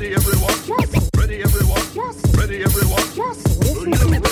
Ready 0.00 0.14
everyone? 0.14 0.56
Yes. 0.64 1.10
Ready 1.14 1.42
everyone? 1.42 1.82
Yes. 1.92 2.34
Ready 2.34 2.62
everyone? 2.62 3.04
Yes. 3.14 3.36
Listen 3.60 3.92
to 3.92 4.08
it. 4.16 4.24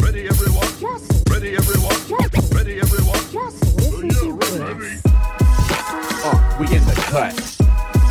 Ready 0.00 0.26
everyone? 0.26 0.72
Yes. 0.80 1.02
Ready 1.28 1.54
everyone? 1.54 2.00
Yes. 2.08 2.52
Ready 2.54 2.80
everyone? 2.80 3.20
Yes. 3.30 3.54
Listen 3.76 4.08
to 4.08 4.40
it. 4.40 5.04
Uh, 6.24 6.56
we 6.58 6.64
in 6.74 6.82
the 6.88 6.96
cut. 7.12 7.36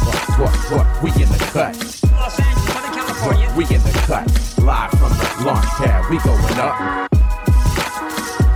What, 0.05 0.21
what, 0.37 0.53
what? 0.69 0.85
We 1.01 1.09
in 1.17 1.27
the 1.27 1.41
cut. 1.49 1.73
Los 2.13 2.39
Angeles, 2.39 2.69
Southern 2.69 2.93
California. 2.93 3.49
We 3.57 3.63
in 3.65 3.81
the 3.81 3.93
cut. 4.05 4.27
Live 4.61 4.91
from 4.91 5.09
the 5.17 5.25
launch 5.43 5.65
pad. 5.81 6.05
We 6.07 6.19
going 6.19 6.59
up. 6.61 7.09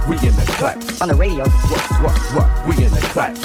We 0.08 0.22
in 0.22 0.36
the 0.38 0.46
cut. 0.62 1.02
On 1.02 1.08
the 1.08 1.16
radio. 1.16 1.50
What, 1.50 1.82
what, 2.04 2.18
what? 2.38 2.68
We 2.68 2.86
in 2.86 2.92
the 2.92 3.02
cut. 3.10 3.36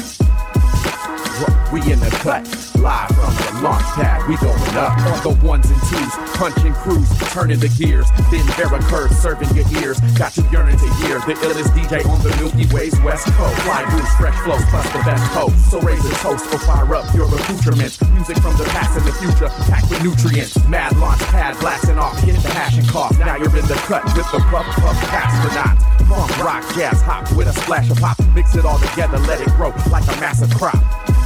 What? 1.41 1.73
We 1.73 1.80
in 1.91 2.01
the 2.01 2.11
cut. 2.21 2.45
Live 2.77 3.09
from 3.09 3.17
the 3.17 3.20
launch 3.62 3.84
pad. 3.96 4.27
We 4.29 4.36
going 4.36 4.76
up. 4.76 4.96
On 4.98 5.20
the 5.22 5.34
ones 5.44 5.68
and 5.71 5.80
twos. 5.89 6.12
Punching 6.36 6.75
crews. 6.80 7.08
Turning 7.32 7.61
the 7.61 7.68
gears. 7.68 8.08
Then 8.30 8.44
Vera 8.57 8.80
curves 8.89 9.16
serving 9.18 9.50
your 9.54 9.68
ears. 9.80 10.00
Got 10.16 10.36
you 10.36 10.44
yearning 10.50 10.79
to 10.79 10.89
hear 11.04 11.21
the 11.21 11.35
illest 11.44 11.72
DJ 11.76 12.04
on 12.08 12.21
the 12.22 12.32
Milky 12.40 12.66
Way's 12.75 12.99
West 13.00 13.26
Coast. 13.36 13.57
Fly 13.62 13.85
blues, 13.90 14.11
fresh 14.16 14.36
flows, 14.44 14.64
plus 14.71 14.86
the 14.93 15.00
best 15.04 15.25
host. 15.32 15.71
So 15.71 15.80
raise 15.80 16.04
a 16.04 16.14
toast 16.25 16.46
or 16.52 16.58
fire 16.58 16.94
up 16.94 17.14
your 17.14 17.26
accoutrements. 17.26 18.00
Music 18.12 18.36
from 18.38 18.57
the 18.57 18.64
past 18.72 18.96
and 18.96 19.07
the 19.07 19.12
future. 19.21 19.49
Packed 19.68 19.90
with 19.90 20.02
nutrients. 20.02 20.57
Mad 20.68 20.96
launch 20.96 21.21
pad 21.29 21.58
blasting 21.61 21.99
off. 21.99 22.18
Hit 22.21 22.36
the 22.43 22.49
hash 22.49 22.79
and 22.79 22.88
cough. 22.88 23.18
Now 23.18 23.36
you're 23.36 23.57
in 23.57 23.66
the 23.66 23.79
cut 23.86 24.04
with 24.16 24.27
the 24.32 24.40
puff 24.49 24.66
puff 24.80 24.96
astronauts. 25.13 25.85
Funk, 26.08 26.38
rock, 26.43 26.64
jazz, 26.74 27.00
hop 27.02 27.30
with 27.36 27.46
a 27.46 27.52
splash 27.52 27.90
of 27.90 27.99
pop. 27.99 28.18
Mix 28.35 28.54
it 28.54 28.64
all 28.64 28.79
together, 28.79 29.18
let 29.30 29.40
it 29.40 29.49
grow 29.54 29.72
like 29.90 30.04
a 30.04 30.16
massive 30.21 30.50
crop. 30.54 30.80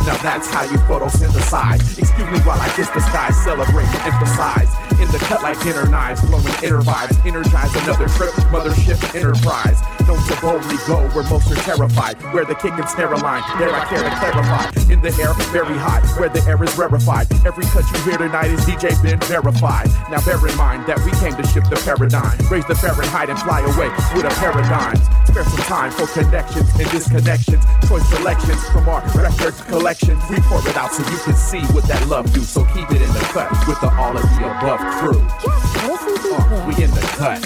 Now 0.07 0.17
that's 0.23 0.51
how 0.51 0.65
you 0.65 0.77
photosynthesize. 0.85 1.99
Excuse 1.99 2.29
me 2.31 2.39
while 2.41 2.61
I 2.61 2.69
the 2.93 3.01
sky, 3.01 3.31
celebrate 3.31 3.89
emphasize. 4.05 4.94
In 5.03 5.11
the 5.11 5.19
cut 5.27 5.43
like 5.43 5.61
dinner 5.63 5.87
knives, 5.89 6.21
blowing 6.23 6.55
inner 6.63 6.81
vibes. 6.81 7.19
Energize 7.27 7.75
another 7.83 8.09
trip, 8.15 8.31
mothership 8.55 8.99
enterprise. 9.15 9.81
Known 10.07 10.23
to 10.29 10.37
boldly 10.41 10.79
go 10.87 11.03
where 11.11 11.25
most 11.29 11.51
are 11.51 11.61
terrified. 11.67 12.21
Where 12.33 12.45
the 12.45 12.55
kick 12.55 12.73
and 12.79 12.89
snare 12.89 13.17
line, 13.17 13.43
there 13.59 13.75
I 13.75 13.85
care 13.87 14.03
to 14.03 14.15
clarify. 14.15 14.71
In 14.93 15.01
the 15.01 15.11
air, 15.19 15.35
very 15.51 15.77
high, 15.79 16.01
where 16.19 16.29
the 16.29 16.43
air 16.47 16.63
is 16.63 16.77
rarefied. 16.79 17.27
Every 17.45 17.65
cut 17.75 17.85
you 17.91 17.99
hear 18.07 18.19
tonight 18.19 18.51
is 18.51 18.61
DJ 18.63 18.95
Ben 19.03 19.19
verified. 19.27 19.89
Now 20.11 20.25
bear 20.25 20.39
in 20.47 20.57
mind 20.57 20.87
that 20.87 21.03
we 21.05 21.11
came 21.19 21.35
to 21.35 21.45
shift 21.49 21.71
the 21.71 21.77
paradigm. 21.83 22.39
Raise 22.47 22.67
the 22.67 22.75
Fahrenheit 22.75 23.31
and 23.31 23.39
fly 23.41 23.61
away 23.61 23.91
with 24.15 24.25
a 24.25 24.35
paradigms. 24.39 25.03
Spare 25.27 25.45
some 25.45 25.67
time 25.67 25.91
for 25.91 26.07
connections 26.07 26.71
and 26.79 26.87
disconnections. 26.95 27.65
Choice 27.89 28.07
selections 28.15 28.63
from 28.71 28.89
our 28.89 29.03
record 29.19 29.55
collections. 29.67 30.23
We 30.31 30.39
pour 30.47 30.63
it 30.69 30.77
out 30.77 30.93
so 30.93 31.03
you 31.11 31.19
can 31.19 31.35
see 31.35 31.63
what 31.75 31.85
that 31.89 32.07
love 32.07 32.33
do. 32.33 32.41
So 32.41 32.65
keep 32.67 32.91
it 32.91 33.03
in 33.03 33.11
the 33.11 33.25
cut 33.35 33.51
with 33.67 33.81
the 33.81 33.91
all 33.97 34.17
of 34.17 34.23
the 34.23 34.45
above 34.45 34.84
crew. 34.93 35.21
Uh, 35.47 36.65
we 36.67 36.75
in 36.83 36.91
the 36.91 37.01
cut. 37.17 37.45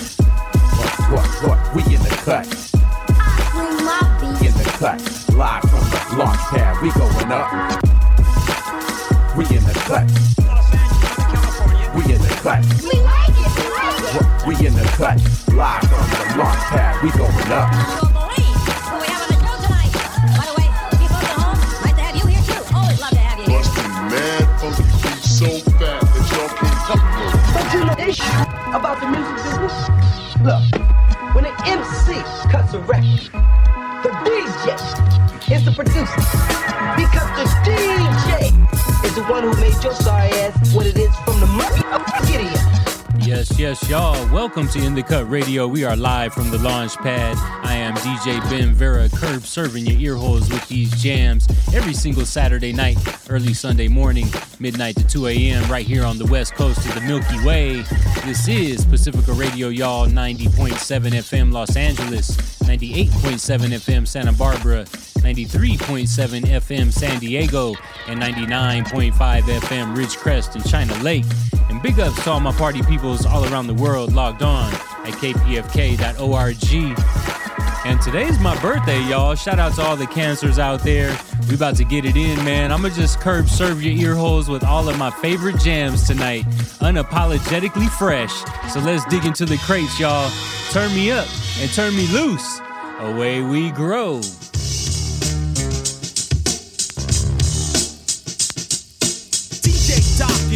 What, 1.11 1.13
what, 1.13 1.29
what? 1.45 1.75
We 1.75 1.83
in 1.95 2.03
the 2.03 2.11
cut. 2.25 2.47
In 4.43 4.53
the 4.55 4.65
cut. 4.79 4.99
Live 5.35 5.63
from 5.63 5.85
the 5.91 6.17
launch 6.19 6.41
pad. 6.51 6.83
We 6.83 6.91
going 6.93 7.33
up. 7.33 7.49
We 9.37 9.45
in 9.57 9.65
the 9.65 9.75
cut. 9.87 10.07
We 11.95 12.03
in 12.13 12.21
the 12.21 12.29
cut. 12.43 12.65
We 12.65 13.01
like 13.01 13.29
it. 13.29 13.53
We 13.59 13.75
like 13.83 14.13
it. 14.15 14.47
We 14.47 14.67
in 14.67 14.75
the 14.75 14.85
cut. 14.97 15.17
Live 15.55 15.83
from 15.83 16.07
the 16.11 16.39
launch 16.39 16.65
pad. 16.71 17.03
We 17.03 17.11
going 17.11 17.53
up. 17.53 18.18
Don't 27.55 27.73
you 27.75 27.85
know 27.85 27.93
about 28.77 29.01
the 29.01 29.09
music 29.09 29.37
business? 29.45 29.75
Look, 30.43 30.63
when 31.35 31.47
an 31.47 31.55
MC 31.67 32.21
cuts 32.51 32.75
a 32.75 32.81
record, 32.81 33.31
the 34.03 34.11
DJ 34.27 35.53
is 35.53 35.65
the 35.65 35.73
producer. 35.73 36.23
Because 36.97 37.31
the 37.39 37.47
DJ 37.65 39.05
is 39.05 39.15
the 39.15 39.25
one 39.25 39.43
who 39.43 39.55
made 39.61 39.83
your 39.83 39.95
sorry 39.95 40.31
ass 40.31 40.75
what 40.75 40.87
it 40.87 40.97
is 40.97 41.15
from 41.25 41.41
the 41.41 41.47
money. 41.47 41.83
Get 42.27 42.41
it. 42.45 42.68
Yes, 43.29 43.59
yes, 43.59 43.91
y'all. 43.91 44.17
Welcome 44.33 44.69
to 44.69 44.83
In 44.83 44.95
the 44.95 45.03
Cut 45.03 45.29
Radio. 45.29 45.69
We 45.69 45.85
are 45.85 45.95
live 45.95 46.33
from 46.33 46.51
the 46.51 46.57
launch 46.57 46.97
pad. 46.97 47.37
I 47.63 47.75
am 47.75 47.93
DJ 47.97 48.41
Ben 48.49 48.73
Vera 48.73 49.07
Curb 49.11 49.45
serving 49.45 49.85
your 49.85 50.01
ear 50.01 50.15
holes 50.17 50.49
with 50.49 50.67
these 50.67 50.91
jams 51.03 51.47
every 51.75 51.93
single 51.93 52.25
Saturday 52.25 52.73
night, 52.73 52.97
early 53.29 53.53
Sunday 53.53 53.87
morning, 53.87 54.29
midnight 54.61 54.97
to 54.97 55.07
2 55.07 55.27
a.m. 55.27 55.71
right 55.71 55.85
here 55.85 56.07
on 56.07 56.17
the 56.17 56.25
west 56.25 56.55
coast 56.55 56.79
of 56.89 56.95
the 56.95 57.03
Milky 57.03 57.45
Way. 57.45 57.83
This 58.25 58.49
is 58.49 58.87
Pacifica 58.87 59.35
Radio, 59.35 59.69
y'all. 59.69 60.07
90.7 60.07 60.79
FM 61.11 61.53
Los 61.53 61.77
Angeles, 61.77 62.35
98.7 62.63 63.75
FM 63.75 64.09
Santa 64.09 64.33
Barbara, 64.33 64.87
93.7 65.21 66.43
FM 66.43 66.93
San 66.93 67.19
Diego, 67.21 67.75
and 68.07 68.21
99.5 68.21 69.13
FM 69.13 69.97
Ridgecrest 69.97 70.55
and 70.55 70.69
China 70.69 70.95
Lake. 71.03 71.25
And 71.71 71.83
big 71.83 72.01
ups 72.01 72.23
to 72.25 72.31
all 72.31 72.41
my 72.41 72.53
party 72.53 72.83
peoples 72.83 73.27
all 73.27 73.45
around 73.45 73.67
the 73.67 73.75
world 73.75 74.13
logged 74.13 74.43
on 74.43 74.73
at 74.73 75.15
kpfk.org. 75.15 76.57
And 77.85 78.03
today's 78.03 78.39
my 78.41 78.61
birthday, 78.61 79.01
y'all. 79.05 79.35
Shout 79.35 79.59
out 79.59 79.75
to 79.77 79.83
all 79.83 79.97
the 79.97 80.07
cancers 80.07 80.59
out 80.59 80.83
there. 80.83 81.17
We 81.49 81.55
about 81.55 81.77
to 81.77 81.85
get 81.85 82.05
it 82.05 82.17
in, 82.17 82.37
man. 82.45 82.73
I'ma 82.73 82.91
just 82.91 83.21
curb 83.21 83.49
serve 83.49 83.83
your 83.83 83.95
ear 83.95 84.15
holes 84.15 84.49
with 84.49 84.65
all 84.65 84.89
of 84.89 84.99
my 84.99 85.11
favorite 85.11 85.59
jams 85.61 86.07
tonight. 86.07 86.45
Unapologetically 86.81 87.89
fresh. 87.89 88.35
So 88.73 88.81
let's 88.81 89.05
dig 89.07 89.25
into 89.25 89.47
the 89.47 89.57
crates, 89.59 89.99
y'all. 89.99 90.31
Turn 90.71 90.95
me 90.95 91.11
up 91.11 91.27
and 91.61 91.73
turn 91.73 91.97
me 91.97 92.07
loose. 92.09 92.61
Away 92.99 93.43
we 93.43 93.71
grow. 93.71 94.21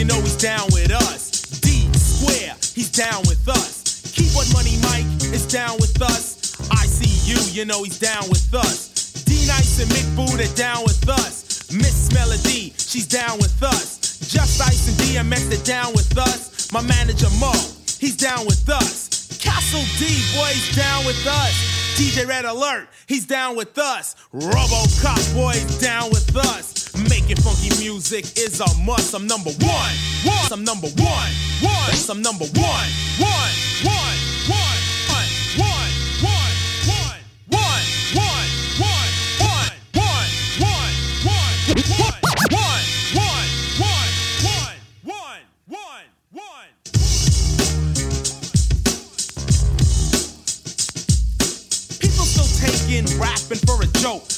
You 0.03 0.09
know 0.09 0.21
he's 0.21 0.37
down 0.37 0.67
with 0.73 0.91
us. 0.91 1.31
D 1.63 1.87
Square, 1.95 2.57
he's 2.75 2.91
down 2.91 3.23
with 3.31 3.49
us. 3.49 4.03
Keyboard 4.11 4.51
Money 4.53 4.75
Mike 4.83 5.07
is 5.31 5.47
down 5.47 5.77
with 5.79 6.03
us. 6.03 6.57
ICU, 6.75 7.55
you 7.55 7.65
know 7.65 7.85
he's 7.85 8.01
down 8.01 8.29
with 8.29 8.53
us. 8.53 8.91
D 9.23 9.47
Nice 9.47 9.79
and 9.79 9.89
Mick 9.93 10.09
Boo, 10.17 10.27
they're 10.37 10.53
down 10.57 10.83
with 10.83 11.09
us. 11.09 11.71
Miss 11.71 12.12
Melody, 12.12 12.75
she's 12.79 13.07
down 13.07 13.39
with 13.39 13.62
us. 13.62 14.19
Just 14.27 14.61
Ice 14.61 14.89
and 14.91 14.99
DMX, 15.07 15.49
they're 15.51 15.65
down 15.65 15.93
with 15.93 16.19
us. 16.19 16.73
My 16.73 16.83
manager 16.83 17.31
Mo, 17.39 17.53
he's 18.03 18.17
down 18.17 18.45
with 18.45 18.69
us. 18.69 19.39
Castle 19.39 19.87
D, 20.03 20.19
boy, 20.35 20.51
he's 20.51 20.75
down 20.75 21.07
with 21.07 21.25
us. 21.29 21.55
DJ 21.95 22.27
Red 22.27 22.45
Alert, 22.45 22.89
he's 23.07 23.25
down 23.25 23.55
with 23.55 23.79
us. 23.79 24.17
RoboCop, 24.35 25.35
boy, 25.37 25.53
he's 25.53 25.79
down 25.79 26.11
with 26.11 26.35
us. 26.35 26.81
Making 27.09 27.37
funky 27.37 27.71
music 27.83 28.25
is 28.37 28.61
a 28.61 28.67
must. 28.85 29.15
I'm 29.15 29.27
number 29.27 29.51
one. 29.51 29.95
One. 30.25 30.53
I'm 30.53 30.65
number 30.65 30.89
one. 30.89 31.33
One. 31.61 31.95
I'm 32.11 32.23
number 32.23 32.45
one. 32.45 32.89
One. 33.19 33.51
One. 33.85 34.17
One. 34.45 34.83
rapping 53.19 53.59
for 53.67 53.83
a 53.83 53.87
joke. 53.99 54.31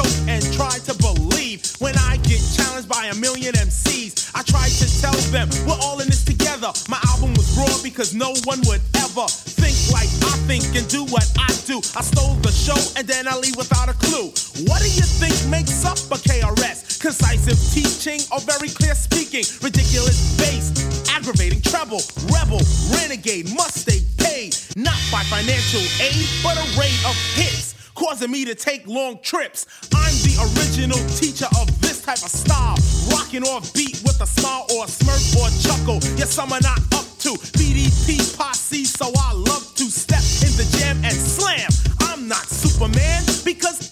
Choke 0.00 0.28
and 0.28 0.42
try 0.52 0.72
to 0.88 0.94
believe 0.94 1.60
when 1.78 1.96
I 1.98 2.16
get 2.24 2.40
challenged 2.56 2.88
by 2.88 3.06
a 3.06 3.14
million 3.16 3.54
MCs. 3.54 4.32
I 4.34 4.42
try 4.42 4.68
to 4.68 4.86
tell 5.00 5.16
them 5.32 5.48
we're 5.66 5.80
all 5.82 6.00
in 6.00 6.08
this 6.08 6.24
together. 6.24 6.72
My 6.88 7.00
album 7.08 7.34
was 7.34 7.48
raw 7.56 7.70
because 7.82 8.14
no 8.14 8.32
one 8.44 8.60
would 8.66 8.80
ever 8.96 9.26
think 9.28 9.76
like 9.92 10.08
I 10.24 10.36
think 10.48 10.64
and 10.76 10.86
do 10.88 11.04
what 11.06 11.26
I 11.38 11.50
do. 11.66 11.78
I 11.96 12.02
stole 12.02 12.34
the 12.40 12.52
show 12.52 12.78
and 12.96 13.06
then 13.06 13.28
I 13.28 13.36
leave 13.36 13.56
without 13.56 13.88
a 13.88 13.94
clue. 13.94 14.32
What 14.68 14.80
do 14.80 14.88
you 14.88 15.04
think 15.04 15.34
makes 15.50 15.84
up 15.84 15.98
a 16.10 16.18
KRS? 16.20 17.00
Concisive 17.00 17.60
teaching 17.72 18.20
or 18.32 18.40
very 18.40 18.68
clear 18.68 18.94
speaking? 18.94 19.44
Ridiculous 19.60 20.36
bass, 20.38 20.72
aggravating 21.10 21.60
treble, 21.62 22.00
rebel, 22.32 22.60
renegade, 22.92 23.52
must 23.56 23.84
stay 23.84 24.00
paid. 24.16 24.56
Not 24.76 24.98
by 25.12 25.24
financial 25.28 25.84
aid, 26.00 26.28
but 26.42 26.56
a 26.56 26.66
rate 26.78 27.00
of 27.04 27.16
hits 27.36 27.79
causing 28.00 28.30
me 28.30 28.46
to 28.46 28.54
take 28.54 28.86
long 28.86 29.18
trips. 29.20 29.66
I'm 29.94 30.14
the 30.24 30.40
original 30.56 30.98
teacher 31.20 31.46
of 31.60 31.68
this 31.82 32.00
type 32.00 32.22
of 32.24 32.32
style. 32.32 32.76
Rocking 33.12 33.44
off 33.44 33.74
beat 33.74 34.00
with 34.02 34.18
a 34.22 34.26
smile 34.26 34.64
or 34.74 34.86
a 34.86 34.88
smirk 34.88 35.20
or 35.36 35.48
a 35.48 35.52
chuckle. 35.60 36.00
Yes, 36.16 36.38
are 36.38 36.48
not 36.48 36.80
up 36.96 37.04
to 37.20 37.36
BDP 37.60 38.16
posse, 38.38 38.84
so 38.84 39.12
I 39.14 39.34
love 39.34 39.74
to 39.76 39.84
step 39.84 40.24
in 40.40 40.56
the 40.56 40.64
jam 40.78 40.96
and 41.04 41.12
slam. 41.12 41.68
I'm 42.00 42.26
not 42.26 42.48
Superman 42.48 43.22
because 43.44 43.89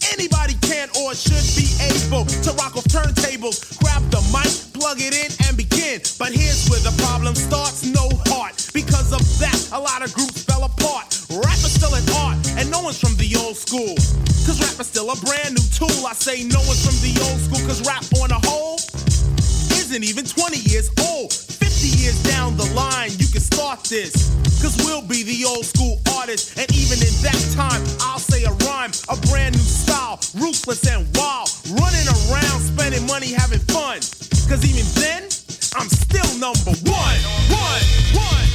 can 0.78 0.88
or 1.02 1.10
should 1.14 1.46
be 1.58 1.66
able 1.90 2.24
to 2.24 2.50
rock 2.54 2.78
a 2.78 2.82
turntables. 2.86 3.58
Grab 3.82 4.02
the 4.14 4.22
mic, 4.30 4.46
plug 4.70 4.98
it 5.00 5.10
in, 5.10 5.30
and 5.46 5.56
begin. 5.56 5.98
But 6.18 6.30
here's 6.30 6.70
where 6.70 6.78
the 6.86 6.94
problem 7.02 7.34
starts 7.34 7.82
no 7.82 8.06
heart. 8.30 8.54
Because 8.72 9.12
of 9.12 9.22
that, 9.42 9.58
a 9.72 9.80
lot 9.80 10.06
of 10.06 10.14
groups 10.14 10.44
fell 10.44 10.62
apart. 10.62 11.06
Rap 11.34 11.58
is 11.66 11.74
still 11.74 11.94
an 11.94 12.06
art, 12.22 12.38
and 12.54 12.70
no 12.70 12.80
one's 12.82 13.00
from 13.00 13.16
the 13.16 13.26
old 13.42 13.56
school. 13.56 13.94
Cause 14.46 14.62
rap 14.62 14.78
is 14.78 14.86
still 14.86 15.10
a 15.10 15.16
brand 15.26 15.58
new 15.58 15.66
tool. 15.74 16.06
I 16.06 16.14
say 16.14 16.44
no 16.46 16.62
one's 16.70 16.86
from 16.86 16.96
the 17.02 17.12
old 17.26 17.40
school, 17.42 17.62
cause 17.66 17.82
rap 17.82 18.06
on 18.22 18.30
a 18.30 18.40
whole 18.46 18.78
isn't 19.88 20.04
even 20.04 20.24
20 20.24 20.58
years 20.58 20.90
old. 21.10 21.47
50 22.08 22.28
years 22.28 22.34
down 22.34 22.56
the 22.56 22.64
line, 22.74 23.10
you 23.18 23.26
can 23.28 23.40
start 23.40 23.84
this. 23.84 24.32
Cause 24.62 24.76
we'll 24.84 25.02
be 25.02 25.22
the 25.22 25.44
old 25.44 25.64
school 25.64 26.00
artists. 26.16 26.56
And 26.56 26.66
even 26.72 26.98
in 26.98 27.14
that 27.22 27.38
time, 27.54 27.82
I'll 28.00 28.18
say 28.18 28.44
a 28.44 28.52
rhyme, 28.64 28.92
a 29.08 29.16
brand 29.28 29.54
new 29.54 29.62
style, 29.62 30.18
ruthless 30.34 30.86
and 30.88 31.04
wild. 31.16 31.48
Running 31.68 32.08
around, 32.08 32.60
spending 32.60 33.06
money, 33.06 33.32
having 33.32 33.60
fun. 33.68 34.00
Cause 34.48 34.64
even 34.64 34.86
then, 34.96 35.24
I'm 35.76 35.88
still 35.88 36.28
number 36.40 36.72
one, 36.88 37.18
one, 37.52 37.82
one, 38.16 38.46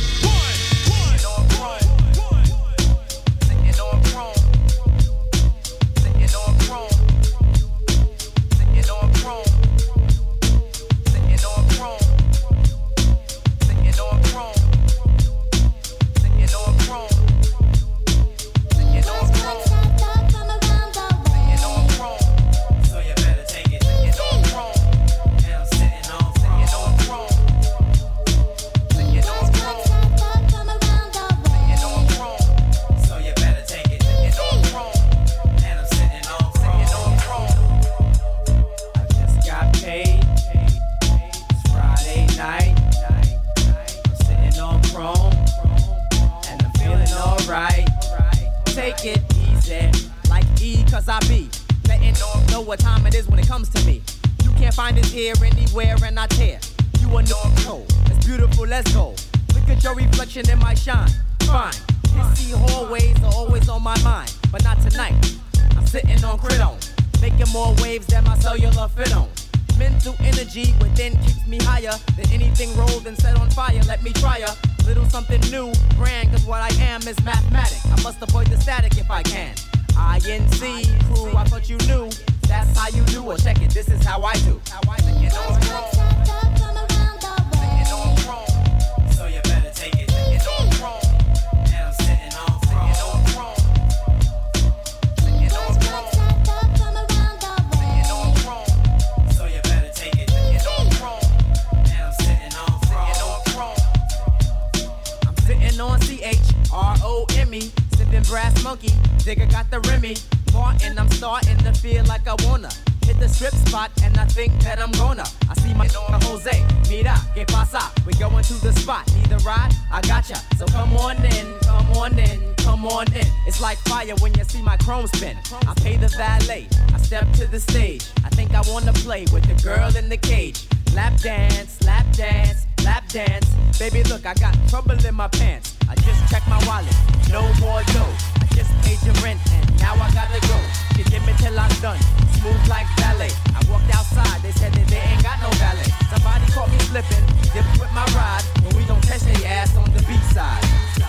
monkey. 108.73 108.93
Digger 109.23 109.45
got 109.45 109.69
the 109.69 109.79
Remy. 109.81 110.15
Martin, 110.51 110.97
I'm 110.97 111.09
starting 111.11 111.57
to 111.59 111.73
feel 111.73 112.03
like 112.05 112.27
I 112.27 112.35
wanna 112.45 112.69
hit 113.05 113.19
the 113.19 113.29
strip 113.29 113.53
spot, 113.53 113.91
and 114.03 114.17
I 114.17 114.25
think 114.25 114.51
that 114.63 114.81
I'm 114.81 114.91
gonna. 114.93 115.25
I 115.47 115.53
see 115.61 115.73
my 115.75 115.87
Jose, 116.25 116.57
mira, 116.89 117.15
que 117.35 117.45
pasa? 117.45 117.81
We 118.05 118.13
going 118.13 118.43
to 118.43 118.53
the 118.65 118.73
spot, 118.73 119.03
need 119.15 119.31
a 119.31 119.37
ride? 119.39 119.71
I 119.91 120.01
gotcha. 120.01 120.37
So 120.57 120.65
come 120.65 120.95
on 120.97 121.17
in, 121.23 121.45
come 121.61 121.91
on 121.97 122.17
in, 122.17 122.39
come 122.57 122.85
on 122.85 123.05
in. 123.13 123.27
It's 123.45 123.61
like 123.61 123.77
fire 123.89 124.15
when 124.21 124.33
you 124.33 124.43
see 124.43 124.61
my 124.63 124.77
chrome 124.77 125.05
spin. 125.07 125.37
I 125.67 125.73
pay 125.75 125.95
the 125.97 126.09
valet, 126.17 126.67
I 126.95 126.97
step 126.97 127.31
to 127.33 127.45
the 127.45 127.59
stage. 127.59 128.03
I 128.25 128.29
think 128.29 128.55
I 128.55 128.61
wanna 128.71 128.93
play 128.93 129.25
with 129.33 129.45
the 129.45 129.57
girl 129.61 129.95
in 129.95 130.09
the 130.09 130.17
cage. 130.17 130.65
Lap 130.95 131.13
dance, 131.21 131.79
lap 131.85 132.05
dance, 132.13 132.65
lap 132.83 133.07
dance. 133.09 133.47
Baby, 133.77 134.03
look, 134.03 134.25
I 134.25 134.33
got 134.33 134.55
trouble 134.67 134.97
in 135.05 135.15
my 135.15 135.27
pants. 135.27 135.75
I 135.89 135.95
just 135.95 136.19
checked 136.31 136.47
my 136.47 136.61
wallet, 136.65 136.95
no 137.29 137.41
more 137.59 137.83
dough. 137.93 138.32
Just 138.55 138.71
paid 138.85 139.01
your 139.01 139.15
rent 139.25 139.41
and 139.51 139.65
now 139.79 139.93
I 139.95 140.09
gotta 140.13 140.39
go. 140.47 140.57
You 140.97 141.03
give 141.05 141.25
me 141.25 141.33
till 141.37 141.57
I'm 141.57 141.73
done, 141.81 141.99
smooth 142.37 142.63
like 142.69 142.87
ballet. 142.97 143.33
I 143.57 143.59
walked 143.69 143.89
outside, 143.93 144.41
they 144.41 144.51
said 144.51 144.73
that 144.73 144.87
they 144.87 145.01
ain't 145.01 145.23
got 145.23 145.41
no 145.41 145.49
valet. 145.57 145.89
Somebody 146.13 146.45
caught 146.53 146.69
me 146.69 146.79
slipping, 146.89 147.25
dip 147.53 147.65
with 147.81 147.91
my 147.93 148.05
ride, 148.13 148.45
but 148.63 148.73
we 148.75 148.85
don't 148.85 149.03
test 149.03 149.25
their 149.25 149.47
ass 149.49 149.75
on 149.75 149.91
the 149.91 150.01
B 150.03 150.13
side. 150.33 151.02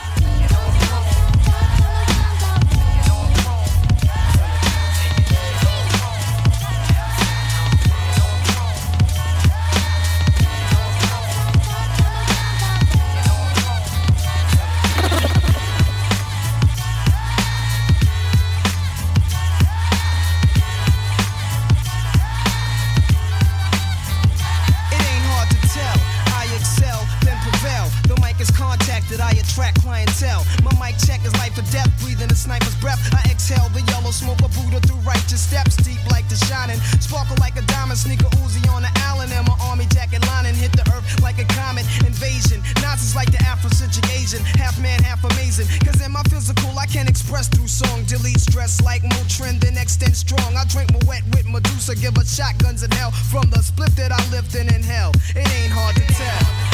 Clientele. 30.24 30.44
My 30.62 30.72
mic 30.80 30.96
check 30.98 31.24
is 31.24 31.32
life 31.34 31.56
or 31.58 31.66
death, 31.70 31.90
breathing 32.02 32.30
a 32.30 32.34
sniper's 32.34 32.74
breath. 32.76 33.00
I 33.12 33.30
exhale 33.30 33.68
the 33.70 33.82
yellow 33.92 34.10
smoke 34.10 34.40
of 34.42 34.52
Buddha 34.56 34.80
through 34.80 35.00
righteous 35.04 35.40
steps, 35.40 35.76
deep 35.76 36.00
like 36.10 36.28
the 36.28 36.36
shining. 36.48 36.78
Sparkle 37.00 37.36
like 37.40 37.56
a 37.56 37.62
diamond, 37.62 37.98
sneaker 37.98 38.28
Uzi 38.40 38.64
on 38.72 38.82
the 38.82 38.92
Allen, 39.08 39.30
and 39.32 39.46
my 39.46 39.56
army 39.62 39.86
jacket 39.92 40.24
lining 40.26 40.54
hit 40.54 40.72
the 40.72 40.84
earth 40.94 41.04
like 41.22 41.38
a 41.38 41.44
comet 41.54 41.84
invasion. 42.06 42.62
Nazis 42.80 43.14
like 43.14 43.30
the 43.30 43.38
Afrocentric 43.44 44.06
Asian, 44.16 44.42
half 44.60 44.80
man, 44.80 45.02
half 45.02 45.22
amazing. 45.24 45.66
Cause 45.84 46.00
in 46.00 46.12
my 46.12 46.22
physical, 46.30 46.70
I 46.78 46.86
can 46.86 47.06
express 47.08 47.48
through 47.48 47.68
song. 47.68 48.04
Delete 48.04 48.40
stress 48.40 48.80
like 48.82 49.02
Motrin, 49.02 49.60
then 49.60 49.76
extend 49.76 50.16
strong. 50.16 50.56
I 50.56 50.64
drink 50.64 50.92
my 50.92 51.00
wet 51.06 51.22
with 51.32 51.46
Medusa, 51.46 51.94
give 51.96 52.16
her 52.16 52.24
shotguns 52.24 52.82
in 52.82 52.90
hell 52.92 53.10
from 53.10 53.50
the 53.50 53.62
split 53.62 53.94
that 53.96 54.12
I 54.12 54.20
lived 54.30 54.54
in 54.54 54.72
in 54.72 54.82
hell. 54.82 55.12
It 55.36 55.48
ain't 55.48 55.72
hard 55.72 55.96
to 55.96 56.06
tell. 56.14 56.73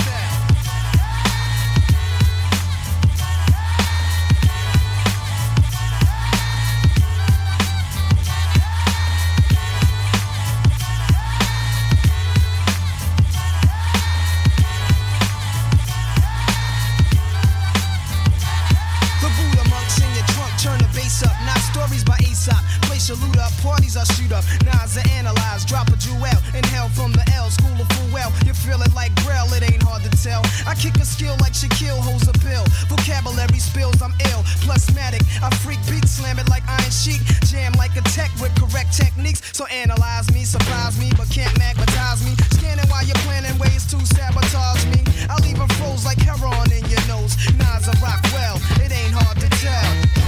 you 23.10 23.18
loot 23.26 23.38
up, 23.42 23.50
parties 23.58 23.96
I 23.96 24.04
shoot 24.14 24.30
up. 24.30 24.46
Nas 24.62 24.94
I 24.94 25.02
analyze, 25.18 25.66
drop 25.66 25.88
a 25.90 25.96
jewel. 25.98 26.38
Inhale 26.54 26.88
from 26.94 27.10
the 27.10 27.26
L, 27.34 27.50
school 27.50 27.74
of 27.74 27.88
full 27.90 28.10
well. 28.14 28.30
You 28.46 28.54
feel 28.54 28.80
it 28.82 28.94
like 28.94 29.10
Grell, 29.26 29.50
it 29.50 29.66
ain't 29.66 29.82
hard 29.82 30.06
to 30.06 30.12
tell. 30.22 30.46
I 30.62 30.78
kick 30.78 30.94
a 31.02 31.04
skill 31.04 31.34
like 31.42 31.52
Shaquille 31.52 31.98
holds 31.98 32.28
a 32.30 32.32
pill. 32.38 32.62
Vocabulary 32.86 33.58
spills, 33.58 34.00
I'm 34.00 34.14
ill. 34.30 34.46
Plasmatic, 34.62 35.26
I 35.42 35.50
freak 35.58 35.82
beat, 35.90 36.06
slam 36.06 36.38
it 36.38 36.48
like 36.48 36.62
iron 36.70 36.94
sheet. 36.94 37.20
Jam 37.50 37.72
like 37.74 37.96
a 37.98 38.02
tech 38.14 38.30
with 38.38 38.54
correct 38.54 38.94
techniques. 38.94 39.42
So 39.52 39.66
analyze 39.66 40.30
me, 40.30 40.44
surprise 40.44 40.94
me, 41.00 41.10
but 41.18 41.28
can't 41.30 41.56
magnetize 41.58 42.22
me. 42.22 42.38
Scanning 42.54 42.86
while 42.86 43.02
you're 43.02 43.22
planning 43.26 43.58
ways 43.58 43.90
to 43.90 43.98
sabotage 44.06 44.86
me. 44.94 45.02
I 45.26 45.34
leave 45.42 45.58
a 45.58 45.66
froze 45.82 46.06
like 46.06 46.18
heroin 46.22 46.70
in 46.70 46.86
your 46.86 47.02
nose. 47.10 47.34
Nas 47.58 47.90
I 47.90 47.94
rock 47.98 48.22
well, 48.30 48.56
it 48.78 48.94
ain't 48.94 49.14
hard 49.18 49.40
to 49.42 49.48
tell. 49.58 50.19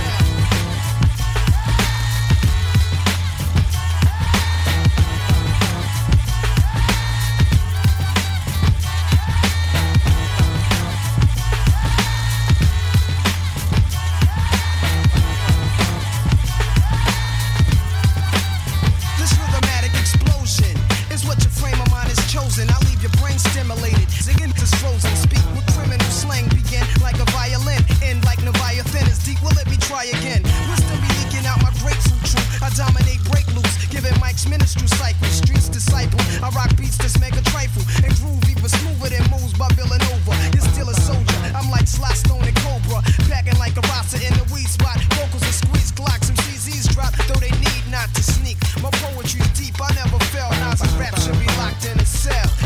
dominate 32.76 33.23
break 33.29 33.47
loose, 33.55 33.76
giving 33.87 34.14
Mike's 34.21 34.49
ministry 34.49 34.88
cycle. 34.88 35.26
Streets 35.29 35.69
disciple, 35.69 36.21
I 36.43 36.49
rock 36.50 36.75
beats 36.76 36.97
that's 36.97 37.19
mega 37.21 37.41
trifle 37.43 37.83
and 38.05 38.12
groovy, 38.21 38.55
but 38.61 38.71
smoother 38.71 39.11
than 39.11 39.25
moves 39.31 39.52
by 39.55 39.69
Villanova. 39.76 40.33
You're 40.52 40.69
still 40.73 40.88
a 40.88 40.95
soldier, 40.95 41.38
I'm 41.55 41.71
like 41.71 41.87
Sly 41.87 42.12
Stone 42.14 42.45
and 42.45 42.57
Cobra, 42.64 43.02
packing 43.29 43.59
like 43.59 43.76
a 43.76 43.85
roster 43.93 44.21
in 44.21 44.33
the 44.35 44.47
weed 44.52 44.69
spot. 44.69 44.97
Vocals 45.17 45.45
are 45.45 45.57
squeezed, 45.57 45.97
glocks, 45.97 46.33
some 46.33 46.37
CZs 46.49 46.93
drop, 46.95 47.12
though 47.29 47.41
they 47.41 47.52
need 47.61 47.85
not 47.91 48.09
to 48.14 48.23
sneak. 48.23 48.57
My 48.83 48.91
poetry's 49.05 49.49
deep, 49.59 49.76
I 49.81 49.93
never 49.95 50.19
fell. 50.33 50.50
Nas 50.64 50.81
rap 50.97 51.17
should 51.21 51.38
be 51.38 51.49
locked 51.61 51.85
in 51.85 51.99
a 51.99 52.07
cell. 52.07 52.62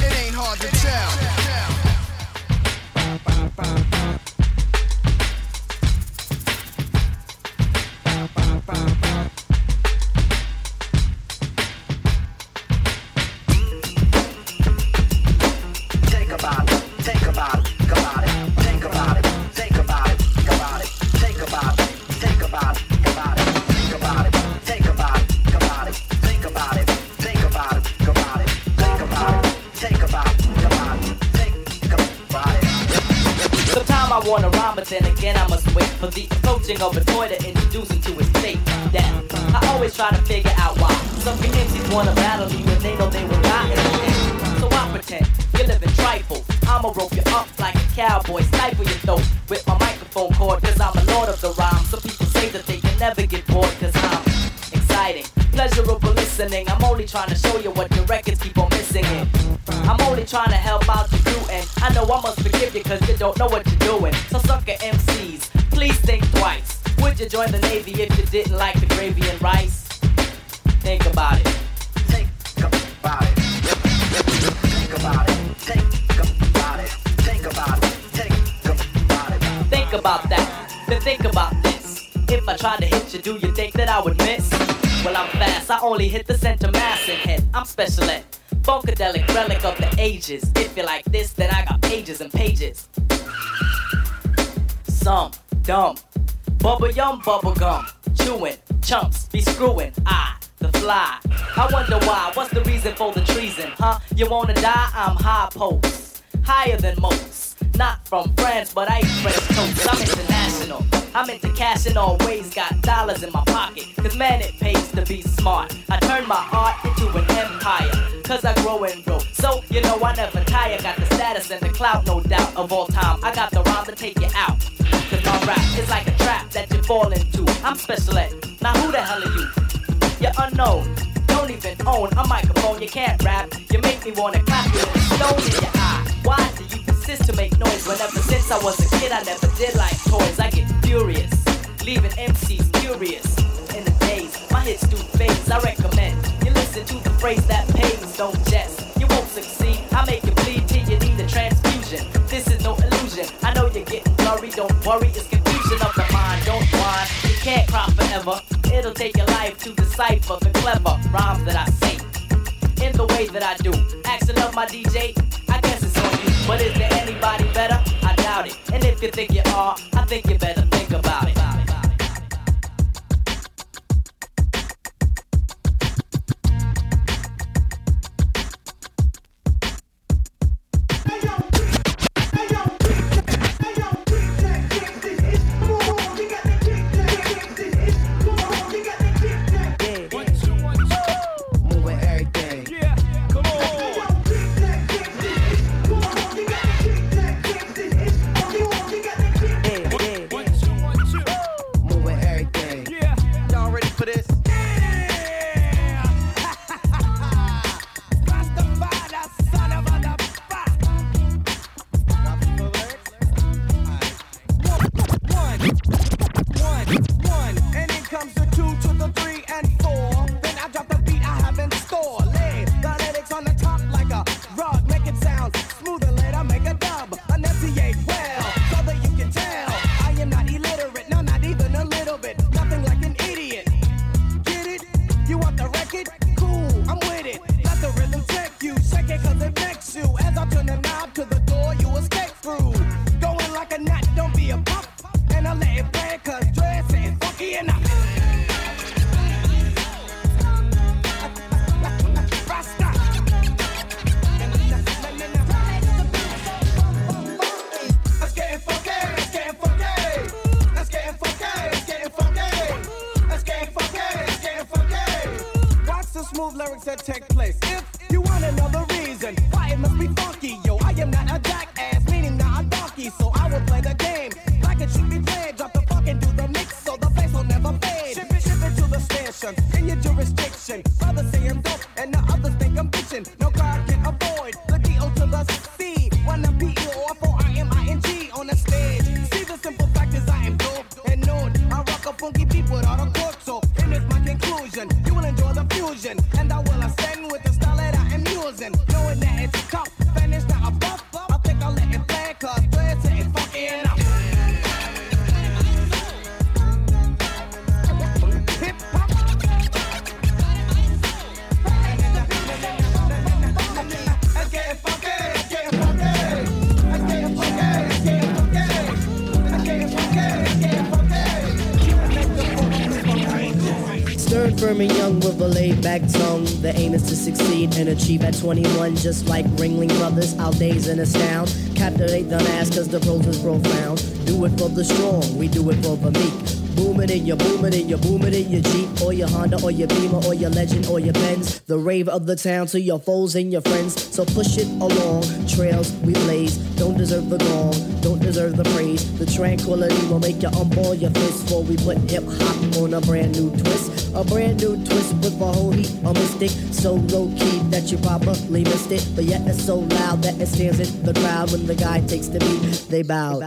Back 325.75 326.01
tongue. 326.13 326.45
The 326.63 326.73
aim 326.77 326.95
is 326.95 327.03
to 327.05 327.17
succeed 327.17 327.77
and 327.77 327.89
achieve 327.89 328.23
at 328.23 328.39
21, 328.39 328.97
just 328.97 329.29
like 329.29 329.45
Ringling 329.57 329.89
Brothers. 329.99 330.39
Our 330.39 330.53
days 330.53 330.89
in 330.89 331.01
astound. 331.01 331.49
Captivate 331.75 332.25
the 332.25 332.39
mass, 332.39 332.71
cause 332.71 332.89
the 332.89 333.01
pros 333.01 333.27
is 333.27 333.41
profound. 333.41 333.99
Do 334.27 334.45
it 334.45 334.51
for 334.59 334.69
the 334.69 334.85
strong, 334.85 335.37
we 335.37 335.49
do 335.49 335.69
it 335.71 335.77
for 335.85 335.97
the 335.97 336.11
meek. 336.11 336.77
Boom 336.77 337.01
it 337.01 337.11
in 337.11 337.25
your 337.25 337.39
boom 337.39 337.65
it 337.65 337.75
in 337.75 337.89
your 337.89 337.99
boom 337.99 338.23
it 338.23 338.35
in 338.35 338.51
your 338.51 338.61
Jeep 338.61 339.03
or 339.03 339.13
your 339.13 339.29
Honda 339.29 339.63
or 339.63 339.71
your 339.71 339.89
Beamer 339.89 340.23
or 340.27 340.35
your 340.35 340.51
Legend 340.51 340.87
or 340.87 341.01
your 341.01 341.15
Benz. 341.15 341.61
The 341.61 341.79
rave 341.79 342.09
of 342.09 342.27
the 342.27 342.37
town 342.37 342.67
to 342.69 342.81
your 342.81 342.99
foes 342.99 343.35
and 343.35 343.51
your 343.51 343.63
friends. 343.63 344.15
So 344.15 344.27
push 344.27 344.59
it 344.59 344.69
along. 344.81 345.25
Trails 345.49 345.93
we 346.05 346.13
blaze. 346.13 346.59
Don't 346.77 346.99
deserve 346.99 347.31
the 347.31 347.39
gong. 347.39 347.86
Don't 348.07 348.23
deserve 348.23 348.57
the 348.57 348.63
praise. 348.77 349.03
The 349.19 349.27
tranquility 349.27 350.07
will 350.07 350.21
make 350.21 350.41
you 350.41 350.49
unball 350.51 350.95
your 350.95 351.11
fists 351.11 351.43
before 351.43 351.65
we 351.65 351.77
put 351.77 351.99
hip 352.09 352.23
hop 352.25 352.77
on 352.77 352.95
a 352.95 353.01
brand 353.01 353.33
new 353.33 353.51
twist. 353.51 354.15
A 354.15 354.23
brand 354.23 354.61
new 354.61 354.77
twist 354.85 355.13
with 355.15 355.41
a 355.41 355.45
whole 355.45 355.73
heap 355.73 355.91
of 356.07 356.15
mystic. 356.15 356.51
So 356.71 356.95
low 357.11 357.27
key 357.37 357.59
that 357.71 357.91
you 357.91 357.99
probably 357.99 358.63
missed 358.63 358.93
it. 358.93 359.05
But 359.17 359.25
yet 359.25 359.41
it's 359.49 359.61
so 359.61 359.79
loud 359.79 360.23
that 360.23 360.41
it 360.41 360.47
stands 360.47 360.79
in 360.79 361.03
the 361.03 361.15
crowd 361.15 361.51
when 361.51 361.67
the 361.67 361.75
guy 361.75 361.99
takes 362.07 362.29
the 362.29 362.39
beat. 362.39 362.87
They 362.89 363.03
bow. 363.03 363.43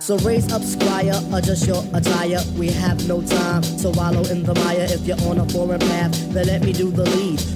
So 0.00 0.18
raise 0.18 0.52
up, 0.52 0.60
squire, 0.60 1.18
adjust 1.32 1.66
your 1.66 1.82
attire. 1.94 2.44
We 2.58 2.68
have 2.72 3.08
no 3.08 3.22
time 3.22 3.62
to 3.62 3.88
wallow 3.96 4.24
in 4.24 4.42
the 4.42 4.54
mire. 4.56 4.88
If 4.90 5.06
you're 5.06 5.22
on 5.22 5.40
a 5.40 5.48
foreign 5.48 5.80
path, 5.80 6.12
then 6.34 6.48
let 6.48 6.60
me 6.60 6.74
do 6.74 6.90
the 6.90 7.04
lead. 7.04 7.55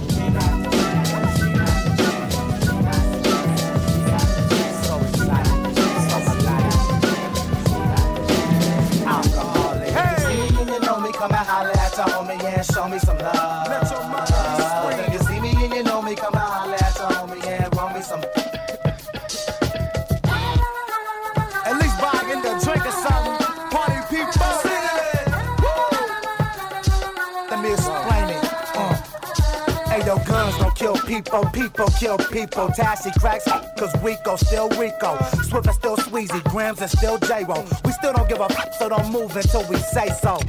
People, 31.49 31.71
people 31.71 31.87
kill 31.99 32.17
people. 32.17 32.67
Taxi 32.69 33.11
cracks, 33.19 33.45
cause 33.77 33.93
Rico 34.03 34.35
still 34.35 34.69
Rico. 34.69 35.17
Swift 35.43 35.67
is 35.67 35.75
still 35.75 35.97
Sweezy, 35.97 36.43
Grams 36.45 36.81
is 36.81 36.91
still 36.91 37.17
J-Ro. 37.17 37.65
We 37.85 37.91
still 37.91 38.13
don't 38.13 38.27
give 38.29 38.39
a 38.39 38.45
f, 38.45 38.73
so 38.75 38.89
don't 38.89 39.11
move 39.11 39.35
until 39.35 39.67
we 39.69 39.77
say 39.77 40.09
so. 40.09 40.39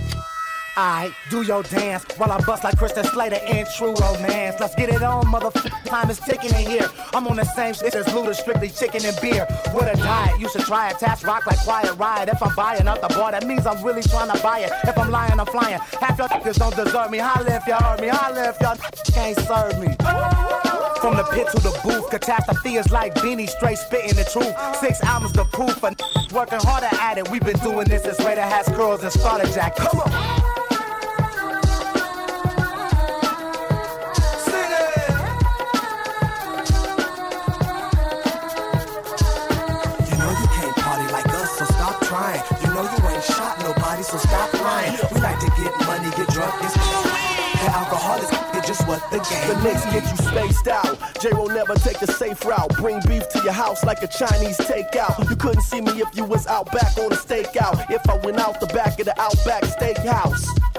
I 0.74 1.14
do 1.28 1.42
your 1.42 1.62
dance 1.62 2.05
while 2.16 2.33
I 2.33 2.40
bust 2.40 2.64
like 2.64 2.78
Kristen 2.78 3.05
Slater 3.05 3.40
in 3.46 3.66
True 3.76 3.92
Romance. 3.92 4.57
Let's 4.59 4.74
get 4.74 4.88
it 4.88 5.02
on, 5.02 5.24
motherfucker. 5.24 5.70
Time 5.85 6.09
is 6.09 6.18
ticking 6.18 6.50
in 6.50 6.66
here. 6.66 6.88
I'm 7.12 7.26
on 7.26 7.37
the 7.37 7.44
same 7.44 7.74
shit 7.74 7.94
as 7.94 8.07
Luda, 8.07 8.35
strictly 8.35 8.70
chicken 8.70 9.05
and 9.05 9.18
beer. 9.20 9.46
With 9.74 9.92
a 9.92 9.96
diet, 9.98 10.40
you 10.40 10.48
should 10.48 10.62
try 10.62 10.90
it. 10.90 10.98
Taps 10.98 11.24
rock 11.24 11.46
like 11.46 11.59
Quiet 11.59 11.94
Riot. 11.98 12.31
If 12.31 12.42
I'm 12.42 12.55
buying 12.55 12.88
up 12.88 13.02
the 13.02 13.09
bar, 13.09 13.33
that 13.33 13.46
means 13.46 13.66
I'm 13.66 13.85
really 13.85 14.02
trying 14.02 14.35
to 14.35 14.42
buy 14.42 14.61
it. 14.61 14.72
If 14.85 14.96
I'm 14.96 15.11
lying, 15.11 15.38
I'm 15.38 15.46
flying. 15.46 15.78
Half 16.00 16.16
your 16.16 16.28
niggas 16.28 16.57
don't 16.57 16.74
deserve 16.74 17.11
me. 17.11 17.18
Holla 17.18 17.57
if 17.57 17.66
y'all 17.66 17.83
hurt 17.83 18.00
me. 18.00 18.09
Holla 18.09 18.48
if 18.48 18.61
y'all 18.61 18.76
can't 19.12 19.38
serve 19.40 19.78
me. 19.78 20.41
From 21.02 21.16
the 21.16 21.24
pit 21.24 21.48
to 21.48 21.58
the 21.58 21.76
booth, 21.82 22.10
catastrophe 22.10 22.76
is 22.76 22.92
like 22.92 23.12
Beanie, 23.16 23.48
straight 23.48 23.76
spitting 23.76 24.14
the 24.14 24.22
truth. 24.22 24.54
Six 24.76 25.02
albums 25.02 25.32
to 25.32 25.44
proof, 25.44 25.74
for 25.74 25.90
working 26.32 26.60
harder 26.62 26.94
at 26.94 27.18
it. 27.18 27.28
We've 27.28 27.42
been 27.42 27.58
doing 27.58 27.88
this 27.88 28.04
since 28.04 28.20
Raider 28.20 28.42
has 28.42 28.68
curls 28.68 29.02
and 29.02 29.12
starter 29.12 29.50
jack. 29.50 29.74
Come 29.74 29.98
on. 29.98 30.12
You 40.06 40.16
know 40.22 40.30
you 40.38 40.48
can't 40.54 40.76
party 40.86 41.10
like 41.10 41.26
us, 41.34 41.58
so 41.58 41.64
stop 41.64 42.00
trying. 42.06 42.42
You 42.62 42.68
know 42.78 42.86
you 42.86 43.08
ain't 43.10 43.24
shot 43.24 43.58
nobody, 43.58 44.04
so 44.04 44.18
stop 44.18 44.54
lying. 44.54 44.96
We 45.12 45.20
like 45.20 45.40
to 45.40 45.50
get 45.58 45.74
money, 45.82 46.10
get 46.14 46.28
drunk, 46.28 46.54
and 46.62 46.70
The 47.58 47.70
alcoholics 47.74 48.41
what 48.87 49.03
the 49.11 49.18
game. 49.18 49.49
The 49.49 49.62
Knicks 49.62 49.85
get 49.87 50.05
you 50.11 50.16
spaced 50.27 50.68
out. 50.68 50.99
J 51.21 51.33
will 51.33 51.49
never 51.49 51.75
take 51.75 51.99
the 52.01 52.07
safe 52.07 52.45
route. 52.45 52.75
Bring 52.77 53.01
beef 53.07 53.29
to 53.31 53.40
your 53.42 53.53
house 53.53 53.85
like 53.85 54.03
a 54.03 54.09
Chinese 54.09 54.59
takeout. 54.59 55.29
You 55.29 55.37
couldn't 55.37 55.62
see 55.62 55.81
me 55.81 55.92
if 56.01 56.16
you 56.16 56.25
was 56.25 56.47
out 56.47 56.71
back 56.73 56.97
on 56.99 57.12
a 57.12 57.16
stakeout. 57.16 57.90
If 57.90 58.09
I 58.09 58.16
went 58.16 58.38
out 58.38 58.61
the 58.61 58.66
back 58.68 58.99
of 58.99 59.07
the 59.07 59.21
Outback 59.21 59.62
Steakhouse. 59.64 60.71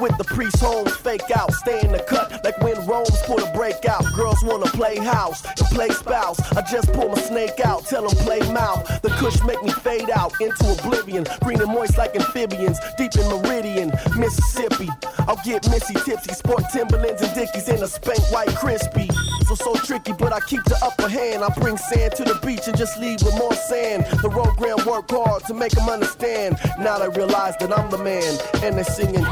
With 0.00 0.18
the 0.18 0.24
priest 0.24 0.60
homes 0.60 0.94
fake 0.96 1.30
out, 1.36 1.52
stay 1.54 1.80
in 1.80 1.92
the 1.92 2.00
cut 2.00 2.42
like 2.44 2.58
when 2.62 2.74
Rome's 2.86 3.22
put 3.22 3.42
a 3.42 3.50
breakout. 3.52 4.04
Girls 4.14 4.42
wanna 4.42 4.66
play 4.66 4.96
house 4.96 5.44
and 5.44 5.68
play 5.68 5.88
spouse. 5.90 6.40
I 6.52 6.62
just 6.62 6.92
pull 6.92 7.08
my 7.08 7.20
snake 7.20 7.60
out, 7.64 7.86
tell 7.86 8.06
them 8.06 8.16
play 8.24 8.40
mouth. 8.52 8.84
The 9.02 9.10
kush 9.10 9.42
make 9.44 9.62
me 9.62 9.70
fade 9.70 10.10
out 10.10 10.32
into 10.40 10.76
oblivion. 10.78 11.26
Green 11.42 11.60
and 11.60 11.72
moist 11.72 11.96
like 11.96 12.16
amphibians, 12.16 12.78
deep 12.98 13.14
in 13.16 13.28
Meridian, 13.28 13.92
Mississippi. 14.16 14.88
I'll 15.26 15.40
get 15.44 15.68
Missy 15.70 15.94
tipsy, 15.94 16.34
sport 16.34 16.64
Timberlands 16.72 17.22
and 17.22 17.34
Dickies 17.34 17.68
in 17.68 17.82
a 17.82 17.86
spank 17.86 18.20
white 18.32 18.54
crispy. 18.56 19.08
So 19.46 19.54
so 19.54 19.74
tricky, 19.74 20.12
but 20.12 20.32
I 20.32 20.40
keep 20.40 20.64
the 20.64 20.78
upper 20.82 21.08
hand. 21.08 21.44
I 21.44 21.48
bring 21.60 21.76
sand 21.76 22.14
to 22.16 22.24
the 22.24 22.34
beach 22.44 22.66
and 22.66 22.76
just 22.76 22.98
leave 22.98 23.22
with 23.22 23.36
more 23.38 23.54
sand. 23.54 24.06
The 24.22 24.28
program 24.28 24.84
work 24.86 25.10
hard 25.10 25.44
to 25.44 25.54
make 25.54 25.72
them 25.72 25.88
understand. 25.88 26.58
Now 26.78 26.98
they 26.98 27.08
realize 27.08 27.56
that 27.58 27.76
I'm 27.76 27.90
the 27.90 27.98
man, 27.98 28.38
and 28.64 28.76
they're 28.76 28.84
singing. 28.84 29.24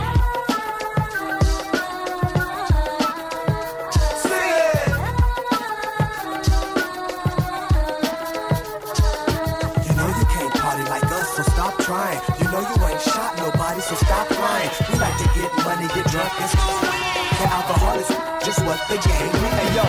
What 18.67 18.81
the 18.89 18.97
game. 18.97 19.33
Hey 19.53 19.75
yo. 19.77 19.85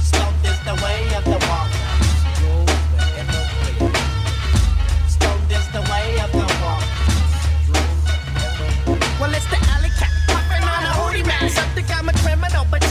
Stoned 0.00 0.44
is 0.44 0.58
the 0.68 0.74
way 0.82 1.00
of 1.18 1.24
the 1.24 1.38
walk. 1.48 1.70
Stoned 5.08 5.52
is 5.52 5.66
the 5.76 5.82
way 5.90 6.20
of 6.24 6.32
the. 6.32 6.44
Well, 9.20 9.34
it's 9.34 9.46
the 9.46 9.58
alley 9.72 9.90
cat 9.98 10.12
popping 10.28 10.64
on 10.64 10.82
think 11.74 11.88
I'm 11.96 12.08
a 12.08 12.12
criminal, 12.12 12.66
but 12.70 12.82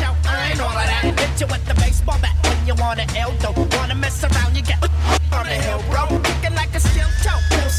ain't 0.49 0.61
all 0.61 0.69
of 0.69 0.87
that. 0.91 1.03
Hit 1.19 1.41
you 1.41 1.47
with 1.47 1.65
the 1.67 1.73
baseball 1.75 2.19
bat 2.21 2.35
when 2.43 2.65
you 2.67 2.75
want 2.75 2.99
yo. 3.43 3.53
Wanna 3.77 3.95
mess 3.95 4.23
around, 4.23 4.55
you 4.55 4.63
get 4.63 4.81
on 5.31 5.45
the 5.45 5.55
hill, 5.55 5.81
bro. 5.89 6.20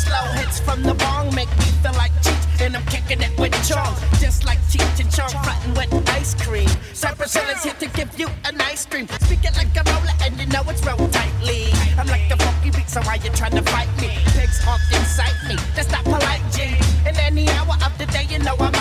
Slow 0.02 0.26
hits 0.38 0.58
from 0.60 0.82
the 0.82 0.94
bong 0.94 1.34
make 1.34 1.50
me 1.58 1.68
feel 1.82 1.94
like 1.94 2.12
Cheech. 2.24 2.42
And 2.60 2.76
I'm 2.76 2.86
kicking 2.86 3.20
it 3.20 3.34
with 3.38 3.54
chong. 3.68 3.94
Just 4.20 4.44
like 4.44 4.60
Cheech 4.70 5.00
and 5.00 5.10
Chong, 5.10 5.30
frontin' 5.44 5.74
with 5.74 6.08
ice 6.10 6.34
cream. 6.34 6.70
Cypress 6.92 7.34
Hill 7.34 7.48
is 7.50 7.62
here 7.62 7.78
to 7.80 7.88
give 7.98 8.10
you 8.18 8.28
an 8.44 8.60
ice 8.60 8.86
cream. 8.86 9.06
Speaking 9.26 9.54
like 9.54 9.74
a 9.76 9.82
roller, 9.90 10.16
and 10.24 10.38
you 10.38 10.46
know 10.46 10.62
it's 10.70 10.84
rolled 10.86 11.12
tightly. 11.12 11.70
I'm 11.98 12.06
like 12.06 12.30
a 12.30 12.36
funky 12.36 12.70
beat, 12.70 12.88
so 12.88 13.00
why 13.02 13.16
you 13.22 13.30
trying 13.30 13.56
to 13.60 13.62
fight 13.62 13.90
me? 14.00 14.12
Pigs 14.36 14.60
honk 14.62 14.82
incite 14.92 15.40
me. 15.48 15.56
That's 15.74 15.90
not 15.90 16.04
polite, 16.04 16.44
G. 16.54 16.76
In 17.08 17.16
any 17.16 17.48
hour 17.56 17.76
of 17.86 17.92
the 17.98 18.06
day, 18.06 18.26
you 18.30 18.38
know 18.38 18.56
I 18.58 18.71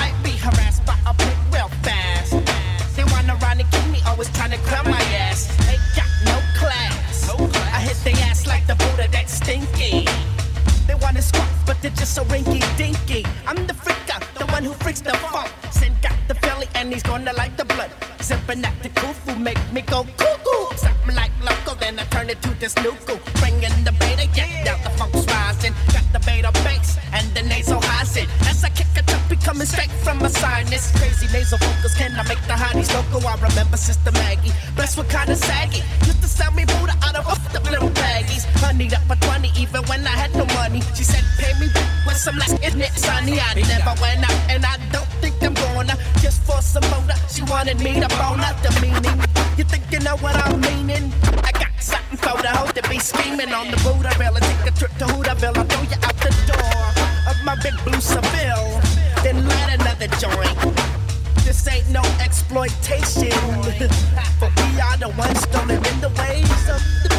just 12.02 12.16
so 12.16 12.24
rinky 12.34 12.60
dinky. 12.78 13.24
I'm 13.46 13.68
the 13.68 13.74
freaker, 13.74 14.20
the 14.40 14.48
one 14.48 14.64
who 14.64 14.74
freaks 14.74 15.02
the 15.02 15.14
funk. 15.14 15.52
Sin 15.70 15.94
got 16.02 16.18
the 16.28 16.34
Philly 16.34 16.68
and 16.74 16.92
he's 16.92 17.04
gonna 17.04 17.32
like 17.34 17.56
the 17.58 17.66
blood. 17.66 17.92
Sipping 18.20 18.66
at 18.66 18.76
the 18.82 18.90
kufu 18.90 19.40
make 19.40 19.62
me 19.72 19.82
go 19.82 20.00
cuckoo. 20.18 20.76
Something 20.78 21.16
like 21.16 21.32
local, 21.44 21.76
then 21.76 22.00
I 22.00 22.06
turn 22.06 22.32
it 22.32 22.42
to 22.42 22.50
this 22.60 22.74
nuku. 22.84 23.22
Bringing 23.40 23.76
the 23.86 23.94
beta, 24.02 24.26
yeah, 24.34 24.64
now 24.66 24.78
the 24.84 24.90
funk's 24.98 25.28
rising. 25.28 25.74
Got 25.94 26.08
the 26.12 26.20
beta 26.26 26.52
bass 26.66 26.98
and 27.14 27.28
the 27.36 27.44
nasal 27.44 27.80
hyacinth. 27.80 28.32
As 28.50 28.64
I 28.64 28.70
kick 28.70 28.88
it 28.96 29.08
up, 29.14 29.22
coming 29.46 29.68
straight 29.68 29.94
from 30.04 30.18
my 30.18 30.30
sinus. 30.30 30.90
Crazy 30.98 31.28
nasal 31.32 31.60
vocals, 31.60 31.94
can 31.94 32.18
I 32.18 32.24
make 32.28 32.42
the 32.50 32.58
hotties 32.58 32.92
local? 32.98 33.28
I 33.28 33.36
remember 33.36 33.78
Sister 33.78 34.12
Maggie, 34.14 34.54
blessed 34.76 34.98
with 34.98 35.10
kinda 35.10 35.36
saggy. 35.36 35.84
Used 36.10 36.22
to 36.24 36.28
sell 36.28 36.52
me 36.54 36.66
Buddha 36.66 36.96
out 37.06 37.16
of 37.16 37.54
the 37.54 37.60
little 37.70 37.92
baggies. 37.92 38.46
Honeyed 38.58 38.96
up 38.96 39.04
for 39.06 39.18
20 39.28 39.52
even 39.56 39.84
when 39.86 40.02
I 40.08 40.16
had 40.22 40.34
no 40.34 40.46
money. 40.58 40.82
She 40.98 41.04
said, 41.04 41.24
pay 41.38 41.54
me 41.60 41.68
back 41.74 41.91
some 42.22 42.38
less, 42.38 42.54
isn't 42.62 42.80
it, 42.80 42.94
sonny? 42.94 43.40
I 43.40 43.56
never 43.56 44.00
went 44.00 44.22
out 44.22 44.38
and 44.48 44.64
I 44.64 44.78
don't 44.92 45.10
think 45.22 45.42
I'm 45.42 45.56
gonna. 45.56 45.98
Just 46.22 46.44
for 46.44 46.62
some 46.62 46.86
motor, 46.94 47.18
she 47.34 47.42
wanted 47.50 47.80
me 47.82 48.00
to 48.00 48.08
bone 48.22 48.42
out 48.46 48.62
the 48.62 48.70
meaning. 48.78 49.18
You 49.58 49.64
think 49.64 49.90
you 49.92 50.00
know 50.02 50.18
what 50.18 50.36
I'm 50.36 50.62
meaning? 50.62 51.12
I 51.42 51.52
got 51.52 51.74
something 51.80 52.18
for 52.18 52.38
the 52.38 52.50
hoe 52.54 52.70
to 52.78 52.84
be 52.90 53.00
scheming 53.00 53.52
on 53.54 53.72
the 53.72 53.78
Buddha 53.82 54.14
bill 54.20 54.38
and 54.38 54.46
take 54.46 54.70
a 54.70 54.78
trip 54.78 54.94
to 55.02 55.06
Hooterville. 55.06 55.58
I'll 55.58 55.66
throw 55.66 55.82
you 55.82 55.98
out 56.06 56.18
the 56.22 56.32
door 56.46 56.84
of 57.26 57.38
my 57.44 57.56
big 57.66 57.74
blue 57.84 58.00
Seville. 58.00 58.70
Then 59.24 59.42
light 59.48 59.82
another 59.82 60.10
joint. 60.22 60.58
This 61.42 61.68
ain't 61.68 61.90
no 61.90 62.04
exploitation. 62.22 63.34
but 64.40 64.54
we 64.62 64.70
are 64.78 64.98
the 64.98 65.10
ones 65.18 65.42
stolen 65.42 65.82
in 65.90 65.98
the 66.06 66.14
ways 66.22 66.70
of 66.70 66.82
the 67.02 67.11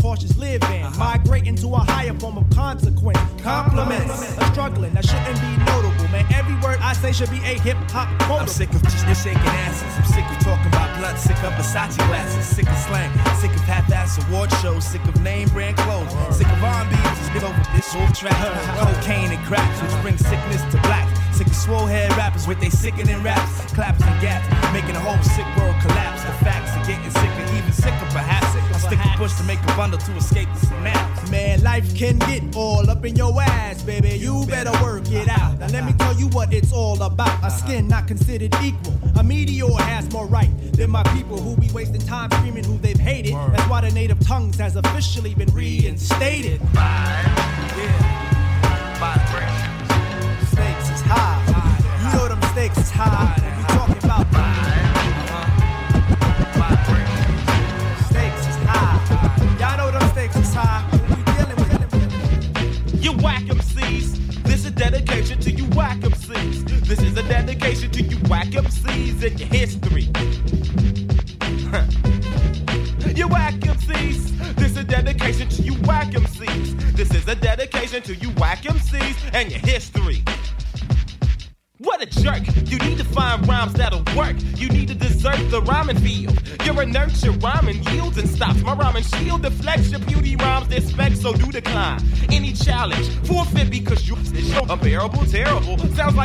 cautious 0.00 0.36
living. 0.36 0.82
Uh-huh. 0.82 0.98
Migrating 0.98 1.56
to 1.56 1.68
a 1.74 1.78
higher 1.78 2.14
form 2.14 2.38
of 2.38 2.48
consequence. 2.50 3.18
Compliments, 3.42 4.36
a 4.38 4.44
struggling 4.52 4.94
that 4.94 5.04
shouldn't 5.04 5.40
be 5.40 5.52
notable, 5.64 6.08
man. 6.10 6.24
Every 6.32 6.54
word 6.62 6.78
I 6.80 6.92
say 6.92 7.12
should 7.12 7.30
be 7.30 7.38
a 7.38 7.58
hip 7.58 7.76
hop 7.90 8.08
quote. 8.22 8.42
I'm 8.42 8.48
sick 8.48 8.70
of 8.74 8.82
just 8.82 9.24
shaking 9.24 9.40
asses. 9.66 9.92
I'm 9.98 10.04
sick 10.04 10.24
of 10.24 10.38
talking 10.44 10.68
about 10.68 10.96
blunt. 10.98 11.18
Sick 11.18 11.36
of 11.42 11.52
Versace 11.54 11.96
glasses. 12.08 12.46
Sick 12.46 12.68
of 12.68 12.78
slang. 12.78 13.10
Sick 13.36 13.50
of 13.50 13.62
half-ass 13.62 14.18
award 14.26 14.50
shows. 14.62 14.84
Sick 14.84 15.04
of 15.04 15.20
name 15.22 15.48
brand 15.48 15.76
clothes. 15.76 16.12
Sick 16.36 16.48
of 16.48 16.62
R&B. 16.62 16.94
Just 17.18 17.32
get 17.32 17.44
over 17.44 17.62
this 17.74 17.94
old 17.94 18.14
track. 18.14 18.38
Cocaine 18.78 19.32
and 19.32 19.44
cracks, 19.46 19.80
which 19.82 20.02
brings 20.02 20.20
sickness 20.20 20.62
to 20.72 20.80
black. 20.82 21.06
Sick 21.32 21.46
of 21.46 21.54
swole 21.54 21.86
head 21.86 22.10
rappers 22.16 22.46
with 22.46 22.58
they 22.60 22.70
sickening 22.70 23.22
raps, 23.22 23.72
claps 23.72 24.02
and 24.02 24.20
gaps, 24.20 24.48
making 24.72 24.94
the 24.94 25.00
whole 25.00 25.22
sick 25.22 25.46
world 25.56 25.76
collapse. 25.82 26.22
The 26.24 26.32
facts 26.44 26.74
are 26.74 26.84
getting 26.86 27.10
sicker, 27.10 27.44
even 27.54 27.72
sicker 27.72 28.08
perhaps. 28.10 28.47
Stick 28.88 29.04
a 29.04 29.18
push 29.18 29.34
to 29.34 29.42
make 29.42 29.60
a 29.60 29.76
bundle 29.76 29.98
to 29.98 30.16
escape 30.16 30.48
the 30.54 30.66
synapse. 30.66 31.30
Man, 31.30 31.62
life 31.62 31.94
can 31.94 32.18
get 32.20 32.56
all 32.56 32.88
up 32.88 33.04
in 33.04 33.16
your 33.16 33.38
ass, 33.42 33.82
baby. 33.82 34.16
You 34.16 34.46
better 34.46 34.72
work 34.82 35.10
it 35.10 35.28
out. 35.28 35.58
Now 35.58 35.66
let 35.66 35.84
me 35.84 35.92
tell 35.92 36.14
you 36.14 36.28
what 36.28 36.54
it's 36.54 36.72
all 36.72 37.02
about. 37.02 37.44
A 37.44 37.50
skin 37.50 37.86
not 37.86 38.08
considered 38.08 38.54
equal. 38.62 38.98
A 39.18 39.22
meteor 39.22 39.68
has 39.76 40.10
more 40.10 40.26
right 40.26 40.48
than 40.72 40.90
my 40.90 41.02
people 41.14 41.38
who 41.38 41.54
be 41.54 41.70
wasting 41.70 42.00
time 42.00 42.30
screaming 42.30 42.64
who 42.64 42.78
they've 42.78 42.98
hated. 42.98 43.34
That's 43.34 43.68
why 43.68 43.82
the 43.82 43.90
native 43.90 44.20
tongues 44.20 44.56
has 44.56 44.74
officially 44.74 45.34
been 45.34 45.52
reinstated. 45.52 46.62
Stakes 46.62 47.37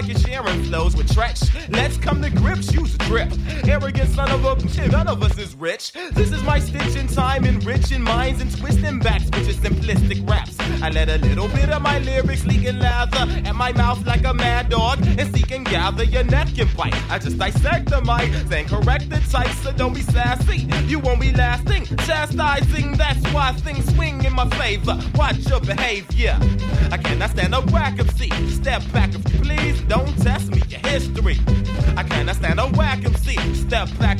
like 0.07 0.17
sharing 0.17 0.63
flows 0.63 0.95
with 0.95 1.07
Tretch. 1.07 1.49
Let's 1.69 1.97
come 1.97 2.21
to 2.21 2.29
grips, 2.29 2.73
use 2.73 2.95
a 2.95 2.97
trip. 2.99 3.31
Arrogant 3.65 4.09
son 4.09 4.31
of 4.31 4.43
a 4.45 4.55
bitch, 4.55 4.91
none 4.91 5.07
of 5.07 5.21
us 5.23 5.37
is 5.37 5.55
rich. 5.55 5.91
This 6.13 6.31
is 6.31 6.43
my 6.43 6.59
stitch 6.59 6.95
in 6.95 7.07
time, 7.07 7.45
enriching 7.45 8.01
minds 8.01 8.41
and 8.41 8.55
twisting 8.57 8.99
backs 8.99 9.25
with 9.25 9.47
your 9.47 9.55
simplistic 9.55 10.27
raps. 10.29 10.57
I 10.81 10.89
let 10.89 11.09
a 11.09 11.17
little 11.17 11.47
bit 11.49 11.69
of 11.69 11.81
my 11.81 11.99
lyrics 11.99 12.45
leak 12.45 12.65
and 12.65 12.79
lather 12.79 13.31
at 13.47 13.55
my 13.55 13.71
mouth 13.73 14.05
like 14.05 14.25
a 14.25 14.33
mad 14.33 14.69
dog 14.69 14.99
and 15.05 15.33
seek 15.35 15.51
and 15.51 15.65
gather 15.65 16.03
your 16.03 16.23
neck 16.23 16.57
and 16.57 16.75
bite. 16.75 16.95
I 17.09 17.19
just 17.19 17.37
dissect 17.37 17.89
the 17.89 18.01
mic, 18.01 18.31
then 18.47 18.67
correct 18.67 19.09
the 19.09 19.19
type, 19.31 19.51
so 19.63 19.71
don't 19.71 19.93
be 19.93 20.01
sassy. 20.01 20.67
You 20.85 20.99
won't 20.99 21.21
be 21.21 21.31
lasting, 21.31 21.85
chastising. 22.05 22.97
That's 22.97 23.23
why 23.33 23.53
things 23.53 23.85
swing 23.93 24.22
in 24.33 24.49
my 24.49 24.57
favor. 24.57 24.97
Watch 25.15 25.47
your 25.47 25.59
behavior. 25.59 26.37
I 26.91 26.97
cannot 26.97 27.31
stand 27.31 27.53
a 27.53 27.57
MC. 27.57 28.29
Step 28.49 28.81
back 28.91 29.09
if 29.13 29.33
you 29.33 29.39
please, 29.39 29.81
don't 29.81 30.15
test 30.21 30.49
me. 30.49 30.61
Your 30.69 30.79
history. 30.79 31.39
I 31.97 32.03
cannot 32.03 32.35
stand 32.35 32.59
a 32.59 32.63
MC. 32.63 33.37
Step 33.53 33.89
back 33.99 34.19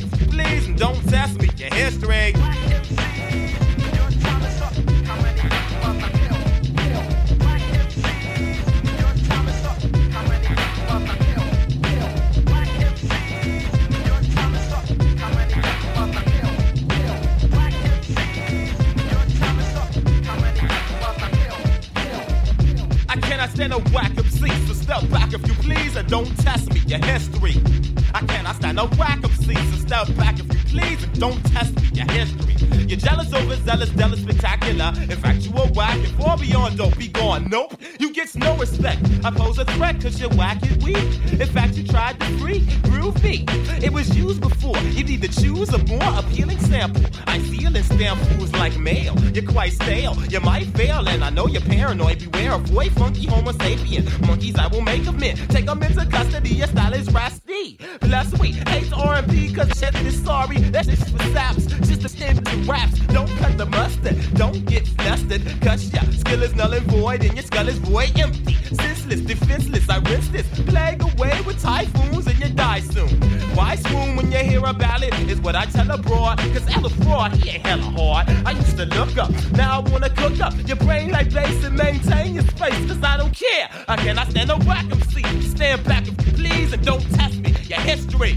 jealous, 33.24 33.44
overzealous, 33.44 33.90
jealous, 33.90 34.20
spectacular. 34.20 34.92
In 34.96 35.16
fact, 35.16 35.42
you 35.42 35.52
a 35.52 35.66
whack 35.72 35.96
and 35.96 36.14
far 36.16 36.36
beyond 36.36 36.78
dope. 36.78 36.96
Be 36.98 37.08
gone. 37.08 37.48
Nope, 37.50 37.76
you 37.98 38.12
get 38.12 38.34
no 38.34 38.56
respect. 38.56 39.02
I 39.24 39.30
pose 39.30 39.58
a 39.58 39.64
threat 39.64 40.00
cause 40.00 40.20
you're 40.20 40.30
whack 40.30 40.62
and 40.62 40.82
weak. 40.82 40.96
In 41.32 41.46
fact, 41.46 41.76
you 41.76 41.86
tried 41.86 42.18
to 42.20 42.26
freak, 42.38 42.62
groove 42.82 43.22
me. 43.22 43.44
It 43.82 43.92
was 43.92 44.16
used 44.16 44.40
before. 44.40 44.76
You 44.78 45.04
need 45.04 45.22
to 45.22 45.28
choose 45.28 45.72
a 45.72 45.78
more 45.86 46.18
appealing 46.18 46.58
sample. 46.58 47.04
I 47.26 47.38
feel 47.40 47.74
and 47.74 47.84
stamp 47.84 48.20
fools 48.20 48.52
like 48.52 48.76
mail. 48.78 49.18
You're 49.34 49.50
quite 49.50 49.72
stale. 49.72 50.16
You 50.28 50.40
might 50.40 50.66
fail, 50.76 51.08
and 51.08 51.24
I 51.24 51.30
know 51.30 51.46
you're 51.46 51.62
paranoid. 51.62 52.30
Beware 52.30 52.52
of 52.52 52.72
boy, 52.72 52.88
funky 52.90 53.26
homo 53.26 53.52
sapien. 53.52 54.04
Monkeys, 54.26 54.56
I 54.56 54.68
will 54.68 54.82
make 54.82 55.04
them 55.04 55.22
in. 55.22 55.36
Take 55.48 55.66
them 55.66 55.82
into 55.82 56.06
custody. 56.06 56.50
Your 56.50 56.68
style 56.68 56.92
is 56.92 57.10
rusty. 57.12 57.78
Bless 58.00 58.38
we 58.38 58.52
hate 58.52 58.92
R&B 58.92 59.54
cause 59.54 59.70
shit 59.78 59.94
is 60.06 60.22
sorry. 60.22 60.58
That's 60.58 60.88
just 60.88 61.10
for 61.10 61.22
saps. 61.32 61.66
Just 61.66 62.04
a 62.04 62.08
shit 62.08 62.44
to 62.44 62.56
raps. 62.70 63.00
Don't 63.14 63.30
cut 63.38 63.56
the 63.56 63.66
mustard. 63.66 64.16
Don't 64.34 64.66
get 64.66 64.88
flustered. 64.88 65.42
Cause 65.62 65.92
your 65.92 66.02
skill 66.12 66.42
is 66.42 66.52
null 66.56 66.72
and 66.72 66.84
void, 66.86 67.22
and 67.22 67.34
your 67.34 67.44
skull 67.44 67.68
is 67.68 67.78
void 67.78 68.18
empty. 68.18 68.54
Senseless, 68.74 69.20
defenseless. 69.20 69.88
I 69.88 69.98
rinse 69.98 70.28
this. 70.30 70.48
Plague 70.66 71.00
away 71.00 71.40
with 71.46 71.62
typhoons, 71.62 72.26
and 72.26 72.36
you 72.40 72.48
die 72.48 72.80
soon. 72.80 73.08
Why 73.54 73.76
swoon 73.76 74.16
when 74.16 74.32
you 74.32 74.38
hear 74.38 74.64
a 74.64 74.74
ballad? 74.74 75.14
Is 75.30 75.40
what 75.40 75.54
I 75.54 75.64
tell 75.66 75.88
a 75.92 75.96
broad. 75.96 76.38
Cause 76.38 76.66
Ella 76.74 76.90
fraud, 76.90 77.32
he 77.36 77.50
ain't 77.50 77.64
hella 77.64 77.82
hard. 77.82 78.28
I 78.44 78.50
used 78.50 78.76
to 78.78 78.84
look 78.86 79.16
up. 79.16 79.30
Now 79.52 79.78
I 79.78 79.90
wanna 79.90 80.10
cook 80.10 80.40
up 80.40 80.54
your 80.66 80.78
brain 80.78 81.12
like 81.12 81.32
bass 81.32 81.62
and 81.62 81.76
maintain 81.76 82.34
your 82.34 82.44
space. 82.48 82.84
Cause 82.88 83.00
I 83.04 83.16
don't 83.16 83.32
care. 83.32 83.68
I 83.86 83.96
cannot 83.96 84.28
stand 84.32 84.50
a 84.50 84.56
whack 84.66 84.86
MC. 84.90 85.22
Stand 85.42 85.84
back 85.84 86.02
if 86.08 86.26
you 86.26 86.32
please 86.32 86.72
and 86.72 86.84
don't 86.84 87.08
test 87.14 87.36
me. 87.38 87.54
Your 87.68 87.78
history. 87.78 88.36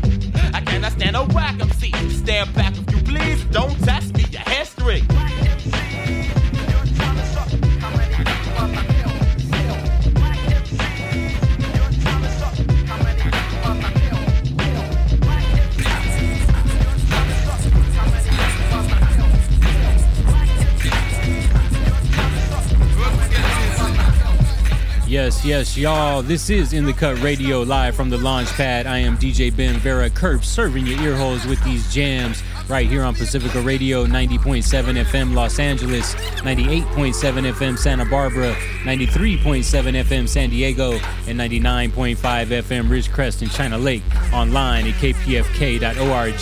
I 0.53 0.61
cannot 0.61 0.91
stand 0.91 1.15
a 1.15 1.23
whack 1.23 1.59
MC. 1.59 1.91
Stand 2.09 2.53
back 2.53 2.73
if 2.77 2.91
you 2.91 3.01
please. 3.01 3.43
Don't 3.45 3.75
test 3.83 4.15
me. 4.15 4.16
Yes, 25.09 25.43
yes, 25.43 25.77
y'all. 25.77 26.21
This 26.21 26.49
is 26.49 26.71
In 26.71 26.85
the 26.85 26.93
Cut 26.93 27.21
Radio 27.21 27.61
live 27.61 27.93
from 27.93 28.09
the 28.09 28.17
launch 28.17 28.47
pad. 28.53 28.87
I 28.87 28.99
am 28.99 29.17
DJ 29.17 29.53
Ben 29.53 29.75
Vera 29.79 30.09
Curb 30.09 30.45
serving 30.45 30.87
your 30.87 31.01
ear 31.01 31.17
holes 31.17 31.45
with 31.45 31.61
these 31.65 31.91
jams 31.93 32.41
right 32.69 32.87
here 32.87 33.03
on 33.03 33.15
Pacifica 33.15 33.61
Radio 33.61 34.05
90.7 34.05 35.03
FM 35.03 35.33
Los 35.33 35.59
Angeles, 35.59 36.13
98.7 36.41 37.13
FM 37.53 37.77
Santa 37.77 38.05
Barbara, 38.05 38.53
93.7 38.83 40.03
FM 40.03 40.27
San 40.27 40.49
Diego, 40.49 40.93
and 41.27 41.39
99.5 41.39 42.17
FM 42.17 42.89
Ridgecrest 42.89 43.41
and 43.41 43.51
China 43.51 43.77
Lake 43.77 44.03
online 44.33 44.87
at 44.87 44.93
kpfk.org. 44.95 46.37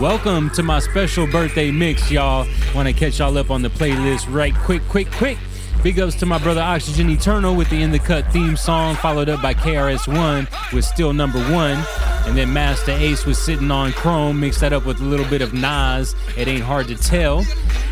Welcome 0.00 0.50
to 0.50 0.62
my 0.62 0.78
special 0.78 1.26
birthday 1.26 1.70
mix, 1.70 2.10
y'all. 2.10 2.46
Want 2.74 2.88
to 2.88 2.94
catch 2.94 3.18
y'all 3.18 3.36
up 3.36 3.50
on 3.50 3.62
the 3.62 3.70
playlist 3.70 4.32
right 4.32 4.54
quick, 4.54 4.82
quick, 4.88 5.10
quick. 5.10 5.38
Big 5.82 5.98
ups 5.98 6.14
to 6.16 6.26
my 6.26 6.36
brother 6.36 6.60
Oxygen 6.60 7.08
Eternal 7.08 7.56
with 7.56 7.70
the 7.70 7.82
In 7.82 7.90
the 7.90 7.98
Cut 7.98 8.30
theme 8.34 8.54
song, 8.54 8.96
followed 8.96 9.30
up 9.30 9.40
by 9.40 9.54
KRS1 9.54 10.74
with 10.74 10.84
Still 10.84 11.14
Number 11.14 11.38
One. 11.50 11.82
And 12.26 12.36
then 12.36 12.52
Master 12.52 12.92
Ace 12.92 13.24
was 13.24 13.42
sitting 13.42 13.70
on 13.70 13.92
Chrome, 13.92 14.38
mixed 14.38 14.60
that 14.60 14.74
up 14.74 14.84
with 14.84 15.00
a 15.00 15.04
little 15.04 15.24
bit 15.24 15.40
of 15.40 15.54
Nas. 15.54 16.14
It 16.36 16.48
ain't 16.48 16.62
hard 16.62 16.86
to 16.88 16.96
tell. 16.96 17.46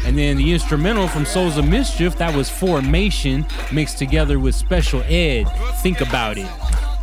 And 0.04 0.18
then 0.18 0.36
the 0.36 0.52
instrumental 0.52 1.08
from 1.08 1.24
Souls 1.24 1.56
of 1.56 1.66
Mischief, 1.66 2.14
that 2.18 2.34
was 2.36 2.50
Formation, 2.50 3.46
mixed 3.72 3.96
together 3.96 4.38
with 4.38 4.54
Special 4.54 5.02
Ed. 5.04 5.44
Think 5.82 6.02
about 6.02 6.36
it. 6.36 6.46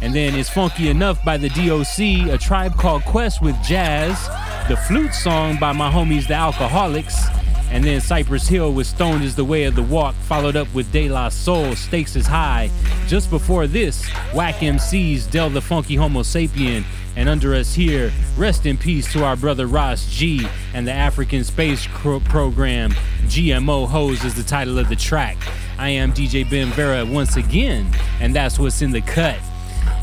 And 0.04 0.14
then 0.14 0.36
It's 0.36 0.52
Funky 0.52 0.90
Enough 0.90 1.26
by 1.26 1.38
the 1.38 1.50
DOC, 1.50 2.32
A 2.32 2.38
Tribe 2.38 2.78
Called 2.78 3.04
Quest 3.06 3.42
with 3.42 3.60
Jazz, 3.64 4.28
the 4.70 4.78
flute 4.78 5.16
song 5.16 5.58
by 5.60 5.72
my 5.72 5.90
homies 5.92 6.28
the 6.28 6.36
Alcoholics, 6.36 7.26
and 7.72 7.84
then 7.84 8.02
Cypress 8.02 8.48
Hill 8.48 8.74
with 8.74 8.88
Stoned 8.88 9.24
is 9.24 9.36
the 9.36 9.46
Way 9.46 9.66
of 9.66 9.76
the 9.76 9.84
Walk, 9.84 10.16
followed 10.16 10.56
up 10.56 10.74
with 10.74 10.92
De 10.92 11.10
La 11.10 11.30
Soul, 11.30 11.76
Stakes 11.76 12.16
is 12.16 12.28
High. 12.28 12.70
Just 13.08 13.30
before 13.30 13.68
this, 13.68 14.08
Whack 14.34 14.56
MCs, 14.56 15.30
Del 15.30 15.50
the 15.50 15.62
Funky 15.62 15.96
Homo 15.96 16.22
Sapien, 16.22 16.84
and 17.16 17.30
under 17.30 17.54
us 17.54 17.74
here, 17.74 18.12
rest 18.38 18.66
in 18.66 18.78
peace 18.78 19.12
to 19.14 19.24
our 19.24 19.36
brother 19.36 19.68
Ross 19.68 20.10
G 20.12 20.48
and 20.74 20.88
the 20.88 20.92
African 20.92 21.44
Space 21.44 21.88
Cro- 21.88 22.20
Program. 22.20 22.92
GMO 23.24 23.88
Hose 23.88 24.24
is 24.24 24.36
the 24.36 24.44
title 24.44 24.78
of 24.78 24.90
the 24.90 24.96
track. 24.96 25.38
I 25.78 25.90
am 25.90 26.14
DJ 26.14 26.50
Ben 26.50 26.68
Vera 26.70 27.06
once 27.06 27.38
again, 27.38 27.88
and 28.20 28.36
that's 28.36 28.60
what's 28.60 28.82
in 28.82 28.92
the 28.92 29.02
cut. 29.02 29.38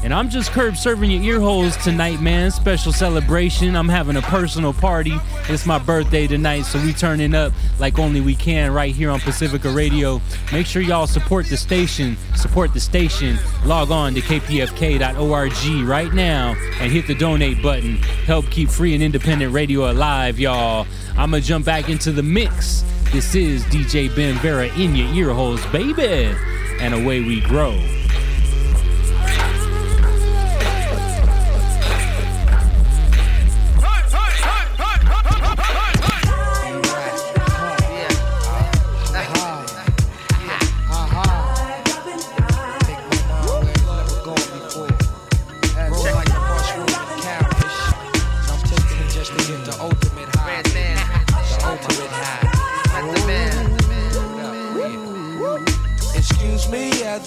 And 0.02 0.12
I'm 0.12 0.28
just 0.28 0.50
curb 0.50 0.76
serving 0.76 1.12
your 1.12 1.22
ear 1.22 1.40
holes 1.40 1.76
tonight, 1.76 2.20
man. 2.20 2.50
Special 2.50 2.92
celebration. 2.92 3.76
I'm 3.76 3.88
having 3.88 4.16
a 4.16 4.22
personal 4.22 4.72
party. 4.72 5.14
It's 5.48 5.64
my 5.64 5.78
birthday 5.78 6.26
tonight, 6.26 6.62
so 6.62 6.82
we 6.82 6.92
turning 6.92 7.34
up 7.34 7.52
like 7.78 8.00
only 8.00 8.20
we 8.20 8.34
can 8.34 8.72
right 8.72 8.92
here 8.92 9.10
on 9.10 9.20
Pacifica 9.20 9.70
Radio. 9.70 10.20
Make 10.52 10.66
sure 10.66 10.82
y'all 10.82 11.06
support 11.06 11.46
the 11.46 11.56
station. 11.56 12.16
Support 12.34 12.74
the 12.74 12.80
station. 12.80 13.38
Log 13.64 13.92
on 13.92 14.14
to 14.14 14.20
kpfk.org 14.20 15.88
right 15.88 16.12
now 16.12 16.56
and 16.80 16.90
hit 16.90 17.06
the 17.06 17.14
donate 17.14 17.62
button. 17.62 17.98
Help 18.26 18.50
keep 18.50 18.70
free 18.70 18.94
and 18.94 19.04
independent 19.04 19.54
radio 19.54 19.88
alive, 19.88 20.40
y'all. 20.40 20.84
I'ma 21.16 21.38
jump 21.38 21.64
back 21.64 21.88
into 21.88 22.10
the 22.10 22.24
mix. 22.24 22.82
This 23.12 23.36
is 23.36 23.62
DJ 23.64 24.14
Ben 24.16 24.34
Vera 24.38 24.66
in 24.76 24.96
your 24.96 25.12
ear 25.14 25.32
holes, 25.32 25.64
baby. 25.66 26.34
And 26.80 26.92
away 26.92 27.20
we 27.20 27.40
grow. 27.40 27.78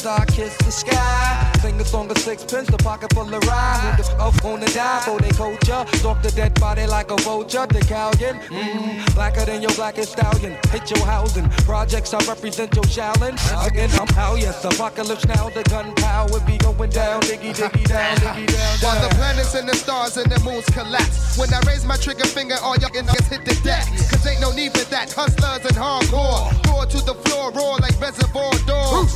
As 0.06 0.20
I 0.20 0.26
kiss 0.26 0.56
the 0.58 0.72
sky. 0.72 1.52
Sing 1.62 1.80
a 1.80 1.86
song 1.86 2.10
of 2.12 2.18
sixpence, 2.18 2.70
a 2.70 2.78
pocket 2.78 3.14
full 3.14 3.34
of 3.34 3.44
rye. 3.48 3.96
Who 3.98 4.04
the 4.04 4.24
up 4.24 4.46
on 4.46 4.60
the 4.60 4.68
die 4.68 5.02
for 5.06 5.20
they 5.20 5.32
culture? 5.32 5.86
Stalk 5.98 6.22
the 6.22 6.32
dead 6.32 6.60
body 6.60 6.86
like 6.86 7.12
a 7.12 7.18
vulture. 7.18 7.66
The 7.66 7.80
Callion, 7.80 8.40
mm, 8.42 9.16
blacker 9.16 9.46
than 9.46 9.62
your 9.62 9.74
blackest 9.74 10.14
stallion. 10.14 10.58
Hit 10.72 10.92
your 10.92 11.06
housing. 11.06 11.50
Projects 11.66 12.14
I 12.14 12.20
represent 12.26 12.76
your 12.76 12.86
challenge. 12.86 13.42
Again, 13.66 13.90
I'm 14.00 14.08
how 14.08 14.36
yes, 14.36 14.64
apocalypse 14.64 15.26
now. 15.26 15.50
The 15.50 15.64
gunpowder 15.64 16.40
be 16.46 16.58
going 16.58 16.92
down, 16.92 17.22
diggy 17.22 17.54
diggy 17.54 17.86
down, 17.88 18.18
diggy 18.18 18.48
down. 18.48 18.80
down. 18.80 18.84
While 18.84 19.02
the 19.02 19.16
planets 19.16 19.56
and 19.56 19.68
the 19.68 19.76
stars 19.76 20.18
and 20.18 20.32
the 20.32 20.40
moons 20.42 20.66
collapse. 20.68 21.38
When 21.38 21.54
I 21.54 21.60
raise 21.68 21.86
my 21.86 21.98
trigger 21.98 22.26
finger, 22.26 22.56
all 22.62 22.78
y'all 22.78 22.92
niggas 22.92 23.30
hit 23.30 23.44
the 23.46 23.56
deck. 23.64 23.86
Cause 24.10 24.26
ain't 24.28 24.42
no 24.42 24.52
need 24.52 24.72
for 24.78 24.86
that. 24.92 25.12
Hustlers 25.12 25.66
and 25.66 25.76
hardcore. 25.76 26.48
Roar 26.68 26.86
to 26.86 27.00
the 27.04 27.16
floor, 27.26 27.52
roar 27.52 27.78
like 27.80 28.00
reservoir 28.00 28.52
dogs. 28.66 29.14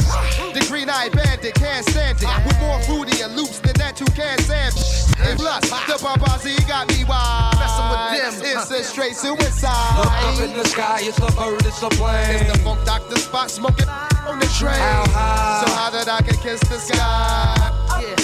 The 0.54 0.66
green 0.80 0.90
eyed 0.90 1.12
bandit 1.12 1.54
can't 1.56 1.86
stand 1.90 2.18
it. 2.22 2.30
With 2.46 2.58
more 2.60 2.80
fruity 2.84 3.22
and 3.22 3.36
loops 3.36 3.60
than 3.60 3.74
that, 3.76 4.00
you 4.00 4.06
can't 4.16 4.40
stand 4.40 4.74
it. 4.76 5.20
And 5.20 5.38
plus, 5.38 5.68
the 5.70 6.00
Babazi 6.00 6.56
got 6.68 6.88
me 6.88 7.04
wild. 7.04 7.60
Messing 7.60 7.88
with 7.92 8.40
them, 8.40 8.58
It's 8.58 8.72
a 8.72 8.84
straight 8.84 9.16
suicide. 9.16 9.98
Look 10.00 10.08
up 10.08 10.40
in 10.40 10.58
the 10.58 10.64
sky, 10.64 11.00
it's 11.02 11.18
a 11.18 11.32
bird, 11.36 11.66
it's 11.66 11.84
a 11.84 11.90
plane. 11.90 12.40
It's 12.40 12.52
the 12.54 12.60
funk 12.64 12.86
doctor 12.86 13.18
spot 13.18 13.52
smoking 13.52 13.90
on 13.90 14.40
the 14.40 14.48
train. 14.58 14.80
How 14.80 15.04
high? 15.12 15.66
So 15.66 15.74
high 15.76 15.92
that 15.92 16.08
I 16.08 16.22
can 16.22 16.38
kiss 16.38 16.62
the 16.62 16.80
sky. 16.80 17.56
Yeah, 18.00 18.16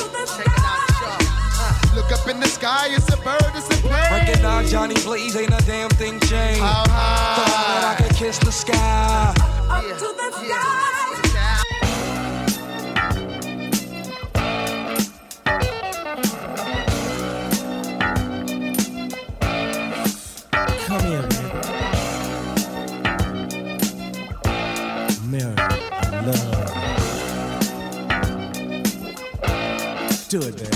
Look 1.94 2.12
up 2.12 2.28
in 2.28 2.40
the 2.40 2.48
sky, 2.48 2.88
it's 2.92 3.12
a 3.12 3.18
bird, 3.18 3.52
it's 3.56 3.68
a 3.68 3.82
plane. 3.82 4.12
Recognize 4.12 4.72
Johnny 4.72 4.96
Blaze, 5.04 5.36
ain't 5.36 5.54
a 5.54 5.64
damn 5.66 5.90
thing 5.90 6.20
changed. 6.22 6.62
How 6.62 6.86
high? 6.88 7.36
So 7.36 7.44
high 7.52 7.82
that 7.82 8.00
I 8.00 8.04
can 8.04 8.16
kiss 8.16 8.38
the 8.40 8.52
sky. 8.52 9.34
Come 9.36 10.95
Mary, 30.34 30.54
I 30.72 30.75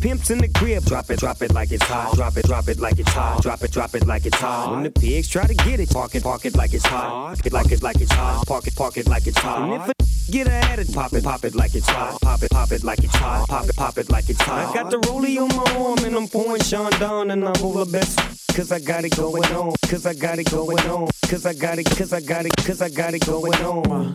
pimp's 0.00 0.30
in 0.30 0.38
the 0.38 0.48
crib, 0.48 0.84
drop 0.84 1.10
it, 1.10 1.18
drop 1.18 1.42
it 1.42 1.52
like 1.52 1.70
it's 1.70 1.84
hot. 1.84 2.14
Drop 2.14 2.36
it, 2.36 2.46
drop 2.46 2.68
it 2.68 2.80
like 2.80 2.98
it's 2.98 3.12
hot. 3.12 3.42
Drop 3.42 3.62
it, 3.62 3.70
drop 3.70 3.94
it 3.94 4.06
like 4.06 4.26
it's 4.26 4.38
hot. 4.38 4.72
When 4.72 4.82
the 4.82 4.90
pigs 4.90 5.28
try 5.28 5.46
to 5.46 5.54
get 5.54 5.80
it, 5.80 5.90
park 5.90 6.14
it, 6.14 6.22
park 6.22 6.44
it 6.46 6.56
like 6.56 6.72
it's 6.72 6.86
hot. 6.86 7.26
Park 7.36 7.46
It 7.46 7.52
like 7.52 7.70
it 7.70 7.82
like 7.82 8.00
it's 8.00 8.12
hot. 8.12 8.46
Park 8.46 8.66
it, 8.66 8.76
park 8.76 8.96
it 8.96 9.06
like 9.08 9.26
it's 9.26 9.38
hot. 9.38 9.62
And 9.62 9.82
if 9.82 9.88
a 9.88 9.92
get 10.32 10.46
a 10.48 10.52
attitude, 10.52 10.94
pop 10.94 11.12
it, 11.12 11.24
pop 11.24 11.44
it 11.44 11.54
like 11.54 11.74
it's 11.74 11.88
hot. 11.88 12.20
Pop 12.20 12.42
it, 12.42 12.50
pop 12.50 12.72
it 12.72 12.82
like 12.82 13.04
it's 13.04 13.14
hot. 13.14 13.48
Pop 13.48 13.68
it, 13.68 13.76
pop 13.76 13.98
it 13.98 14.10
like 14.10 14.28
it's 14.28 14.40
hot. 14.40 14.70
I 14.70 14.74
got 14.74 14.90
the 14.90 14.98
rollie 14.98 15.38
on 15.38 15.48
my 15.56 15.84
arm 15.84 15.98
and 16.04 16.16
I'm 16.16 16.28
pouring 16.28 16.62
Chandon 16.62 17.30
and 17.30 17.44
I'm 17.44 17.62
over 17.62 17.84
best. 17.84 18.18
Cause 18.54 18.72
I 18.72 18.80
got 18.80 19.04
it 19.04 19.16
going 19.16 19.44
on. 19.54 19.74
Cause 19.88 20.06
I 20.06 20.14
got 20.14 20.38
it 20.38 20.50
going 20.50 20.80
on. 20.80 21.08
Cause 21.28 21.46
I 21.46 21.54
got 21.54 21.78
it, 21.78 21.86
cause 21.96 22.12
I 22.12 22.20
got 22.20 22.44
it, 22.46 22.56
cause 22.56 22.82
I 22.82 22.88
got 22.88 23.14
it 23.14 23.24
going 23.24 23.54
on. 23.54 24.14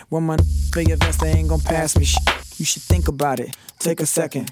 When 0.11 0.23
my 0.23 0.35
your 0.89 0.97
vest, 0.97 1.21
they 1.21 1.29
ain't 1.29 1.47
gon' 1.47 1.61
pass 1.61 1.97
me 1.97 2.03
shit. 2.03 2.21
You 2.59 2.65
should 2.65 2.81
think 2.81 3.07
about 3.07 3.39
it, 3.39 3.55
take 3.79 4.01
a 4.01 4.05
second. 4.05 4.51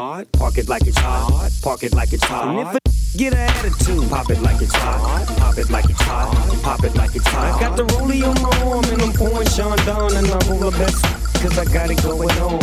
Park 0.01 0.57
it 0.57 0.67
like 0.67 0.87
it's 0.87 0.97
hot. 0.97 1.51
Park 1.61 1.83
it 1.83 1.93
like 1.93 2.11
it's 2.11 2.23
hot. 2.23 2.47
And 2.47 2.67
if 2.67 2.75
a 2.75 2.79
get 3.17 3.33
an 3.33 3.39
attitude, 3.39 4.09
pop 4.09 4.31
it 4.31 4.41
like 4.41 4.59
it's 4.59 4.73
hot. 4.73 5.27
Pop 5.37 5.55
it 5.59 5.69
like 5.69 5.87
it's 5.91 6.01
hot. 6.01 6.59
Pop 6.63 6.83
it 6.83 6.95
like 6.95 7.15
it's 7.15 7.27
hot. 7.27 7.55
I 7.55 7.59
got 7.59 7.77
the 7.77 7.83
rollie 7.83 8.27
on 8.27 8.41
my 8.41 8.49
arm 8.65 8.83
and 8.85 8.99
I'm 8.99 9.13
pouring 9.13 9.47
Chandon 9.49 10.17
and 10.17 10.25
I'm 10.25 10.53
over 10.53 10.71
best. 10.75 11.03
Cause 11.39 11.55
I 11.55 11.65
got 11.65 11.91
it 11.91 12.01
going 12.01 12.31
on. 12.39 12.59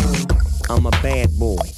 I'm 0.69 0.87
a 0.87 0.91
bad 0.91 1.39
boy 1.39 1.78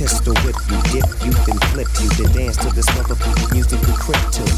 Pistol 0.00 0.32
whip 0.48 0.56
you, 0.72 0.80
dip 0.96 1.04
you, 1.20 1.30
then 1.44 1.60
flip 1.76 1.88
you, 2.00 2.08
then 2.16 2.32
dance 2.32 2.56
to 2.56 2.72
this 2.72 2.88
motherfucking 2.96 3.52
music 3.52 3.78
we 3.84 3.92
crip 3.92 4.16
to. 4.32 4.48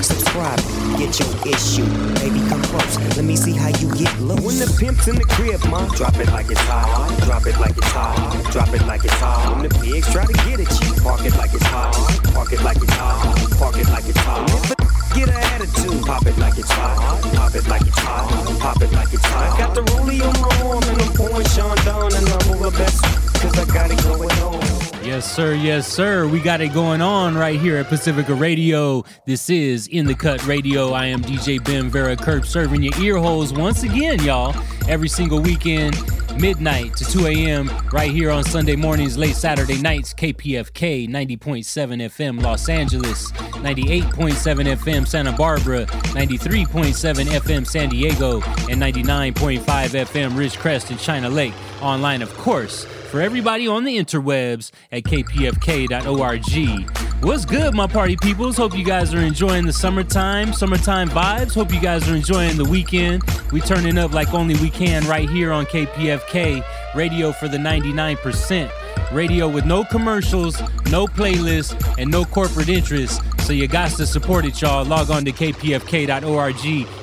Subscribe, 0.00 0.62
get 0.94 1.10
your 1.18 1.26
issue. 1.42 1.82
Baby, 2.22 2.38
come 2.46 2.62
close, 2.70 2.96
let 3.16 3.24
me 3.24 3.34
see 3.34 3.50
how 3.50 3.74
you 3.82 3.90
get 3.98 4.14
low. 4.20 4.36
When 4.36 4.54
the 4.62 4.72
pimp's 4.78 5.08
in 5.08 5.16
the 5.16 5.24
crib, 5.24 5.58
ma, 5.66 5.88
drop 5.96 6.14
it 6.22 6.30
like 6.30 6.52
it's 6.52 6.60
hot. 6.60 7.10
Drop 7.26 7.44
it 7.48 7.58
like 7.58 7.76
it's 7.76 7.90
hot. 7.90 8.14
Drop 8.52 8.72
it 8.72 8.86
like 8.86 9.02
it's 9.02 9.12
hot. 9.14 9.58
When 9.58 9.68
the 9.68 9.74
pigs 9.82 10.06
try 10.12 10.24
to 10.24 10.32
get 10.46 10.62
at 10.62 10.70
you, 10.78 11.02
park 11.02 11.26
it 11.26 11.34
like 11.34 11.52
it's 11.52 11.66
hot. 11.66 11.90
Park 12.32 12.52
it 12.52 12.62
like 12.62 12.76
it's 12.76 12.94
hot. 12.94 13.58
Park 13.58 13.76
it 13.78 13.88
like 13.90 14.06
it's 14.06 14.18
hot. 14.22 14.48
And 14.48 14.70
if 14.70 14.70
a 14.70 14.86
get 15.18 15.28
an 15.30 15.34
attitude, 15.34 16.06
pop 16.06 16.24
it 16.26 16.38
like 16.38 16.58
it's 16.58 16.70
hot. 16.70 16.94
Pop 17.34 17.54
it 17.56 17.66
like 17.66 17.82
it's 17.82 17.98
hot. 17.98 18.30
Pop 18.60 18.80
it 18.80 18.92
like 18.92 19.12
it's 19.12 19.24
hot. 19.24 19.50
I 19.50 19.58
got 19.58 19.74
the 19.74 19.82
rollie 19.82 20.22
on 20.22 20.36
my 20.38 20.70
arm 20.70 20.84
and 20.84 21.02
I'm 21.02 21.12
pouring 21.18 21.46
Chandon 21.56 22.14
and 22.14 22.28
I'm 22.28 22.54
over 22.54 22.70
best. 22.70 23.02
Cause 23.40 23.58
I 23.58 23.64
got 23.72 23.90
it 23.90 24.02
going 24.04 24.30
on. 24.46 24.75
Yes, 25.06 25.32
sir. 25.32 25.54
Yes, 25.54 25.86
sir. 25.86 26.26
We 26.26 26.40
got 26.40 26.60
it 26.60 26.74
going 26.74 27.00
on 27.00 27.36
right 27.36 27.60
here 27.60 27.76
at 27.76 27.86
Pacifica 27.86 28.34
Radio. 28.34 29.04
This 29.24 29.48
is 29.48 29.86
In 29.86 30.04
the 30.04 30.16
Cut 30.16 30.44
Radio. 30.48 30.90
I 30.90 31.06
am 31.06 31.22
DJ 31.22 31.62
Ben 31.64 31.88
Vera 31.88 32.16
Kerp 32.16 32.44
serving 32.44 32.82
your 32.82 32.92
ear 33.00 33.16
holes 33.16 33.52
once 33.52 33.84
again, 33.84 34.20
y'all. 34.24 34.52
Every 34.88 35.08
single 35.08 35.40
weekend, 35.40 35.94
midnight 36.40 36.96
to 36.96 37.04
2 37.04 37.24
a.m. 37.28 37.70
right 37.92 38.10
here 38.10 38.32
on 38.32 38.42
Sunday 38.42 38.74
mornings, 38.74 39.16
late 39.16 39.36
Saturday 39.36 39.80
nights, 39.80 40.12
KPFK 40.12 41.08
90.7 41.08 41.38
FM 41.38 42.42
Los 42.42 42.68
Angeles, 42.68 43.30
98.7 43.30 44.76
FM 44.76 45.06
Santa 45.06 45.30
Barbara, 45.30 45.86
93.7 45.86 47.26
FM 47.26 47.64
San 47.64 47.90
Diego, 47.90 48.40
and 48.68 48.82
99.5 48.82 49.60
FM 49.60 50.32
Ridgecrest 50.32 50.90
and 50.90 50.98
China 50.98 51.30
Lake. 51.30 51.54
Online, 51.80 52.22
of 52.22 52.34
course, 52.34 52.88
for 53.06 53.20
everybody 53.20 53.66
on 53.66 53.84
the 53.84 53.96
interwebs 53.96 54.70
at 54.92 55.04
kpfk.org. 55.04 56.90
What's 57.24 57.44
good, 57.46 57.74
my 57.74 57.86
party 57.86 58.16
peoples? 58.16 58.56
Hope 58.56 58.76
you 58.76 58.84
guys 58.84 59.14
are 59.14 59.20
enjoying 59.20 59.64
the 59.64 59.72
summertime, 59.72 60.52
summertime 60.52 61.08
vibes. 61.08 61.54
Hope 61.54 61.72
you 61.72 61.80
guys 61.80 62.08
are 62.08 62.14
enjoying 62.14 62.56
the 62.56 62.64
weekend. 62.64 63.22
We 63.52 63.60
turning 63.60 63.96
up 63.96 64.12
like 64.12 64.34
only 64.34 64.54
we 64.56 64.68
can 64.70 65.06
right 65.06 65.28
here 65.28 65.50
on 65.50 65.64
KPFK, 65.66 66.64
radio 66.94 67.32
for 67.32 67.48
the 67.48 67.56
99%. 67.56 68.70
Radio 69.12 69.48
with 69.48 69.64
no 69.64 69.84
commercials, 69.84 70.60
no 70.90 71.06
playlists, 71.06 71.96
and 71.98 72.10
no 72.10 72.24
corporate 72.24 72.68
interests. 72.68 73.20
So 73.46 73.52
you 73.52 73.68
got 73.68 73.92
to 73.92 74.06
support 74.06 74.44
it, 74.44 74.60
y'all. 74.60 74.84
Log 74.84 75.10
on 75.10 75.24
to 75.24 75.32
kpfk.org, 75.32 76.56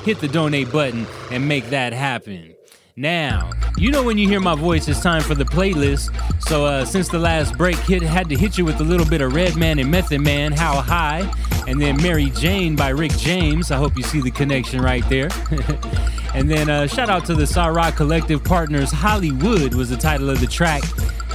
hit 0.06 0.20
the 0.20 0.28
donate 0.28 0.72
button, 0.72 1.08
and 1.32 1.47
make 1.47 1.70
that 1.70 1.93
happen. 1.93 2.53
Now, 2.96 3.50
you 3.76 3.89
know 3.89 4.04
when 4.04 4.20
you 4.20 4.28
hear 4.28 4.39
my 4.39 4.54
voice, 4.54 4.88
it's 4.88 5.00
time 5.00 5.24
for 5.24 5.34
the 5.34 5.46
playlist. 5.46 6.14
So 6.44 6.66
uh, 6.66 6.86
since 6.86 7.08
the 7.08 7.18
last 7.18 7.58
break, 7.58 7.76
hit 7.78 8.04
had 8.04 8.30
to 8.30 8.36
hit 8.36 8.56
you 8.56 8.66
with 8.66 8.80
a 8.82 8.84
little 8.84 9.08
bit 9.08 9.20
of 9.20 9.34
Redman 9.34 9.80
and 9.80 9.89
Method 9.89 10.22
Man, 10.22 10.52
How 10.52 10.80
High, 10.80 11.28
and 11.68 11.82
then 11.82 12.00
Mary 12.04 12.30
Jane 12.30 12.76
by 12.76 12.89
Rick 12.89 13.14
James. 13.14 13.72
I 13.72 13.78
hope 13.78 13.98
you 13.98 14.04
see 14.04 14.22
the 14.22 14.30
connection 14.30 14.80
right 14.80 15.04
there. 15.10 15.30
and 16.36 16.48
then 16.48 16.70
uh, 16.70 16.86
shout 16.86 17.10
out 17.10 17.26
to 17.26 17.34
the 17.34 17.48
Sarah 17.48 17.91
Collective 17.91 18.44
Partners. 18.44 18.91
Hollywood 18.91 19.74
was 19.74 19.89
the 19.89 19.98
title 19.98 20.30
of 20.30 20.39
the 20.39 20.46
track. 20.46 20.84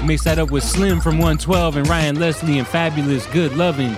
Mix 0.05 0.23
that 0.25 0.39
up 0.39 0.53
with 0.53 0.63
Slim 0.63 1.01
from 1.01 1.15
112 1.15 1.77
and 1.77 1.89
Ryan 1.89 2.21
Leslie 2.21 2.59
and 2.61 2.69
Fabolous 2.69 3.31
Good 3.33 3.57
Loving. 3.57 3.97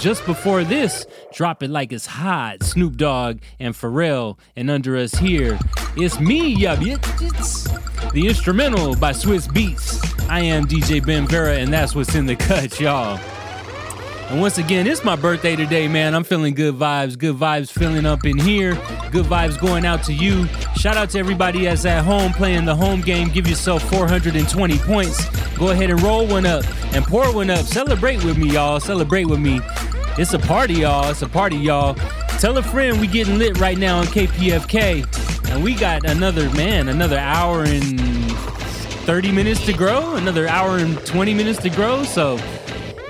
Just 0.00 0.26
before 0.26 0.64
this, 0.64 1.06
Drop 1.32 1.62
It 1.62 1.70
Like 1.70 1.92
It's 1.92 2.06
Hot, 2.06 2.62
Snoop 2.62 2.96
Dogg 2.96 3.38
and 3.60 3.74
Pharrell. 3.74 4.38
And 4.56 4.70
under 4.70 4.96
us 4.96 5.12
here, 5.12 5.58
it's 5.96 6.18
me, 6.18 6.54
ya 6.54 6.76
bitches. 6.76 8.12
The 8.12 8.26
instrumental 8.26 8.96
by 8.96 9.12
Swizz 9.12 9.48
Beatz. 9.48 10.04
I 10.28 10.40
am 10.40 10.66
DJ 10.66 11.04
Ben 11.04 11.26
Vera, 11.26 11.54
and 11.54 11.72
that's 11.72 11.94
what's 11.94 12.14
in 12.14 12.26
the 12.26 12.36
cut, 12.36 12.80
y'all. 12.80 13.18
And 14.30 14.40
once 14.42 14.58
again, 14.58 14.86
it's 14.86 15.04
my 15.04 15.16
birthday 15.16 15.56
today, 15.56 15.88
man. 15.88 16.14
I'm 16.14 16.24
feeling 16.24 16.54
good 16.54 16.74
vibes, 16.74 17.18
good 17.18 17.36
vibes 17.36 17.70
filling 17.70 18.04
up 18.04 18.26
in 18.26 18.38
here, 18.38 18.74
good 19.10 19.24
vibes 19.24 19.58
going 19.58 19.86
out 19.86 20.02
to 20.04 20.12
you. 20.12 20.46
Shout 20.76 20.98
out 20.98 21.10
to 21.10 21.18
everybody 21.18 21.64
that's 21.64 21.86
at 21.86 22.04
home 22.04 22.32
playing 22.32 22.66
the 22.66 22.76
home 22.76 23.00
game. 23.00 23.28
Give 23.28 23.46
yourself 23.46 23.82
420 23.90 24.78
points. 24.80 25.28
Go 25.56 25.70
ahead 25.70 25.90
and 25.90 26.00
roll 26.02 26.26
one 26.26 26.44
up 26.44 26.64
and 26.94 27.04
pour 27.06 27.34
one 27.34 27.48
up. 27.48 27.64
Celebrate 27.64 28.22
with 28.22 28.36
me, 28.36 28.50
y'all. 28.50 28.80
Celebrate 28.80 29.24
with 29.24 29.40
me. 29.40 29.60
It's 30.18 30.34
a 30.34 30.38
party, 30.40 30.74
y'all. 30.74 31.08
It's 31.10 31.22
a 31.22 31.28
party, 31.28 31.56
y'all. 31.56 31.94
Tell 32.40 32.58
a 32.58 32.62
friend 32.62 33.00
we 33.00 33.06
getting 33.06 33.38
lit 33.38 33.60
right 33.60 33.78
now 33.78 33.98
on 33.98 34.06
KPFK. 34.06 35.06
And 35.52 35.62
we 35.62 35.76
got 35.76 36.04
another, 36.10 36.50
man, 36.54 36.88
another 36.88 37.16
hour 37.16 37.62
and 37.62 38.00
30 39.06 39.30
minutes 39.30 39.64
to 39.66 39.72
grow, 39.72 40.16
another 40.16 40.48
hour 40.48 40.78
and 40.78 40.98
20 41.06 41.34
minutes 41.34 41.62
to 41.62 41.70
grow. 41.70 42.02
So 42.02 42.36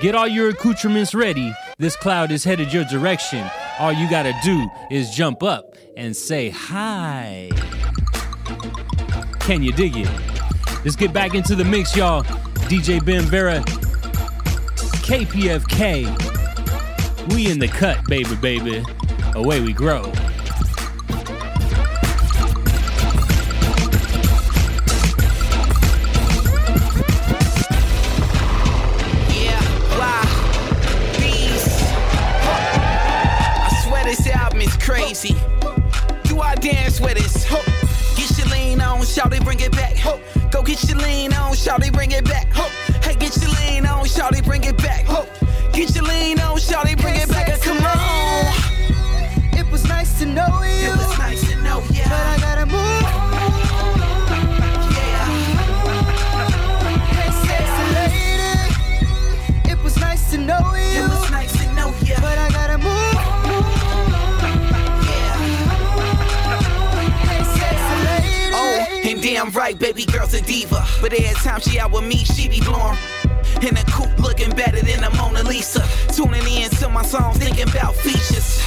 get 0.01 0.13
all 0.13 0.27
your 0.27 0.49
accoutrements 0.49 1.15
ready. 1.15 1.51
This 1.79 1.95
cloud 1.95 2.29
is 2.29 2.43
headed 2.43 2.71
your 2.71 2.83
direction. 2.83 3.49
All 3.79 3.91
you 3.91 4.07
gotta 4.07 4.35
do 4.43 4.69
is 4.91 5.09
jump 5.09 5.41
up 5.41 5.75
and 5.97 6.15
say 6.15 6.51
hi. 6.51 7.49
Can 9.39 9.63
you 9.63 9.71
dig 9.71 9.97
it? 9.97 10.09
Let's 10.85 10.95
get 10.95 11.11
back 11.11 11.33
into 11.33 11.55
the 11.55 11.65
mix, 11.65 11.95
y'all. 11.95 12.21
DJ 12.69 13.03
Ben 13.03 13.23
Vera, 13.23 13.61
KPFK. 15.01 16.38
We 17.33 17.49
in 17.51 17.59
the 17.59 17.67
cut, 17.67 18.03
baby, 18.07 18.35
baby. 18.35 18.83
Away 19.35 19.61
we 19.61 19.73
grow. 19.73 20.11
Crazy. 34.79 35.35
Do 36.23 36.39
I 36.39 36.55
dance 36.55 36.99
with 36.99 37.13
this? 37.13 37.45
Ho. 37.45 37.61
Get 38.15 38.35
your 38.39 38.47
lean 38.47 38.81
on, 38.81 39.05
shout 39.05 39.31
it, 39.33 39.43
bring 39.43 39.59
it 39.59 39.71
back. 39.71 39.95
Ho. 39.97 40.19
Go 40.49 40.63
get 40.63 40.83
your 40.89 40.97
lean 40.97 41.31
on, 41.33 41.53
shout 41.53 41.85
it, 41.85 41.93
bring 41.93 42.11
it 42.11 42.25
back. 42.25 42.47
Ho. 42.53 42.67
Hey, 43.03 43.15
get 43.15 43.37
your 43.37 43.51
lean 43.51 43.85
on, 43.85 44.05
shout 44.05 44.35
it, 44.35 44.43
bring 44.43 44.63
it 44.63 44.77
back. 44.77 45.05
Ho. 45.05 45.27
Get 45.73 45.95
your 45.95 46.03
lean 46.05 46.39
on, 46.39 46.57
it, 46.57 46.97
bring 46.99 47.15
it 47.15 47.29
back. 47.29 47.49
and 47.49 47.61
Come 47.61 47.77
on. 47.77 48.45
It 49.57 49.69
was 49.71 49.87
nice 49.87 50.17
to 50.19 50.25
know 50.25 50.61
you. 50.63 50.89
It 50.91 50.97
was 50.97 51.17
nice 51.17 51.49
to 51.49 51.55
know 51.63 51.81
you. 51.91 52.03
But 52.03 52.13
I 52.13 52.37
gotta 52.39 52.65
move. 52.65 53.05
Hey, 57.15 57.31
sexy 57.45 57.85
lady. 57.95 59.71
It 59.71 59.83
was 59.83 59.97
nice 59.99 60.31
to 60.31 60.37
know 60.37 60.59
you. 60.75 61.03
It 61.05 61.09
was 61.09 61.31
nice 61.31 61.53
to 61.63 61.73
know 61.73 61.93
you. 62.03 62.15
But 62.21 62.37
I 62.37 62.49
gotta 62.51 62.77
move. 62.77 63.15
Lady. 68.05 68.51
Oh, 68.53 69.01
and 69.05 69.21
damn 69.21 69.49
right, 69.51 69.77
baby 69.77 70.05
girl's 70.05 70.33
a 70.33 70.41
diva. 70.41 70.85
But 71.01 71.13
every 71.13 71.33
time 71.35 71.61
she 71.61 71.79
out 71.79 71.91
with 71.91 72.03
me, 72.05 72.17
she 72.17 72.47
be 72.49 72.59
blowing. 72.61 72.97
In 73.61 73.75
a 73.77 73.83
coupe 73.85 74.17
looking 74.19 74.51
better 74.51 74.81
than 74.81 75.03
a 75.03 75.09
Mona 75.15 75.43
Lisa. 75.43 75.83
Tuning 76.13 76.47
in 76.47 76.69
to 76.79 76.89
my 76.89 77.03
songs, 77.03 77.37
thinking 77.37 77.69
about 77.69 77.95
features. 77.95 78.61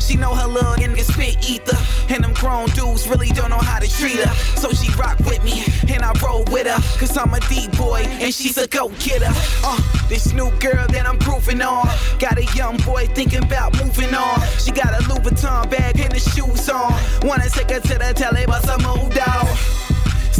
She 0.00 0.16
know 0.16 0.34
her 0.34 0.46
little 0.46 0.72
nigga 0.72 1.04
spit 1.04 1.36
ether. 1.48 1.76
And 2.08 2.24
them 2.24 2.32
grown 2.32 2.68
dudes 2.70 3.06
really 3.06 3.28
don't 3.28 3.50
know 3.50 3.58
how 3.58 3.78
to 3.78 3.86
treat 3.86 4.16
her. 4.16 4.34
So 4.56 4.70
she 4.72 4.90
rock 4.94 5.18
with 5.20 5.44
me, 5.44 5.62
and 5.92 6.02
I 6.02 6.12
roll 6.24 6.44
with 6.50 6.66
her. 6.66 6.80
Cause 6.98 7.14
I'm 7.18 7.34
a 7.34 7.40
D-boy, 7.40 8.04
and 8.06 8.32
she's 8.32 8.56
a 8.56 8.66
go-getter. 8.66 9.28
Uh, 9.62 9.78
this 10.08 10.32
new 10.32 10.50
girl 10.58 10.86
that 10.88 11.06
I'm 11.06 11.18
grooving 11.18 11.60
on. 11.60 11.86
Got 12.18 12.38
a 12.38 12.44
young 12.56 12.78
boy 12.78 13.06
thinking 13.08 13.44
about 13.44 13.76
moving 13.84 14.14
on. 14.14 14.40
She 14.58 14.72
got 14.72 14.98
a 14.98 15.06
Louis 15.08 15.20
Vuitton 15.20 15.70
bag 15.70 16.00
and 16.00 16.12
the 16.12 16.20
shoes 16.20 16.68
on. 16.70 16.94
Wanna 17.22 17.50
take 17.50 17.70
her 17.70 17.80
to 17.80 17.98
the 17.98 18.14
telly, 18.16 18.46
but 18.46 18.66
I 18.66 18.76
moved 18.78 19.18
out. 19.18 19.87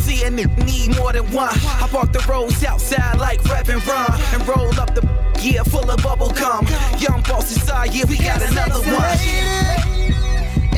See 0.09 0.25
a 0.25 0.31
nigga 0.31 0.65
need 0.65 0.97
more 0.97 1.13
than 1.13 1.31
one. 1.33 1.53
I 1.53 1.87
park 1.93 2.13
the 2.13 2.25
roads 2.27 2.65
outside 2.65 3.19
like 3.19 3.45
rap 3.45 3.69
and 3.69 3.87
run. 3.87 4.11
And 4.33 4.49
roll 4.49 4.81
up 4.81 4.95
the 4.95 5.03
gear 5.39 5.63
full 5.65 5.91
of 5.91 6.03
bubble 6.03 6.31
gum. 6.31 6.67
Young 6.99 7.21
boss 7.29 7.53
inside, 7.53 7.93
yeah, 7.93 8.07
we 8.09 8.17
got 8.17 8.41
another 8.41 8.81
one. 8.81 9.19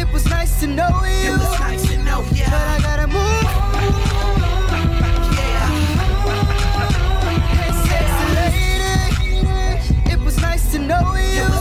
It 0.01 0.13
was 0.13 0.27
nice 0.29 0.59
to 0.59 0.67
know 0.67 1.05
you. 1.05 1.35
It 1.35 1.39
was 1.39 1.61
nice 1.61 1.89
to 1.91 1.99
know 1.99 2.23
you. 2.33 2.45
But 2.45 2.55
I 2.75 2.81
gotta 2.83 3.07
move. 3.07 3.47
Hey, 7.55 7.71
sexy 7.87 8.27
lady. 8.35 10.11
It 10.13 10.19
was 10.19 10.41
nice 10.41 10.73
to 10.73 10.79
know 10.81 11.15
you. 11.15 11.60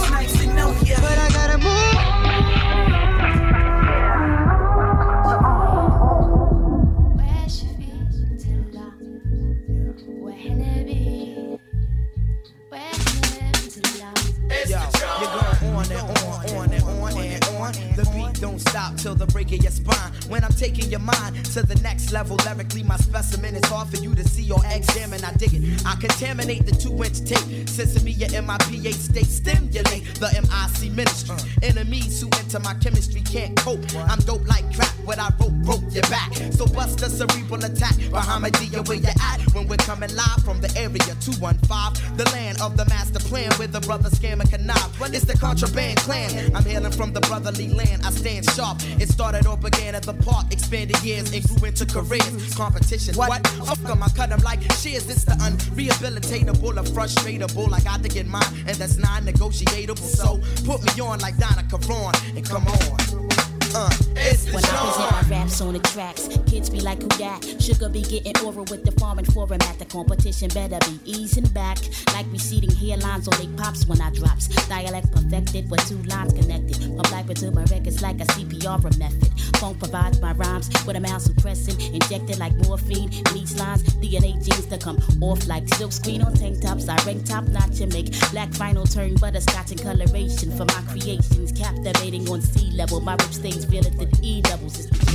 Stop 19.39 19.47
till 19.47 19.57
the 19.57 19.59
break 19.59 19.59
of 19.59 19.63
your 19.63 19.71
spine. 19.71 20.18
When 20.29 20.43
I'm 20.43 20.53
taking 20.53 20.91
your 20.91 20.99
mind 20.99 21.43
to 21.53 21.63
the 21.63 21.73
next 21.81 22.11
level, 22.11 22.37
lyrically, 22.45 22.83
my 22.83 22.97
specimen 22.97 23.55
is 23.55 23.65
hard 23.65 23.89
for 23.89 23.97
you 23.97 24.13
to 24.13 24.23
see 24.27 24.51
or 24.51 24.61
examine. 24.69 25.25
I 25.25 25.33
dig 25.33 25.55
it. 25.55 25.81
I 25.85 25.95
contaminate 25.95 26.67
the 26.67 26.71
two 26.71 26.93
inch 27.03 27.25
tape. 27.25 27.67
Sesame 27.67 28.13
my 28.45 28.57
pH 28.69 28.93
state, 28.95 29.25
stimulate 29.25 30.05
the 30.21 30.29
MIC 30.29 30.91
ministry. 30.93 31.35
Enemies 31.63 32.21
who 32.21 32.29
enter 32.37 32.59
my 32.59 32.75
chemistry 32.75 33.21
can't 33.21 33.57
cope. 33.57 33.83
I'm 33.95 34.19
dope 34.19 34.47
like 34.47 34.65
crap. 34.75 34.89
What 35.05 35.17
I 35.17 35.29
wrote 35.39 35.53
broke 35.63 35.81
your 35.91 36.03
back. 36.03 36.33
So 36.51 36.67
bust 36.67 37.01
a 37.01 37.09
cerebral 37.09 37.65
attack. 37.65 37.95
Bahamadia, 38.13 38.87
where 38.87 38.97
you 38.97 39.09
at? 39.21 39.41
When 39.53 39.67
we're 39.67 39.77
coming 39.77 40.13
live 40.15 40.43
from 40.45 40.61
the 40.61 40.71
area 40.77 41.13
215, 41.25 42.17
the 42.17 42.25
land 42.33 42.61
of 42.61 42.77
the 42.77 42.85
master 42.85 43.19
plan 43.19 43.51
where 43.53 43.67
the 43.67 43.81
brother 43.81 44.09
scam 44.09 44.39
and 44.41 44.49
connive. 44.49 44.89
It's 45.13 45.25
the 45.25 45.37
contraband 45.37 45.97
clan. 45.99 46.55
I'm 46.55 46.63
hailing 46.63 46.91
from 46.91 47.13
the 47.13 47.21
brotherly 47.21 47.69
land. 47.69 48.05
I 48.05 48.11
stand 48.11 48.49
sharp. 48.51 48.77
It 48.99 49.09
started 49.09 49.47
or 49.47 49.57
began 49.57 49.95
at 49.95 50.03
the 50.03 50.13
park, 50.25 50.45
expanded 50.51 51.01
years 51.03 51.31
and 51.33 51.43
grew 51.47 51.67
into 51.67 51.85
careers. 51.85 52.53
Competition, 52.55 53.15
what? 53.15 53.45
Fuck 53.47 53.89
'em, 53.89 54.03
I 54.03 54.09
cut 54.09 54.31
'em 54.31 54.39
like 54.41 54.61
shears. 54.73 55.09
It's 55.09 55.23
the 55.23 55.33
unrehabilitatable, 55.33 56.77
or 56.77 56.83
frustratable. 56.83 57.73
I 57.73 57.79
got 57.81 58.03
to 58.03 58.09
get 58.09 58.27
mine, 58.27 58.43
and 58.67 58.75
that's 58.77 58.97
non 58.97 59.25
negotiable. 59.25 59.95
So 59.97 60.39
put 60.65 60.83
me 60.83 61.01
on 61.01 61.19
like 61.19 61.37
Donna 61.37 61.63
Karan 61.69 62.13
and 62.35 62.45
come 62.47 62.67
on. 62.67 63.29
Uh, 63.75 63.89
it's 64.19 64.51
When 64.51 64.63
I 64.65 64.69
present 64.69 65.11
my 65.11 65.37
raps 65.37 65.61
on 65.61 65.73
the 65.73 65.79
tracks, 65.79 66.27
kids 66.45 66.69
be 66.69 66.81
like, 66.81 67.01
who 67.01 67.07
that? 67.19 67.61
Sugar 67.61 67.89
be 67.89 68.01
getting 68.01 68.37
over 68.45 68.63
with 68.63 68.83
the 68.83 68.91
foreign 68.99 69.25
format. 69.25 69.79
The 69.79 69.85
competition 69.85 70.49
better 70.49 70.79
be 70.89 70.99
easing 71.05 71.47
back. 71.47 71.77
Like 72.13 72.25
receding 72.31 72.69
hairlines 72.69 73.27
on 73.31 73.39
they 73.39 73.47
pops 73.61 73.85
when 73.85 74.01
I 74.01 74.11
drops. 74.11 74.47
Dialect 74.67 75.11
perfected 75.11 75.69
with 75.69 75.87
two 75.87 76.01
lines 76.03 76.33
connected. 76.33 76.77
From 76.77 76.97
black 76.97 77.27
to 77.27 77.51
my 77.51 77.63
records 77.65 78.01
like 78.01 78.19
a 78.19 78.25
CPR 78.25 78.97
method. 78.97 79.31
Phone 79.57 79.75
provides 79.75 80.19
my 80.21 80.33
rhymes 80.33 80.69
with 80.85 80.95
a 80.95 80.99
mouse 80.99 81.25
suppressing. 81.25 81.79
Injected 81.93 82.39
like 82.39 82.53
morphine. 82.67 83.11
In 83.13 83.23
these 83.33 83.57
lines, 83.59 83.83
DNA 84.01 84.33
genes 84.43 84.65
to 84.67 84.77
come 84.77 84.97
off 85.21 85.47
like 85.47 85.67
silk 85.75 85.91
screen 85.91 86.21
on 86.21 86.33
tank 86.33 86.61
tops. 86.61 86.87
I 86.89 86.95
rank 87.05 87.25
top 87.25 87.45
notch 87.47 87.79
and 87.81 87.93
make 87.93 88.11
black 88.31 88.49
vinyl 88.49 88.91
turn 88.91 89.15
butterscotch 89.15 89.71
and 89.71 89.81
coloration 89.81 90.51
for 90.51 90.65
my 90.65 90.81
creations. 90.89 91.51
Captivating 91.51 92.27
on 92.29 92.41
sea 92.41 92.71
level. 92.71 92.99
My 92.99 93.13
rip 93.13 93.33
stains 93.33 93.65
feel 93.65 93.85
it 93.85 93.97
the 93.97 94.08
E 94.21 94.41
doubles. 94.41 94.79
It's 94.79 94.89
the 94.89 95.05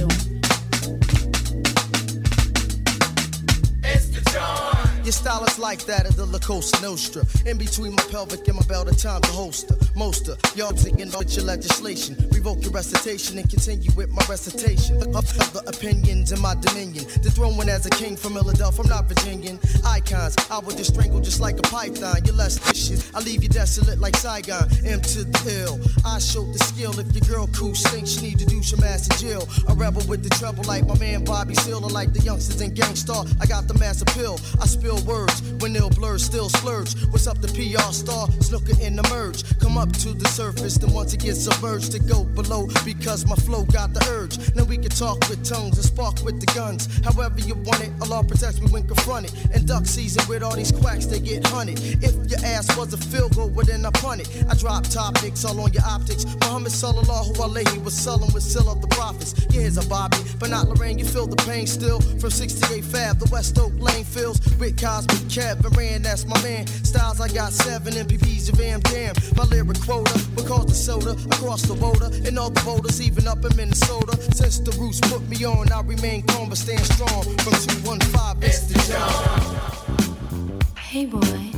tune. 4.30 4.73
Your 5.04 5.12
style 5.12 5.44
is 5.44 5.58
like 5.58 5.84
that 5.84 6.08
of 6.08 6.16
the 6.16 6.24
La 6.24 6.38
Costa 6.38 6.80
Nostra. 6.80 7.24
In 7.44 7.58
between 7.58 7.92
my 7.94 8.02
pelvic 8.04 8.48
and 8.48 8.56
my 8.56 8.62
belt, 8.62 8.88
a 8.88 8.96
time 8.96 9.20
to 9.20 9.32
holster. 9.32 9.76
Moster, 9.94 10.34
y'all 10.56 10.72
taking 10.72 11.10
with 11.12 11.36
your 11.36 11.44
legislation. 11.44 12.16
Revoke 12.32 12.62
your 12.62 12.72
recitation 12.72 13.36
and 13.36 13.48
continue 13.50 13.90
with 13.96 14.08
my 14.08 14.24
recitation. 14.30 14.96
Of 15.14 15.28
other 15.38 15.60
opinions 15.66 16.32
in 16.32 16.40
my 16.40 16.54
dominion. 16.54 17.04
The 17.20 17.28
Dethroned 17.28 17.68
as 17.68 17.84
a 17.84 17.90
king 17.90 18.16
from 18.16 18.32
Philadelphia, 18.32 18.80
I'm 18.82 18.88
not 18.88 19.06
Virginian. 19.06 19.60
Icons, 19.84 20.36
I 20.50 20.58
would 20.60 20.78
just 20.78 20.94
strangle 20.94 21.20
just 21.20 21.38
like 21.38 21.58
a 21.58 21.62
python. 21.68 22.24
You're 22.24 22.36
less 22.36 22.56
dishes, 22.56 23.10
I 23.14 23.20
leave 23.20 23.42
you 23.42 23.50
desolate 23.50 23.98
like 23.98 24.16
Saigon. 24.16 24.70
M 24.86 25.02
to 25.02 25.24
the 25.24 25.66
ill. 25.66 25.80
I 26.06 26.18
showed 26.18 26.54
the 26.54 26.60
skill. 26.60 26.98
If 26.98 27.14
your 27.14 27.28
girl 27.28 27.46
cool 27.48 27.74
stinks, 27.74 28.12
she 28.12 28.22
need 28.22 28.38
to 28.38 28.46
do 28.46 28.62
some 28.62 28.82
ass 28.82 29.06
in 29.08 29.28
jail. 29.28 29.46
A 29.68 29.74
rebel 29.74 30.02
with 30.08 30.22
the 30.22 30.30
trouble 30.30 30.64
like 30.64 30.86
my 30.86 30.98
man 30.98 31.24
Bobby 31.24 31.54
Seale, 31.56 31.80
like 31.90 32.14
the 32.14 32.20
youngsters 32.20 32.62
in 32.62 32.72
Gang 32.72 32.96
Starr. 32.96 33.26
I 33.38 33.44
got 33.44 33.68
the 33.68 33.74
mass 33.74 34.00
appeal. 34.00 34.40
I 34.62 34.66
spill 34.66 34.93
words 35.02 35.42
when 35.60 35.76
ill 35.76 35.90
blurs 35.90 36.24
still 36.24 36.48
splurge. 36.48 36.94
What's 37.10 37.26
up, 37.26 37.40
the 37.40 37.48
PR 37.48 37.92
star? 37.92 38.30
Snooker 38.40 38.78
in 38.80 38.96
the 38.96 39.02
merge. 39.10 39.42
Come 39.60 39.78
up 39.78 39.92
to 40.04 40.14
the 40.14 40.28
surface, 40.28 40.78
then 40.78 40.92
once 40.92 41.12
it 41.14 41.20
gets 41.20 41.44
submerged, 41.44 41.92
to 41.92 41.98
go 41.98 42.24
below 42.24 42.68
because 42.84 43.26
my 43.26 43.36
flow 43.36 43.64
got 43.64 43.92
the 43.94 44.04
urge. 44.10 44.54
Now 44.54 44.64
we 44.64 44.76
can 44.76 44.90
talk 44.90 45.18
with 45.28 45.44
tongues 45.44 45.76
and 45.76 45.84
spark 45.84 46.22
with 46.24 46.40
the 46.40 46.46
guns. 46.54 46.88
However 47.04 47.40
you 47.40 47.54
want 47.54 47.82
it, 47.82 47.90
Allah 48.02 48.24
protects 48.24 48.60
me 48.60 48.68
when 48.68 48.86
confronted. 48.86 49.32
And 49.52 49.66
duck 49.66 49.86
season 49.86 50.22
with 50.28 50.42
all 50.42 50.56
these 50.56 50.72
quacks, 50.72 51.06
they 51.06 51.20
get 51.20 51.46
hunted. 51.46 51.78
If 52.02 52.14
your 52.30 52.40
ass 52.44 52.76
was 52.76 52.92
a 52.92 52.98
field 52.98 53.34
goal, 53.36 53.48
well 53.48 53.66
then 53.66 53.84
I 53.84 53.90
punt 53.90 54.20
it. 54.20 54.28
I 54.48 54.54
drop 54.54 54.84
topics 54.84 55.44
all 55.44 55.60
on 55.60 55.72
your 55.72 55.84
optics. 55.84 56.24
Muhammad 56.42 56.72
sallallahu 56.72 57.34
alaihi 57.36 57.82
was 57.82 57.94
selling 57.94 58.32
with 58.32 58.42
seal 58.42 58.70
of 58.70 58.80
the 58.80 58.88
prophets. 58.88 59.34
Yeah, 59.50 59.62
here's 59.62 59.76
a 59.76 59.88
Bobby, 59.88 60.18
but 60.38 60.50
not 60.50 60.68
Lorraine. 60.68 60.98
You 60.98 61.04
feel 61.04 61.26
the 61.26 61.36
pain 61.36 61.66
still 61.66 62.00
from 62.00 62.30
68 62.30 62.84
Fab, 62.84 63.18
the 63.18 63.28
West 63.30 63.58
Oak 63.58 63.72
Lane 63.78 64.04
fills 64.04 64.40
with 64.58 64.76
Cosby, 64.84 65.16
Kevin 65.30 65.72
Rand, 65.72 66.04
that's 66.04 66.26
my 66.26 66.38
man. 66.42 66.66
Styles 66.66 67.18
I 67.18 67.28
got 67.28 67.54
seven 67.54 67.94
MPPs 67.94 68.52
of 68.52 68.60
Am 68.60 68.80
Damn. 68.80 69.14
My 69.34 69.44
lyric 69.44 69.80
quota 69.80 70.12
cause 70.46 70.66
the 70.66 70.74
soda 70.74 71.12
across 71.32 71.62
the 71.62 71.72
border 71.72 72.10
and 72.26 72.38
all 72.38 72.50
the 72.50 72.60
voters, 72.60 73.00
even 73.00 73.26
up 73.26 73.42
in 73.46 73.56
Minnesota. 73.56 74.20
Since 74.34 74.58
the 74.58 74.72
roots 74.78 75.00
put 75.00 75.26
me 75.26 75.42
on, 75.42 75.72
I 75.72 75.80
remain 75.80 76.22
calm 76.26 76.50
but 76.50 76.58
stand 76.58 76.84
strong. 76.84 77.22
From 77.38 77.54
215, 77.54 78.42
it's 78.42 78.60
the 78.66 78.74
John. 78.92 80.60
Hey 80.76 81.06
boy, 81.06 81.50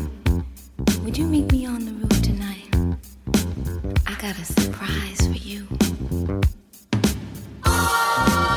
would 1.03 1.19
you 1.19 1.27
meet 1.27 1.51
me 1.51 1.67
on 1.67 1.85
the 1.85 1.93
roof 1.95 2.23
tonight? 2.23 2.71
I 4.07 4.15
got 4.21 4.39
a 4.39 4.45
surprise 4.45 5.27
for 5.27 5.33
you. 5.33 5.67
Oh, 7.65 8.56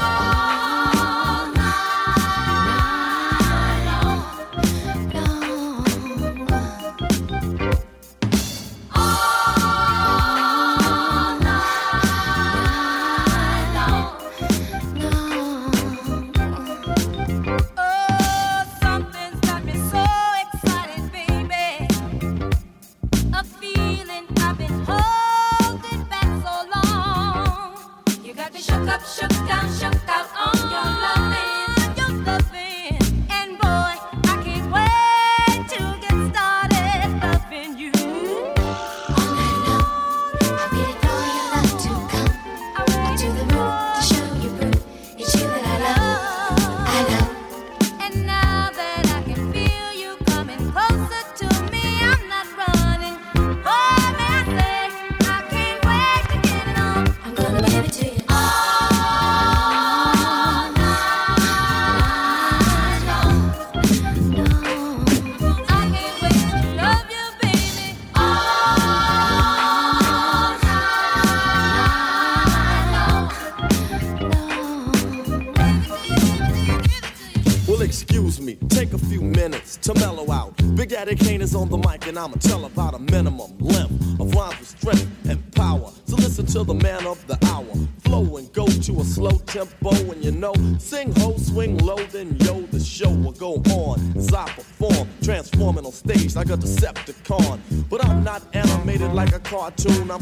on 81.60 81.70
the 81.70 81.78
mic, 81.78 82.08
and 82.08 82.18
I'ma 82.18 82.36
tell 82.40 82.66
about 82.66 82.94
a 82.94 83.00
minimum 83.00 83.58
length 83.60 84.20
of 84.20 84.34
rhymes 84.34 84.60
with 84.60 84.68
strength 84.68 85.30
and 85.30 85.54
power. 85.54 85.92
So 86.06 86.16
listen 86.16 86.46
to 86.48 86.64
the 86.64 86.74
man 86.74 87.06
of 87.06 87.26
the 87.28 87.38
hour. 87.48 87.66
Flow 88.00 88.38
and 88.38 88.52
go 88.54 88.66
to 88.66 89.02
a 89.02 89.04
slow 89.04 89.38
tempo, 89.46 89.92
and 90.12 90.24
you 90.24 90.32
know, 90.32 90.54
sing 90.80 91.14
ho, 91.18 91.36
swing 91.38 91.78
low, 91.80 91.98
then 91.98 92.38
yo, 92.38 92.62
the 92.62 92.80
show 92.80 93.10
will 93.10 93.34
go 93.34 93.56
on 93.72 94.00
as 94.16 94.34
I 94.34 94.46
perform, 94.46 95.08
transforming 95.22 95.86
on 95.86 95.92
stage 95.92 96.36
like 96.36 96.50
a 96.50 96.58
Decepticon. 96.58 97.60
But 97.90 98.06
I'm 98.06 98.24
not 98.24 98.42
animated 98.56 99.14
like 99.14 99.34
a 99.34 99.40
cartoon, 99.40 100.10
I'm 100.10 100.22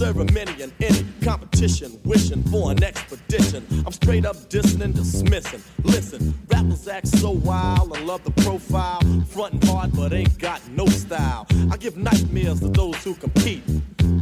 many 0.00 0.62
and 0.62 0.72
any 0.80 1.04
competition, 1.22 2.00
wishing 2.04 2.42
for 2.44 2.70
an 2.70 2.82
expedition. 2.82 3.66
I'm 3.84 3.92
straight 3.92 4.24
up 4.24 4.36
dissing 4.48 4.80
and 4.80 4.94
dismissing. 4.94 5.62
Listen, 5.82 6.34
rappers 6.48 6.88
act 6.88 7.08
so 7.08 7.32
wild, 7.32 7.94
I 7.94 8.00
love 8.00 8.24
the 8.24 8.30
profile. 8.42 9.00
Frontin' 9.28 9.60
hard, 9.68 9.94
but 9.94 10.14
ain't 10.14 10.38
got 10.38 10.66
no 10.70 10.86
style. 10.86 11.46
I 11.70 11.76
give 11.76 11.98
nightmares 11.98 12.60
to 12.60 12.68
those 12.68 12.96
who 13.04 13.14
compete. 13.14 13.62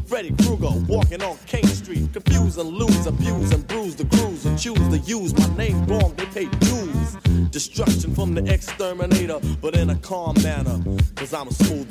Freddy 0.07 0.35
Krueger 0.43 0.71
walking 0.89 1.23
on 1.23 1.37
King 1.47 1.67
Street. 1.67 2.13
Confuse 2.13 2.57
and 2.59 2.71
lose, 2.71 3.07
abuse 3.07 3.53
and 3.53 3.67
bruise 3.69 3.95
the 3.95 4.05
crews 4.07 4.43
who 4.43 4.57
choose 4.57 4.89
to 4.89 4.99
use 4.99 5.33
my 5.39 5.57
name 5.57 5.87
wrong. 5.87 6.13
They 6.17 6.27
pay 6.27 6.47
dues. 6.59 7.17
Destruction 7.51 8.15
from 8.15 8.35
the 8.35 8.53
exterminator, 8.53 9.39
but 9.61 9.77
in 9.77 9.91
a 9.91 9.97
calm 9.97 10.35
manner, 10.43 10.83
cause 11.15 11.33
I'm 11.33 11.49
a 11.49 11.53
smooth 11.53 11.88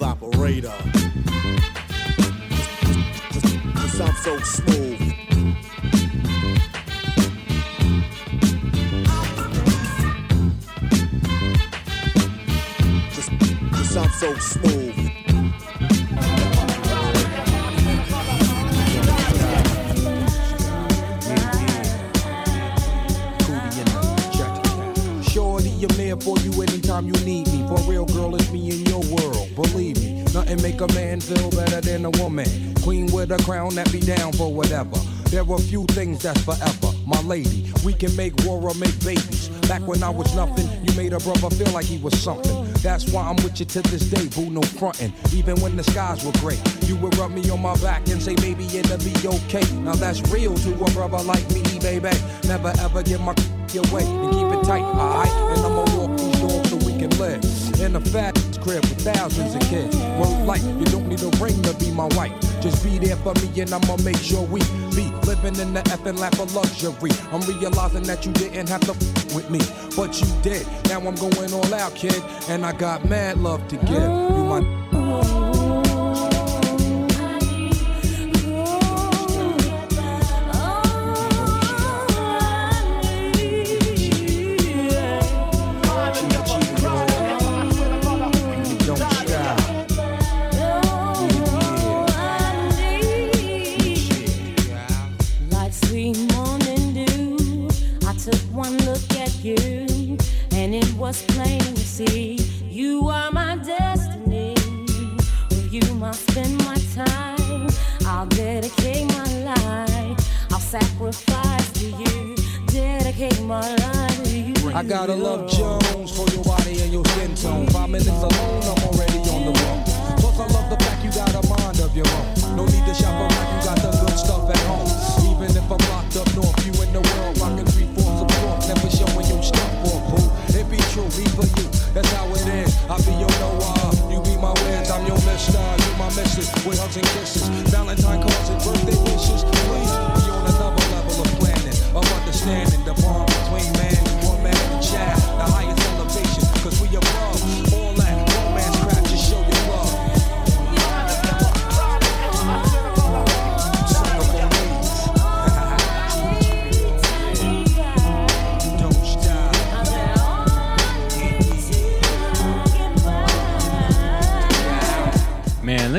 was 41.98 42.18
something. 42.22 42.72
That's 42.82 43.12
why 43.12 43.28
I'm 43.28 43.36
with 43.38 43.60
you 43.60 43.66
to 43.66 43.82
this 43.84 44.10
day, 44.10 44.28
boo, 44.28 44.50
no 44.50 44.62
frontin'. 44.62 45.14
Even 45.34 45.60
when 45.62 45.76
the 45.76 45.84
skies 45.84 46.24
were 46.24 46.32
gray, 46.40 46.60
you 46.84 46.96
would 46.98 47.16
rub 47.18 47.32
me 47.32 47.50
on 47.50 47.62
my 47.62 47.76
back 47.78 48.08
and 48.08 48.22
say, 48.22 48.36
maybe 48.42 48.66
it'll 48.66 48.98
be 49.00 49.14
okay. 49.28 49.66
Now 49.78 49.96
that's 49.96 50.22
real 50.30 50.56
to 50.56 50.74
a 50.74 50.92
brother 50.92 51.22
like 51.24 51.48
me, 51.52 51.62
baby. 51.80 52.10
Never 52.48 52.74
ever 52.80 53.04
give 53.04 53.22
my 53.22 53.34
away 53.76 54.04
and 54.04 54.32
keep 54.32 54.48
it 54.48 54.64
tight, 54.66 54.82
alright? 54.82 55.30
And 55.58 55.66
I'ma 55.66 55.86
walk 55.98 56.18
these 56.18 56.40
doors 56.40 56.70
so 56.70 56.76
we 56.78 56.98
can 56.98 57.10
live 57.20 57.44
in 57.82 57.96
a 57.96 58.02
fat 58.02 58.34
crib 58.62 58.84
with 58.84 59.02
thousands 59.02 59.56
of 59.56 59.62
kids. 59.70 59.96
Word 60.18 60.46
like 60.46 60.62
you 60.62 60.86
don't 60.86 61.08
need 61.08 61.22
a 61.22 61.30
ring 61.38 61.62
to 61.64 61.74
be 61.76 61.92
my 61.92 62.08
wife. 62.16 62.34
Just 62.62 62.84
be 62.84 62.98
there 62.98 63.18
for 63.18 63.34
me 63.36 63.62
and 63.62 63.74
I'ma 63.74 63.98
make 63.98 64.18
sure 64.18 64.42
we 64.44 64.62
be 64.96 65.12
living 65.28 65.60
in 65.60 65.74
the 65.74 65.82
effing 65.94 66.18
lap 66.18 66.40
of 66.40 66.54
luxury. 66.56 67.12
I'm 67.32 67.42
realizing 67.42 68.04
that 68.04 68.26
you 68.26 68.32
didn't 68.34 68.70
have 68.70 68.82
to 68.82 68.92
f- 68.92 69.36
with 69.36 69.50
me, 69.50 69.60
but 69.98 70.22
you 70.22 70.28
did. 70.44 70.66
Now 70.86 71.00
I'm 71.00 71.16
going 71.16 71.52
all 71.52 71.74
out, 71.74 71.96
kid, 71.96 72.24
and 72.48 72.64
I 72.64 72.72
got 72.72 73.04
mad 73.10 73.40
love 73.40 73.68
to 73.70 73.78
give. 73.78 73.90
You 73.90 74.46
my 74.46 74.77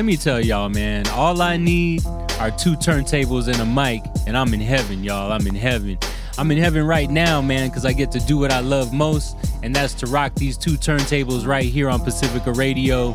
me 0.09 0.17
tell 0.17 0.43
y'all, 0.43 0.69
man, 0.69 1.07
all 1.09 1.39
I 1.39 1.55
need 1.55 2.03
are 2.39 2.49
two 2.49 2.73
turntables 2.73 3.47
and 3.47 3.57
a 3.61 3.65
mic, 3.65 4.01
and 4.25 4.35
I'm 4.35 4.51
in 4.55 4.59
heaven, 4.59 5.03
y'all. 5.03 5.31
I'm 5.31 5.45
in 5.45 5.53
heaven. 5.53 5.99
I'm 6.35 6.49
in 6.49 6.57
heaven 6.57 6.83
right 6.87 7.07
now, 7.07 7.43
man, 7.43 7.69
because 7.69 7.85
I 7.85 7.93
get 7.93 8.11
to 8.13 8.19
do 8.21 8.39
what 8.39 8.51
I 8.51 8.59
love 8.59 8.91
most, 8.91 9.37
and 9.61 9.75
that's 9.75 9.93
to 9.95 10.07
rock 10.07 10.33
these 10.33 10.57
two 10.57 10.71
turntables 10.71 11.45
right 11.45 11.65
here 11.65 11.89
on 11.89 11.99
Pacifica 11.99 12.51
Radio. 12.53 13.13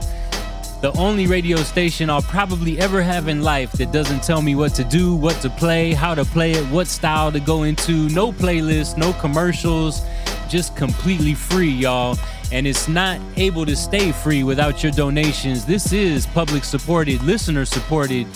The 0.82 0.92
only 0.96 1.26
radio 1.26 1.56
station 1.56 2.10
I'll 2.10 2.22
probably 2.22 2.78
ever 2.78 3.02
have 3.02 3.26
in 3.26 3.42
life 3.42 3.72
that 3.72 3.90
doesn't 3.90 4.22
tell 4.22 4.40
me 4.40 4.54
what 4.54 4.72
to 4.76 4.84
do, 4.84 5.16
what 5.16 5.34
to 5.42 5.50
play, 5.50 5.94
how 5.94 6.14
to 6.14 6.24
play 6.24 6.52
it, 6.52 6.64
what 6.66 6.86
style 6.86 7.32
to 7.32 7.40
go 7.40 7.64
into, 7.64 8.08
no 8.10 8.30
playlists, 8.30 8.96
no 8.96 9.12
commercials, 9.14 10.00
just 10.48 10.76
completely 10.76 11.34
free, 11.34 11.70
y'all. 11.70 12.16
And 12.52 12.66
it's 12.66 12.88
not 12.88 13.20
able 13.36 13.66
to 13.66 13.74
stay 13.74 14.12
free 14.12 14.44
without 14.44 14.82
your 14.82 14.92
donations. 14.92 15.64
This 15.64 15.92
is 15.92 16.26
public 16.26 16.64
supported, 16.64 17.22
listener 17.22 17.64
supported 17.64 18.26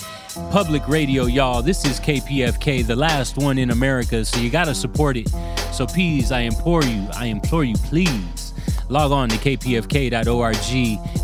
public 0.50 0.86
radio, 0.88 1.26
y'all. 1.26 1.62
This 1.62 1.84
is 1.84 2.00
KPFK, 2.00 2.86
the 2.86 2.96
last 2.96 3.36
one 3.36 3.58
in 3.58 3.70
America, 3.70 4.24
so 4.24 4.40
you 4.40 4.50
gotta 4.50 4.74
support 4.74 5.16
it. 5.16 5.28
So 5.72 5.86
please, 5.86 6.32
I 6.32 6.40
implore 6.40 6.84
you, 6.84 7.06
I 7.14 7.26
implore 7.26 7.64
you, 7.64 7.74
please 7.74 8.48
log 8.88 9.12
on 9.12 9.28
to 9.28 9.36
kpfk.org 9.36 10.56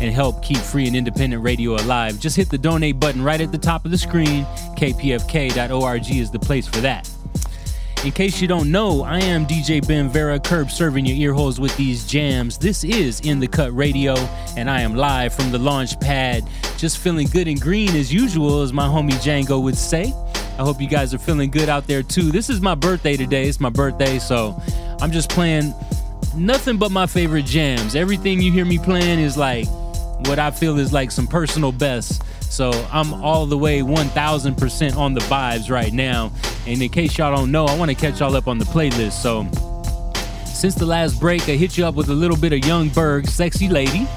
and 0.01 0.13
help 0.13 0.43
keep 0.43 0.57
free 0.57 0.87
and 0.87 0.95
independent 0.95 1.43
radio 1.43 1.75
alive. 1.75 2.19
Just 2.19 2.35
hit 2.35 2.49
the 2.49 2.57
donate 2.57 2.99
button 2.99 3.21
right 3.23 3.41
at 3.41 3.51
the 3.51 3.57
top 3.57 3.85
of 3.85 3.91
the 3.91 3.97
screen. 3.97 4.45
kpfk.org 4.77 6.11
is 6.11 6.31
the 6.31 6.39
place 6.39 6.67
for 6.67 6.81
that. 6.81 7.09
In 8.05 8.11
case 8.11 8.39
you 8.39 8.47
don't 8.47 8.69
know, 8.69 9.03
I 9.03 9.17
am 9.17 9.47
DJ 9.47 9.85
Ben 9.85 10.09
Vera, 10.09 10.39
curb 10.39 10.69
serving 10.69 11.07
your 11.07 11.17
ear 11.17 11.33
holes 11.33 11.59
with 11.59 11.75
these 11.75 12.05
jams. 12.05 12.55
This 12.55 12.83
is 12.83 13.19
In 13.21 13.39
the 13.39 13.47
Cut 13.47 13.75
Radio, 13.75 14.13
and 14.55 14.69
I 14.69 14.81
am 14.81 14.93
live 14.93 15.33
from 15.33 15.51
the 15.51 15.57
launch 15.57 15.99
pad. 15.99 16.47
Just 16.77 16.99
feeling 16.99 17.25
good 17.25 17.47
and 17.47 17.59
green 17.59 17.95
as 17.95 18.13
usual, 18.13 18.61
as 18.61 18.71
my 18.71 18.85
homie 18.85 19.13
Django 19.13 19.59
would 19.63 19.75
say. 19.75 20.13
I 20.59 20.61
hope 20.61 20.79
you 20.79 20.87
guys 20.87 21.15
are 21.15 21.17
feeling 21.17 21.49
good 21.49 21.67
out 21.67 21.87
there 21.87 22.03
too. 22.03 22.31
This 22.31 22.47
is 22.47 22.61
my 22.61 22.75
birthday 22.75 23.17
today. 23.17 23.47
It's 23.47 23.59
my 23.59 23.71
birthday, 23.71 24.19
so 24.19 24.55
I'm 25.01 25.11
just 25.11 25.31
playing 25.31 25.73
nothing 26.35 26.77
but 26.77 26.91
my 26.91 27.07
favorite 27.07 27.47
jams. 27.47 27.95
Everything 27.95 28.39
you 28.39 28.51
hear 28.51 28.65
me 28.65 28.77
playing 28.77 29.17
is 29.17 29.35
like 29.35 29.65
what 30.27 30.37
I 30.37 30.51
feel 30.51 30.77
is 30.77 30.93
like 30.93 31.09
some 31.09 31.25
personal 31.25 31.71
best. 31.71 32.21
So 32.49 32.71
I'm 32.91 33.13
all 33.13 33.45
the 33.45 33.57
way 33.57 33.81
1000% 33.81 34.97
on 34.97 35.13
the 35.13 35.21
vibes 35.21 35.69
right 35.69 35.91
now. 35.91 36.31
And 36.65 36.81
in 36.81 36.89
case 36.89 37.17
y'all 37.17 37.35
don't 37.35 37.51
know, 37.51 37.65
I 37.65 37.77
want 37.77 37.89
to 37.91 37.95
catch 37.95 38.19
y'all 38.19 38.35
up 38.35 38.47
on 38.47 38.57
the 38.57 38.65
playlist. 38.65 39.13
So 39.13 39.47
since 40.45 40.75
the 40.75 40.85
last 40.85 41.19
break, 41.19 41.43
I 41.49 41.55
hit 41.57 41.77
you 41.77 41.85
up 41.85 41.95
with 41.95 42.09
a 42.09 42.13
little 42.13 42.37
bit 42.37 42.53
of 42.53 42.65
Young 42.65 42.89
Berg, 42.89 43.27
Sexy 43.27 43.67
Lady. 43.67 44.07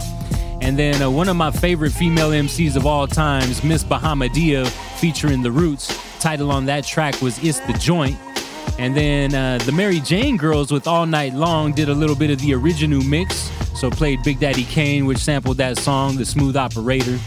And 0.60 0.78
then 0.78 1.02
uh, 1.02 1.10
one 1.10 1.28
of 1.28 1.36
my 1.36 1.50
favorite 1.50 1.92
female 1.92 2.30
MCs 2.30 2.76
of 2.76 2.86
all 2.86 3.06
times, 3.06 3.62
Miss 3.62 3.84
Bahamadia, 3.84 4.66
featuring 4.98 5.42
The 5.42 5.52
Roots. 5.52 5.96
Title 6.20 6.50
on 6.50 6.66
that 6.66 6.84
track 6.84 7.20
was 7.20 7.42
It's 7.44 7.60
the 7.60 7.72
Joint. 7.74 8.18
And 8.78 8.96
then 8.96 9.34
uh, 9.34 9.58
the 9.64 9.72
Mary 9.72 10.00
Jane 10.00 10.36
Girls 10.36 10.70
with 10.70 10.86
All 10.86 11.06
Night 11.06 11.34
Long 11.34 11.72
did 11.72 11.88
a 11.88 11.94
little 11.94 12.16
bit 12.16 12.30
of 12.30 12.40
the 12.40 12.54
original 12.54 13.02
mix. 13.02 13.50
So 13.78 13.90
played 13.90 14.22
Big 14.22 14.40
Daddy 14.40 14.64
Kane, 14.64 15.06
which 15.06 15.18
sampled 15.18 15.56
that 15.58 15.78
song, 15.78 16.16
The 16.16 16.24
Smooth 16.24 16.56
Operator. 16.56 17.18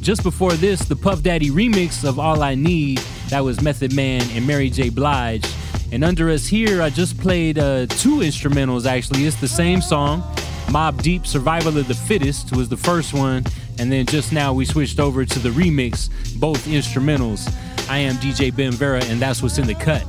Just 0.00 0.22
before 0.22 0.52
this, 0.52 0.80
the 0.84 0.96
Puff 0.96 1.22
Daddy 1.22 1.50
remix 1.50 2.06
of 2.06 2.18
All 2.18 2.42
I 2.42 2.54
Need, 2.54 2.98
that 3.30 3.40
was 3.40 3.60
Method 3.62 3.94
Man 3.94 4.22
and 4.32 4.46
Mary 4.46 4.70
J. 4.70 4.90
Blige. 4.90 5.44
And 5.92 6.04
under 6.04 6.28
us 6.30 6.46
here, 6.46 6.82
I 6.82 6.90
just 6.90 7.18
played 7.18 7.58
uh, 7.58 7.86
two 7.86 8.18
instrumentals 8.18 8.86
actually. 8.86 9.24
It's 9.24 9.40
the 9.40 9.48
same 9.48 9.80
song. 9.80 10.22
Mobb 10.66 11.02
Deep 11.02 11.26
Survival 11.26 11.78
of 11.78 11.88
the 11.88 11.94
Fittest 11.94 12.54
was 12.56 12.68
the 12.68 12.76
first 12.76 13.14
one. 13.14 13.44
And 13.78 13.90
then 13.90 14.06
just 14.06 14.32
now 14.32 14.52
we 14.52 14.64
switched 14.64 15.00
over 15.00 15.24
to 15.24 15.38
the 15.38 15.50
remix, 15.50 16.08
both 16.38 16.66
instrumentals. 16.66 17.48
I 17.88 17.98
am 17.98 18.14
DJ 18.16 18.54
Ben 18.54 18.72
Vera, 18.72 19.04
and 19.04 19.20
that's 19.20 19.42
what's 19.42 19.58
in 19.58 19.66
the 19.66 19.74
cut. 19.74 20.04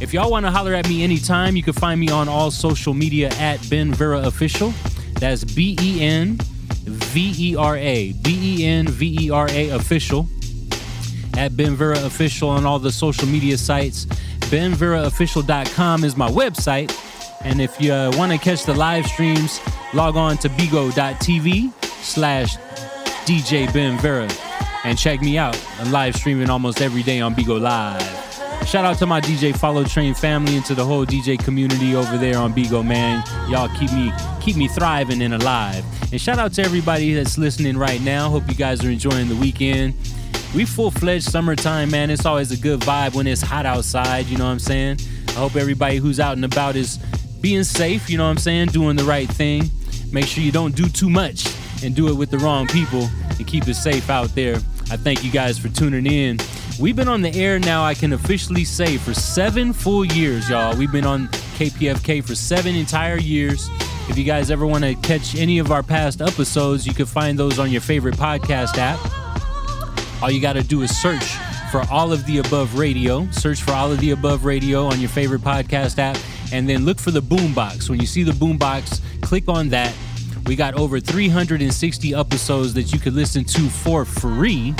If 0.00 0.14
y'all 0.14 0.30
want 0.30 0.46
to 0.46 0.50
holler 0.50 0.74
at 0.74 0.88
me 0.88 1.04
anytime, 1.04 1.56
you 1.56 1.62
can 1.62 1.74
find 1.74 2.00
me 2.00 2.10
on 2.10 2.28
all 2.28 2.50
social 2.50 2.94
media 2.94 3.28
at 3.32 3.58
Ben 3.68 3.92
Vera 3.92 4.20
Official. 4.20 4.72
That's 5.14 5.44
B 5.44 5.76
E 5.80 6.00
N 6.00 6.38
V 6.84 7.34
E 7.38 7.56
R 7.56 7.76
A. 7.76 8.12
B 8.12 8.58
E 8.62 8.66
N 8.66 8.88
V 8.88 9.26
E 9.26 9.30
R 9.30 9.48
A 9.50 9.70
Official. 9.70 10.26
At 11.36 11.56
Ben 11.56 11.74
Vera 11.74 12.04
Official 12.04 12.48
on 12.48 12.66
all 12.66 12.78
the 12.78 12.92
social 12.92 13.26
media 13.26 13.56
sites. 13.56 14.06
BenVeraOfficial.com 14.50 16.04
is 16.04 16.16
my 16.16 16.28
website. 16.28 16.92
And 17.42 17.60
if 17.60 17.80
you 17.80 17.92
uh, 17.92 18.12
want 18.16 18.32
to 18.32 18.38
catch 18.38 18.64
the 18.64 18.74
live 18.74 19.06
streams, 19.06 19.60
log 19.94 20.16
on 20.16 20.36
to 20.38 20.48
bigo.tv 20.48 21.72
slash 22.02 22.56
DJ 23.24 23.72
Ben 23.72 23.98
Vera 23.98 24.28
and 24.84 24.98
check 24.98 25.20
me 25.20 25.38
out. 25.38 25.58
I'm 25.78 25.92
live 25.92 26.16
streaming 26.16 26.50
almost 26.50 26.80
every 26.80 27.02
day 27.02 27.20
on 27.20 27.34
Bigo 27.34 27.60
Live. 27.60 28.19
Shout 28.66 28.84
out 28.84 28.98
to 28.98 29.06
my 29.06 29.20
DJ 29.20 29.56
Follow 29.56 29.82
Train 29.82 30.14
family 30.14 30.56
and 30.56 30.64
to 30.66 30.76
the 30.76 30.84
whole 30.84 31.04
DJ 31.04 31.42
community 31.42 31.96
over 31.96 32.16
there 32.16 32.38
on 32.38 32.52
Bigo, 32.54 32.86
man. 32.86 33.24
Y'all 33.50 33.68
keep 33.76 33.92
me 33.92 34.12
keep 34.40 34.56
me 34.56 34.68
thriving 34.68 35.22
and 35.22 35.34
alive. 35.34 35.84
And 36.12 36.20
shout 36.20 36.38
out 36.38 36.52
to 36.54 36.62
everybody 36.62 37.14
that's 37.14 37.36
listening 37.36 37.76
right 37.76 38.00
now. 38.00 38.28
Hope 38.30 38.48
you 38.48 38.54
guys 38.54 38.84
are 38.84 38.90
enjoying 38.90 39.28
the 39.28 39.34
weekend. 39.34 39.94
We 40.54 40.64
full 40.64 40.90
fledged 40.90 41.24
summertime, 41.24 41.90
man. 41.90 42.10
It's 42.10 42.26
always 42.26 42.52
a 42.52 42.56
good 42.56 42.80
vibe 42.80 43.14
when 43.14 43.26
it's 43.26 43.42
hot 43.42 43.66
outside. 43.66 44.26
You 44.26 44.38
know 44.38 44.44
what 44.44 44.52
I'm 44.52 44.58
saying? 44.60 44.98
I 45.28 45.32
hope 45.32 45.56
everybody 45.56 45.96
who's 45.96 46.20
out 46.20 46.34
and 46.36 46.44
about 46.44 46.76
is 46.76 46.98
being 47.40 47.64
safe. 47.64 48.08
You 48.08 48.18
know 48.18 48.24
what 48.24 48.30
I'm 48.30 48.38
saying? 48.38 48.68
Doing 48.68 48.96
the 48.96 49.04
right 49.04 49.28
thing. 49.28 49.70
Make 50.12 50.26
sure 50.26 50.44
you 50.44 50.52
don't 50.52 50.74
do 50.74 50.88
too 50.88 51.10
much 51.10 51.46
and 51.82 51.94
do 51.94 52.08
it 52.08 52.14
with 52.14 52.30
the 52.30 52.38
wrong 52.38 52.66
people 52.66 53.08
and 53.38 53.46
keep 53.46 53.66
it 53.68 53.74
safe 53.74 54.10
out 54.10 54.34
there. 54.34 54.56
I 54.90 54.96
thank 54.96 55.24
you 55.24 55.30
guys 55.30 55.58
for 55.58 55.68
tuning 55.68 56.06
in. 56.06 56.38
We've 56.80 56.96
been 56.96 57.08
on 57.08 57.20
the 57.20 57.34
air 57.34 57.58
now, 57.58 57.84
I 57.84 57.92
can 57.92 58.14
officially 58.14 58.64
say, 58.64 58.96
for 58.96 59.12
seven 59.12 59.74
full 59.74 60.02
years, 60.02 60.48
y'all. 60.48 60.74
We've 60.74 60.90
been 60.90 61.04
on 61.04 61.28
KPFK 61.58 62.24
for 62.24 62.34
seven 62.34 62.74
entire 62.74 63.18
years. 63.18 63.68
If 64.08 64.16
you 64.16 64.24
guys 64.24 64.50
ever 64.50 64.66
want 64.66 64.84
to 64.84 64.94
catch 64.94 65.36
any 65.36 65.58
of 65.58 65.72
our 65.72 65.82
past 65.82 66.22
episodes, 66.22 66.86
you 66.86 66.94
can 66.94 67.04
find 67.04 67.38
those 67.38 67.58
on 67.58 67.70
your 67.70 67.82
favorite 67.82 68.14
podcast 68.14 68.78
app. 68.78 68.98
All 70.22 70.30
you 70.30 70.40
got 70.40 70.54
to 70.54 70.62
do 70.62 70.80
is 70.80 70.98
search 70.98 71.22
for 71.70 71.82
All 71.90 72.14
of 72.14 72.24
the 72.24 72.38
Above 72.38 72.78
Radio. 72.78 73.30
Search 73.30 73.60
for 73.60 73.72
All 73.72 73.92
of 73.92 74.00
the 74.00 74.12
Above 74.12 74.46
Radio 74.46 74.86
on 74.86 75.00
your 75.00 75.10
favorite 75.10 75.42
podcast 75.42 75.98
app, 75.98 76.16
and 76.50 76.66
then 76.66 76.86
look 76.86 76.98
for 76.98 77.10
the 77.10 77.20
boombox. 77.20 77.90
When 77.90 78.00
you 78.00 78.06
see 78.06 78.22
the 78.22 78.32
boombox, 78.32 79.02
click 79.20 79.50
on 79.50 79.68
that. 79.68 79.94
We 80.46 80.56
got 80.56 80.72
over 80.76 80.98
360 80.98 82.14
episodes 82.14 82.72
that 82.72 82.90
you 82.90 82.98
could 82.98 83.12
listen 83.12 83.44
to 83.44 83.68
for 83.68 84.06
free. 84.06 84.74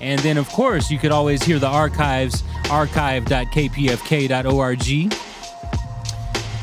And 0.00 0.18
then, 0.20 0.38
of 0.38 0.48
course, 0.50 0.90
you 0.90 0.98
could 0.98 1.12
always 1.12 1.42
hear 1.42 1.58
the 1.58 1.68
archives, 1.68 2.42
archive.kpfk.org. 2.70 5.12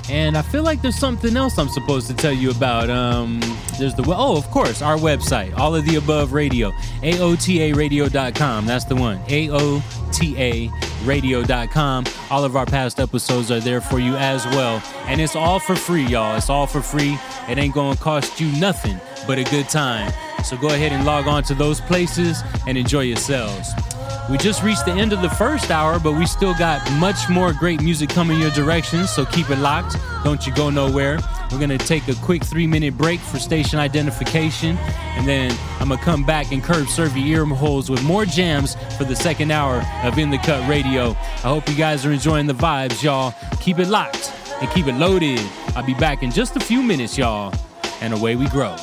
And 0.10 0.38
I 0.38 0.42
feel 0.42 0.64
like 0.64 0.82
there's 0.82 0.98
something 0.98 1.38
else 1.38 1.58
I'm 1.58 1.70
supposed 1.70 2.08
to 2.08 2.14
tell 2.14 2.34
you 2.34 2.52
about. 2.52 2.90
Um, 2.90 3.40
there's 3.80 3.96
the, 3.96 4.04
oh, 4.08 4.36
of 4.36 4.52
course, 4.52 4.82
our 4.82 4.98
website, 4.98 5.58
all 5.58 5.74
of 5.76 5.86
the 5.86 5.96
above 5.96 6.34
radio, 6.34 6.72
AOTARadio.com. 7.02 8.66
That's 8.66 8.84
the 8.86 8.96
one, 8.96 9.20
AOTARadio.com. 9.26 12.06
All 12.30 12.44
of 12.44 12.58
our 12.58 12.66
past 12.66 13.00
episodes 13.00 13.50
are 13.50 13.62
there 13.62 13.82
for 13.82 14.00
you 14.00 14.18
as 14.18 14.46
well. 14.48 14.84
And 15.06 15.22
it's 15.22 15.38
all 15.38 15.60
for 15.60 15.76
free, 15.76 16.06
y'all. 16.06 16.36
It's 16.36 16.50
all 16.50 16.68
for 16.68 16.82
free. 16.82 17.18
It 17.48 17.58
ain't 17.58 17.74
gonna 17.74 17.96
cost 17.98 18.42
you 18.42 18.48
nothing 18.60 19.00
but 19.26 19.40
a 19.40 19.46
good 19.46 19.70
time. 19.70 20.12
So 20.44 20.58
go 20.58 20.68
ahead 20.68 20.92
and 20.92 21.06
log 21.06 21.28
on 21.28 21.44
to 21.44 21.56
those 21.56 21.80
places 21.82 22.44
and 22.68 22.78
enjoy 22.78 23.02
yourselves. 23.02 23.70
We 24.30 24.38
just 24.38 24.64
reached 24.64 24.86
the 24.86 24.92
end 24.92 25.12
of 25.12 25.22
the 25.22 25.30
first 25.30 25.70
hour, 25.70 26.00
but 26.00 26.14
we 26.14 26.26
still 26.26 26.54
got 26.54 26.90
much 26.94 27.30
more 27.30 27.52
great 27.52 27.82
music 27.82 28.10
coming 28.10 28.40
your 28.40 28.52
direction, 28.52 29.06
so 29.06 29.26
keep 29.26 29.50
it 29.50 29.58
locked. 29.58 29.98
Don't 30.24 30.48
you 30.48 30.54
go 30.54 30.70
nowhere. 30.70 31.20
We're 31.52 31.60
gonna 31.60 31.78
take 31.78 32.08
a 32.08 32.16
quick 32.16 32.44
three 32.44 32.66
minute 32.66 32.98
break 32.98 33.20
for 33.20 33.38
station 33.38 33.80
identification, 33.80 34.78
and 34.78 35.28
then 35.28 35.52
I'm 35.80 35.90
gonna 35.90 36.02
come 36.02 36.24
back 36.24 36.54
and 36.54 36.64
curb 36.64 36.88
serve 36.88 37.18
your 37.18 37.28
ear 37.28 37.46
holes 37.46 37.90
with 37.90 38.02
more 38.04 38.26
jams 38.26 38.76
for 38.98 39.04
the 39.04 39.16
second 39.16 39.52
hour 39.52 39.84
of 40.04 40.18
In 40.18 40.30
the 40.30 40.38
Cut 40.38 40.68
Radio. 40.70 41.10
I 41.10 41.50
hope 41.50 41.68
you 41.68 41.76
guys 41.76 42.06
are 42.06 42.12
enjoying 42.12 42.48
the 42.48 42.56
vibes, 42.56 43.04
y'all. 43.04 43.34
Keep 43.60 43.80
it 43.80 43.90
locked 43.90 44.32
and 44.62 44.70
keep 44.72 44.88
it 44.88 44.96
loaded. 44.96 45.42
I'll 45.76 45.86
be 45.86 45.96
back 45.96 46.24
in 46.24 46.32
just 46.32 46.56
a 46.56 46.62
few 46.62 46.82
minutes, 46.82 47.18
y'all, 47.18 47.54
and 48.02 48.14
away 48.14 48.38
we 48.38 48.48
grow. 48.48 48.78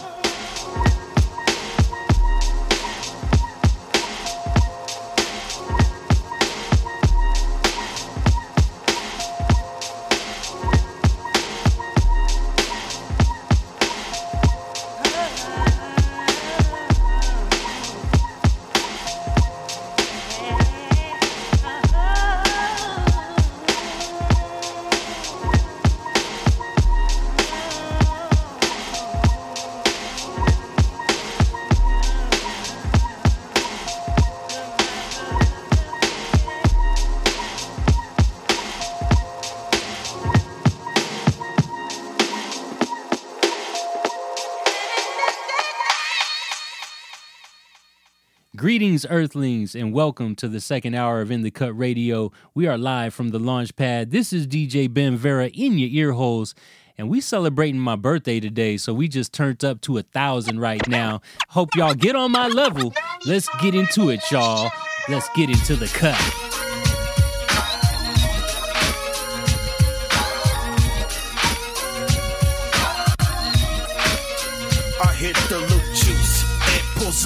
Greetings, 49.01 49.19
Earthlings, 49.19 49.75
and 49.75 49.95
welcome 49.95 50.35
to 50.35 50.47
the 50.47 50.61
second 50.61 50.95
hour 50.95 51.23
of 51.23 51.31
In 51.31 51.41
the 51.41 51.51
Cut 51.51 51.79
Radio. 51.79 52.33
We 52.53 52.67
are 52.67 52.77
live 52.77 53.15
from 53.15 53.31
the 53.31 53.39
launch 53.39 53.75
pad. 53.75 54.11
This 54.11 54.31
is 54.31 54.47
DJ 54.47 54.93
Ben 54.93 55.17
Vera 55.17 55.47
in 55.47 55.79
your 55.79 55.89
ear 55.91 56.13
holes, 56.13 56.55
and 56.99 57.09
we 57.09 57.23
celebrating 57.23 57.81
my 57.81 57.97
birthday 57.97 58.41
today, 58.41 58.77
so 58.77 58.93
we 58.93 59.09
just 59.09 59.33
turned 59.33 59.65
up 59.65 59.81
to 59.83 59.97
a 59.97 60.03
thousand 60.03 60.61
right 60.61 60.87
now. 60.87 61.23
Hope 61.49 61.75
y'all 61.77 61.95
get 61.95 62.15
on 62.15 62.31
my 62.33 62.49
level. 62.49 62.93
Let's 63.25 63.49
get 63.63 63.75
into 63.75 64.11
it, 64.11 64.31
y'all. 64.31 64.71
Let's 65.09 65.31
get 65.35 65.49
into 65.49 65.77
the 65.77 65.87
cut. 65.87 66.70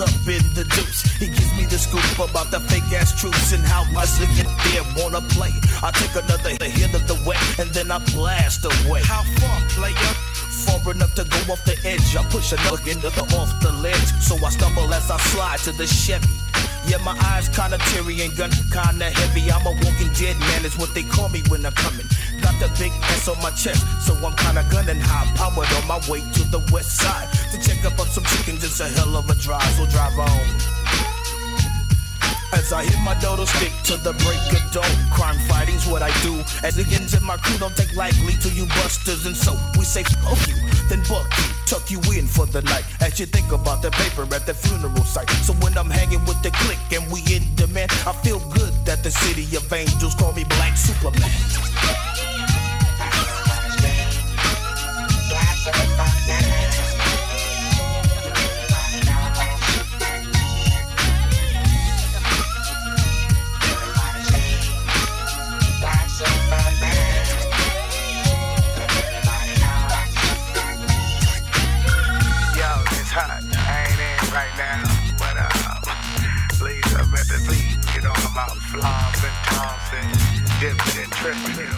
Up 0.00 0.08
in 0.26 0.42
the 0.54 0.64
deuce. 0.64 1.02
He 1.18 1.26
gives 1.26 1.52
me 1.56 1.64
the 1.66 1.78
scoop 1.78 2.02
about 2.18 2.50
the 2.50 2.60
fake 2.60 2.90
ass 2.92 3.12
troops 3.18 3.52
and 3.52 3.62
how 3.62 3.84
they 4.18 4.26
get 4.34 4.48
there 4.66 4.82
wanna 4.96 5.20
play. 5.36 5.52
I 5.82 5.90
take 5.92 6.14
another 6.16 6.50
hit 6.50 6.94
of 6.94 7.06
the 7.06 7.14
wet 7.26 7.38
and 7.58 7.70
then 7.70 7.90
I 7.90 7.98
blast 8.14 8.64
away. 8.64 9.02
How 9.02 9.22
far, 9.38 9.60
player? 9.70 10.14
Far 10.64 10.92
enough 10.92 11.14
to 11.14 11.24
go 11.24 11.52
off 11.52 11.64
the 11.64 11.76
edge. 11.84 12.16
I 12.16 12.24
push 12.30 12.52
another 12.52 12.82
into 12.90 13.10
the 13.10 13.22
off 13.36 13.50
the 13.60 13.72
ledge, 13.72 14.08
so 14.20 14.34
I 14.44 14.50
stumble 14.50 14.92
as 14.92 15.10
I 15.10 15.18
slide 15.18 15.60
to 15.60 15.72
the 15.72 15.86
Chevy. 15.86 16.28
Yeah, 16.86 16.98
my 16.98 17.16
eyes 17.32 17.48
kinda 17.48 17.78
teary 17.88 18.20
and 18.22 18.36
gun 18.36 18.50
kinda 18.72 19.10
heavy. 19.10 19.50
I'm 19.50 19.66
a 19.66 19.70
walking 19.70 20.12
dead 20.12 20.38
man, 20.38 20.64
is 20.64 20.76
what 20.76 20.92
they 20.94 21.02
call 21.02 21.28
me 21.28 21.42
when 21.48 21.64
I'm 21.64 21.72
coming. 21.72 22.06
Got 22.42 22.58
the 22.60 22.68
big 22.78 22.92
S 23.10 23.28
on 23.28 23.38
my 23.42 23.50
chest, 23.50 23.84
so 24.00 24.14
I'm 24.14 24.34
kinda 24.36 24.64
gunning 24.70 25.00
high 25.00 25.26
powered 25.36 25.72
on 25.72 25.86
my 25.86 25.98
way 26.08 26.20
to 26.20 26.42
the 26.44 26.60
west 26.72 26.96
side 26.96 27.28
to 27.52 27.58
check 27.58 27.84
up 27.84 27.98
on 27.98 28.08
some 28.10 28.24
chickens. 28.24 28.64
It's 28.64 28.80
a 28.80 28.88
hell 28.88 29.16
of 29.16 29.28
a 29.30 29.34
drive, 29.34 29.74
so 29.76 29.86
drive 29.86 30.18
on. 30.18 30.74
As 32.52 32.72
I 32.72 32.84
hit 32.84 33.00
my 33.00 33.14
dodo 33.14 33.44
stick 33.44 33.72
to 33.84 33.96
the 33.96 34.12
break 34.22 34.38
of 34.54 34.62
dawn, 34.70 35.10
crime 35.10 35.38
fighting's 35.48 35.86
what 35.86 36.02
I 36.02 36.10
do. 36.22 36.38
As 36.62 36.76
the 36.76 36.86
ends 36.94 37.12
in 37.12 37.24
my 37.24 37.36
crew 37.36 37.58
don't 37.58 37.76
take 37.76 37.94
lightly 37.96 38.34
to 38.34 38.48
you 38.48 38.66
busters, 38.66 39.26
and 39.26 39.36
so 39.36 39.58
we 39.76 39.84
say 39.84 40.04
fuck 40.04 40.38
you, 40.46 40.54
then 40.88 41.02
buck 41.08 41.26
you, 41.38 41.50
tuck 41.66 41.90
you 41.90 42.00
in 42.12 42.26
for 42.26 42.46
the 42.46 42.62
night. 42.62 42.84
As 43.00 43.18
you 43.18 43.26
think 43.26 43.52
about 43.52 43.82
the 43.82 43.90
paper 43.90 44.22
at 44.34 44.46
the 44.46 44.54
funeral 44.54 45.04
site. 45.04 45.30
So 45.46 45.52
when 45.54 45.76
I'm 45.76 45.90
hanging 45.90 46.24
with 46.26 46.42
the 46.42 46.50
clique 46.50 46.78
and 46.92 47.10
we 47.12 47.20
in 47.34 47.42
demand, 47.54 47.90
I 48.06 48.12
feel 48.24 48.40
good 48.50 48.72
that 48.84 49.02
the 49.02 49.10
city 49.10 49.44
of 49.56 49.72
angels 49.72 50.14
call 50.14 50.32
me 50.32 50.44
Black 50.44 50.76
Superman. 50.76 51.30
About 78.44 78.56
flops 78.58 79.24
and 79.24 79.32
tops 79.46 79.92
and 79.94 80.10
dips 80.60 80.98
and 80.98 81.10
tripping. 81.12 81.74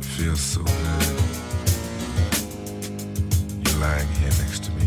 Feels 0.00 0.40
so 0.40 0.62
good. 0.62 0.72
You're 3.62 3.80
lying 3.80 4.08
here 4.08 4.32
next 4.40 4.64
to 4.64 4.70
me. 4.72 4.81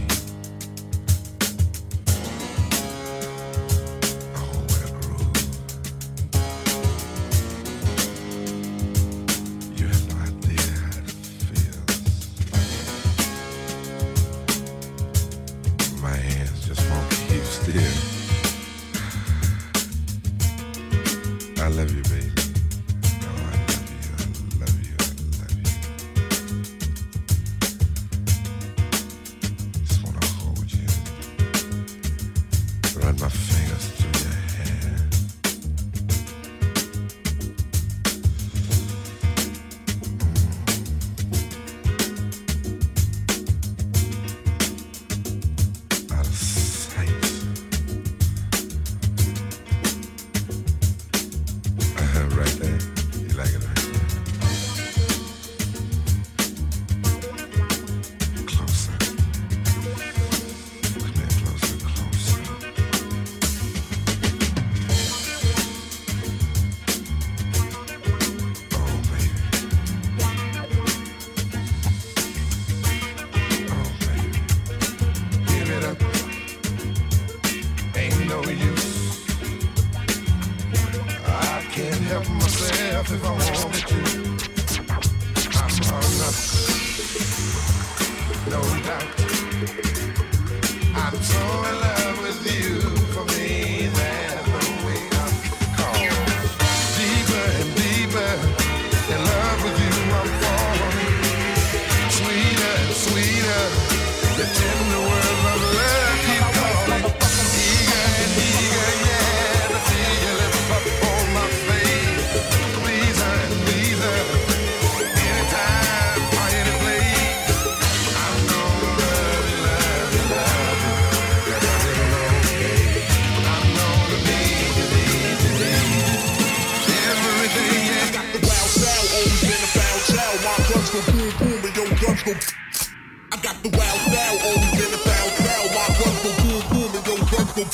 I 132.15 133.37
got 133.43 133.61
the 133.61 133.69
wild 133.75 133.99
style, 134.07 134.39
only 134.47 134.71
been 134.79 134.93
a 134.93 134.97
foul 135.03 135.29
foul. 135.35 135.67
My 135.75 135.83
rifle 135.99 136.31
boom 136.39 136.63
boom 136.71 136.95
and 136.95 137.07
your 137.07 137.17
rifle. 137.17 137.67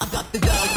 I 0.00 0.06
got 0.10 0.32
the 0.32 0.40
wild 0.40 0.73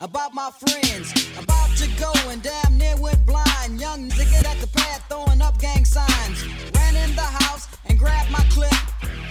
about 0.00 0.32
my 0.32 0.48
friends. 0.60 1.10
About 1.36 1.70
to 1.76 1.88
go 1.98 2.12
and 2.30 2.40
damn 2.40 2.78
near 2.78 2.94
went 3.00 3.26
blind. 3.26 3.80
Young 3.80 4.08
nigga 4.10 4.44
at 4.46 4.58
the 4.60 4.68
pad 4.68 5.02
throwing 5.08 5.42
up 5.42 5.58
gang 5.58 5.84
signs. 5.84 6.46
Ran 6.72 6.94
in 6.94 7.16
the 7.16 7.22
house 7.22 7.66
and 7.86 7.98
grabbed 7.98 8.30
my 8.30 8.44
clip 8.50 8.70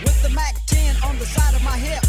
with 0.03 0.21
the 0.23 0.29
Mac 0.31 0.55
10 0.67 0.95
on 1.03 1.17
the 1.19 1.25
side 1.25 1.55
of 1.55 1.63
my 1.63 1.77
hip. 1.77 2.03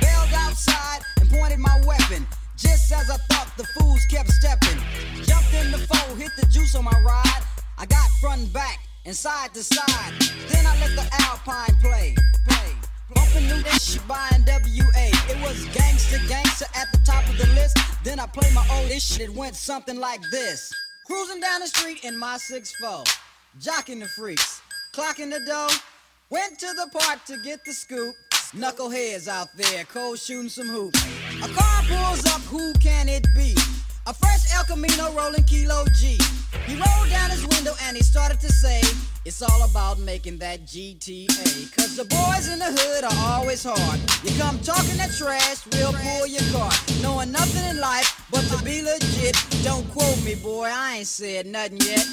Bailed 0.00 0.32
outside 0.34 1.02
and 1.20 1.28
pointed 1.28 1.58
my 1.58 1.78
weapon. 1.86 2.26
Just 2.56 2.90
as 2.90 3.10
I 3.10 3.16
thought, 3.28 3.52
the 3.58 3.64
fools 3.78 4.00
kept 4.10 4.30
stepping. 4.30 4.78
Jumped 5.24 5.52
in 5.52 5.70
the 5.70 5.78
foe, 5.78 6.14
hit 6.14 6.30
the 6.40 6.46
juice 6.46 6.74
on 6.74 6.84
my 6.84 6.98
ride. 7.04 7.42
I 7.76 7.84
got 7.84 8.08
front 8.22 8.40
and 8.40 8.52
back 8.52 8.78
and 9.04 9.14
side 9.14 9.52
to 9.52 9.62
side. 9.62 10.17
Old 18.98 19.02
shit. 19.02 19.28
It 19.28 19.34
went 19.34 19.54
something 19.54 19.98
like 19.98 20.20
this. 20.30 20.72
Cruising 21.06 21.40
down 21.40 21.60
the 21.60 21.68
street 21.68 22.04
in 22.04 22.18
my 22.18 22.36
6'4. 22.36 23.04
Jocking 23.60 24.00
the 24.00 24.08
freaks. 24.16 24.60
Clocking 24.92 25.30
the 25.30 25.40
dough. 25.46 25.68
Went 26.30 26.58
to 26.58 26.66
the 26.74 26.88
park 26.98 27.24
to 27.26 27.38
get 27.44 27.64
the 27.64 27.72
scoop. 27.72 28.14
Knuckleheads 28.54 29.28
out 29.28 29.48
there, 29.56 29.84
cold 29.84 30.18
shooting 30.18 30.48
some 30.48 30.68
hoops. 30.68 31.00
A 31.42 31.48
car 31.48 31.82
pulls 31.86 32.26
up, 32.26 32.40
who 32.42 32.72
can 32.74 33.08
it 33.08 33.26
be? 33.36 33.54
A 34.06 34.14
fresh 34.14 34.52
El 34.54 34.64
Camino 34.64 35.12
rolling 35.12 35.44
Kilo 35.44 35.84
G. 36.00 36.18
He 36.66 36.74
rolled 36.74 37.10
down 37.10 37.30
his 37.30 37.46
window 37.46 37.74
and 37.84 37.96
he 37.96 38.02
started 38.02 38.40
to 38.40 38.48
say, 38.48 38.80
It's 39.28 39.42
all 39.42 39.62
about 39.62 39.98
making 39.98 40.38
that 40.38 40.64
GTA. 40.64 41.76
Cause 41.76 41.96
the 41.96 42.06
boys 42.06 42.48
in 42.48 42.60
the 42.60 42.64
hood 42.64 43.04
are 43.04 43.36
always 43.36 43.62
hard. 43.62 44.00
You 44.24 44.34
come 44.40 44.58
talking 44.60 44.96
that 44.96 45.12
trash, 45.12 45.66
we'll 45.70 45.92
pull 45.92 46.26
your 46.26 46.40
car. 46.50 46.70
Knowing 47.02 47.30
nothing 47.30 47.62
in 47.68 47.78
life 47.78 48.24
but 48.30 48.40
to 48.44 48.64
be 48.64 48.80
legit. 48.80 49.36
Don't 49.62 49.86
quote 49.90 50.24
me, 50.24 50.34
boy, 50.34 50.70
I 50.72 51.00
ain't 51.00 51.06
said 51.06 51.44
nothing 51.44 51.76
yet. 51.82 52.06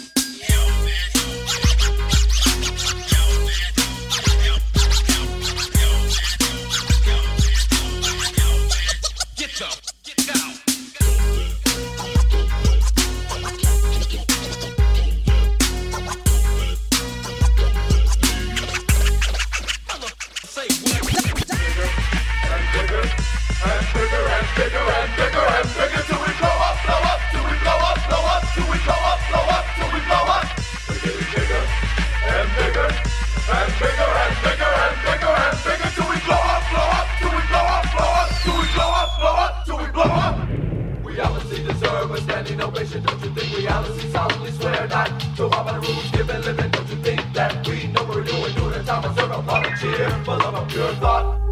Thought. 51.00 51.45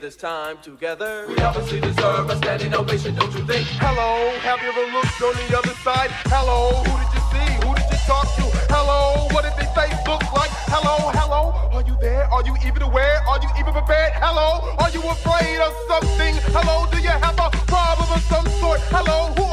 This 0.00 0.16
time 0.16 0.58
together. 0.62 1.24
We 1.28 1.38
obviously 1.40 1.80
deserve 1.80 2.28
a 2.28 2.36
standing 2.36 2.74
ovation, 2.74 3.14
don't 3.14 3.32
you 3.32 3.44
think? 3.46 3.66
Hello, 3.80 4.30
have 4.40 4.60
you 4.60 4.68
ever 4.68 4.92
looked 4.92 5.22
on 5.22 5.34
the 5.48 5.56
other 5.56 5.74
side? 5.80 6.10
Hello, 6.28 6.84
who 6.84 6.92
did 7.00 7.10
you 7.16 7.22
see? 7.32 7.48
Who 7.64 7.72
did 7.72 7.88
you 7.88 8.00
talk 8.04 8.28
to? 8.36 8.44
Hello, 8.68 9.24
what 9.32 9.44
did 9.48 9.56
they 9.56 9.68
face 9.72 9.96
look 10.06 10.20
like? 10.36 10.52
Hello, 10.68 11.10
hello, 11.16 11.56
are 11.72 11.82
you 11.82 11.96
there? 12.00 12.28
Are 12.28 12.44
you 12.44 12.54
even 12.66 12.82
aware? 12.82 13.24
Are 13.28 13.40
you 13.40 13.48
even 13.58 13.72
prepared? 13.72 14.12
Hello, 14.20 14.74
are 14.78 14.90
you 14.92 15.00
afraid 15.00 15.58
of 15.64 15.72
something? 15.88 16.34
Hello, 16.52 16.84
do 16.92 17.00
you 17.00 17.14
have 17.16 17.38
a 17.40 17.48
problem 17.64 18.08
of 18.12 18.20
some 18.28 18.46
sort? 18.60 18.80
Hello, 18.92 19.32
who 19.32 19.45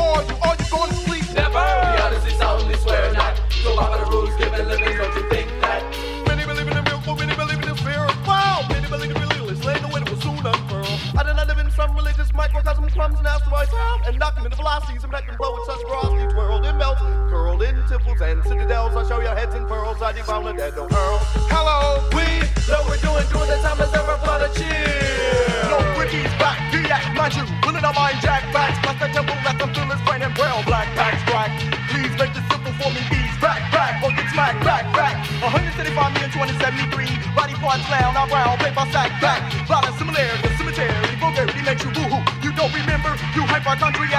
and 18.23 18.43
citadels. 18.43 18.95
I 18.95 19.03
show 19.07 19.19
your 19.19 19.35
heads 19.35 19.53
and 19.53 19.67
pearls, 19.67 20.01
I 20.01 20.13
devour 20.13 20.43
the 20.43 20.53
dead, 20.53 20.73
oh, 20.75 20.87
don't 20.87 20.91
hurl. 20.91 21.19
Hello, 21.51 21.99
We 22.15 22.23
know 22.71 22.81
we're 22.87 23.01
doing, 23.03 23.27
doing 23.27 23.49
the 23.51 23.59
time 23.59 23.79
is 23.83 23.91
ever 23.91 24.15
for 24.23 24.37
the 24.39 24.49
cheer. 24.55 25.67
no 25.67 25.79
Ricky's 25.99 26.31
back, 26.39 26.57
D-Act, 26.71 27.11
mind 27.19 27.35
you, 27.35 27.45
willing 27.67 27.83
our 27.83 27.93
mind 27.93 28.19
jack 28.23 28.47
backs, 28.55 28.79
plus 28.79 28.95
the 29.03 29.09
temple, 29.11 29.35
let 29.43 29.59
them 29.59 29.69
feel 29.75 29.87
his 29.91 30.01
brain 30.07 30.23
and 30.23 30.33
braille, 30.33 30.63
black 30.63 30.87
packs, 30.95 31.19
crack. 31.27 31.51
Please 31.91 32.13
make 32.15 32.31
this 32.31 32.45
simple 32.47 32.73
for 32.79 32.89
me, 32.95 33.03
ease 33.11 33.37
back, 33.43 33.59
back, 33.75 33.99
or 33.99 34.11
get 34.15 34.27
smacked, 34.31 34.63
back, 34.63 34.87
back. 34.95 35.19
175 35.43 36.15
million, 36.15 36.31
273, 36.31 37.35
body 37.35 37.55
parts 37.59 37.83
down, 37.91 38.15
now 38.15 38.27
brown, 38.31 38.55
paper 38.63 38.87
sack, 38.95 39.11
back. 39.19 39.43
Of 39.67 39.97
similarity, 39.97 40.53
cemetery, 40.55 41.15
vulgarity 41.19 41.61
makes 41.65 41.83
you 41.83 41.91
woo-hoo. 41.91 42.21
You 42.45 42.53
don't 42.55 42.71
remember, 42.71 43.09
you 43.35 43.41
hypochondriac, 43.43 44.03
backtrack, 44.03 44.12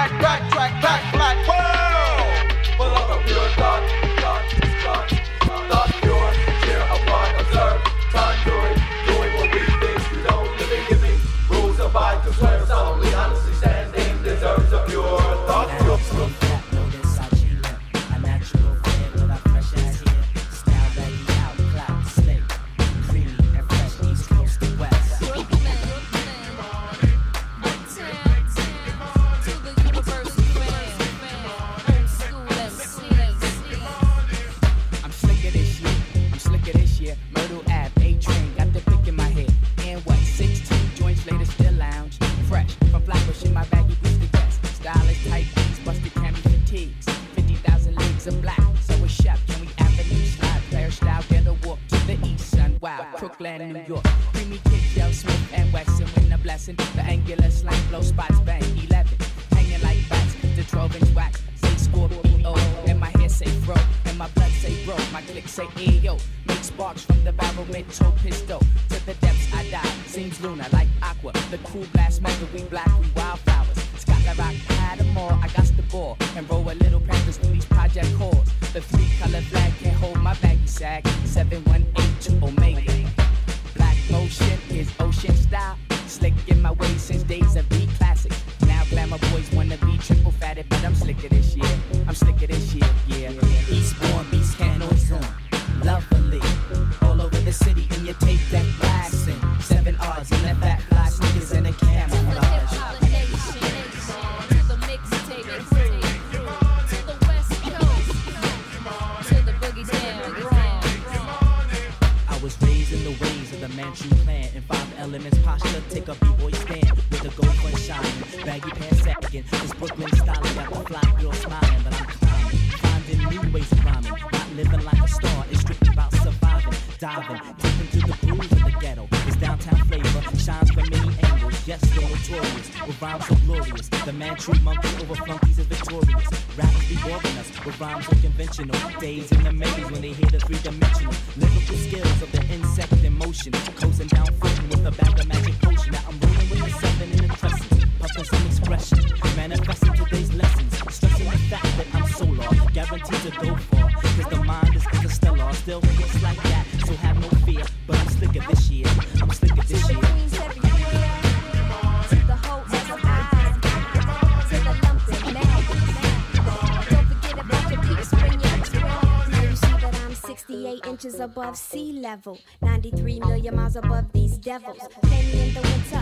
above 171.35 171.57
sea 171.57 171.91
level, 171.91 172.39
93 172.61 173.19
million 173.19 173.55
miles 173.57 173.75
above 173.75 174.09
these 174.13 174.37
devils. 174.37 174.79
Me 175.03 175.47
in 175.47 175.53
the 175.53 175.61
winter, 175.61 176.01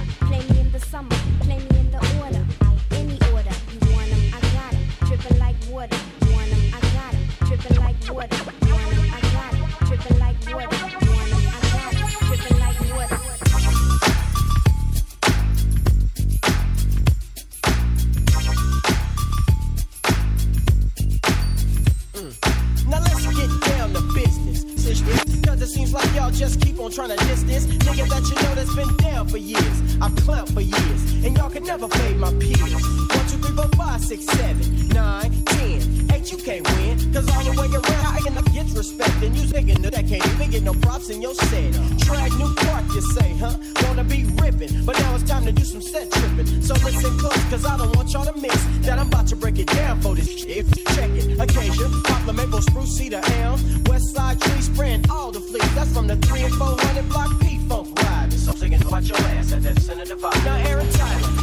be 44.68 44.86
but 44.86 44.98
now 45.00 45.16
it's 45.16 45.24
time 45.24 45.46
to 45.46 45.52
do 45.52 45.64
some 45.64 45.82
set 45.82 46.12
tripping. 46.12 46.62
So 46.62 46.74
listen 46.76 47.18
close, 47.18 47.44
cause 47.50 47.66
I 47.66 47.78
don't 47.78 47.96
want 47.96 48.12
y'all 48.14 48.26
to 48.26 48.40
miss 48.40 48.66
that 48.86 49.00
I'm 49.00 49.08
about 49.08 49.28
to 49.28 49.36
break 49.36 49.60
it 49.60 49.68
down 49.68 50.02
for 50.02 50.16
this 50.16 50.28
shit. 50.28 50.66
Check 50.96 51.10
it, 51.12 51.40
occasion, 51.40 51.92
poplar 52.04 52.34
maple, 52.34 52.62
spruce, 52.62 52.98
cedar, 52.98 53.22
elm, 53.42 53.60
west 53.86 54.14
side 54.14 54.40
tree, 54.42 54.62
spraying 54.62 55.10
all 55.10 55.32
the 55.32 55.40
fleas. 55.40 55.76
That's 55.76 55.94
from 55.94 56.08
the 56.08 56.18
three 56.18 56.42
and 56.42 56.54
four 56.56 56.76
hundred 56.80 57.10
block 57.10 57.40
P 57.42 57.58
funk 57.68 57.98
ride. 58.00 58.34
So 58.34 58.52
I'm 58.52 58.58
singing, 58.58 58.80
watch 58.90 59.10
your 59.10 59.18
ass 59.18 59.54
at 59.54 59.64
that 59.64 59.80
center 59.82 60.06
divide. 60.06 60.46
Now, 60.46 60.56
Aaron 60.70 60.90
Tyler, 60.92 61.43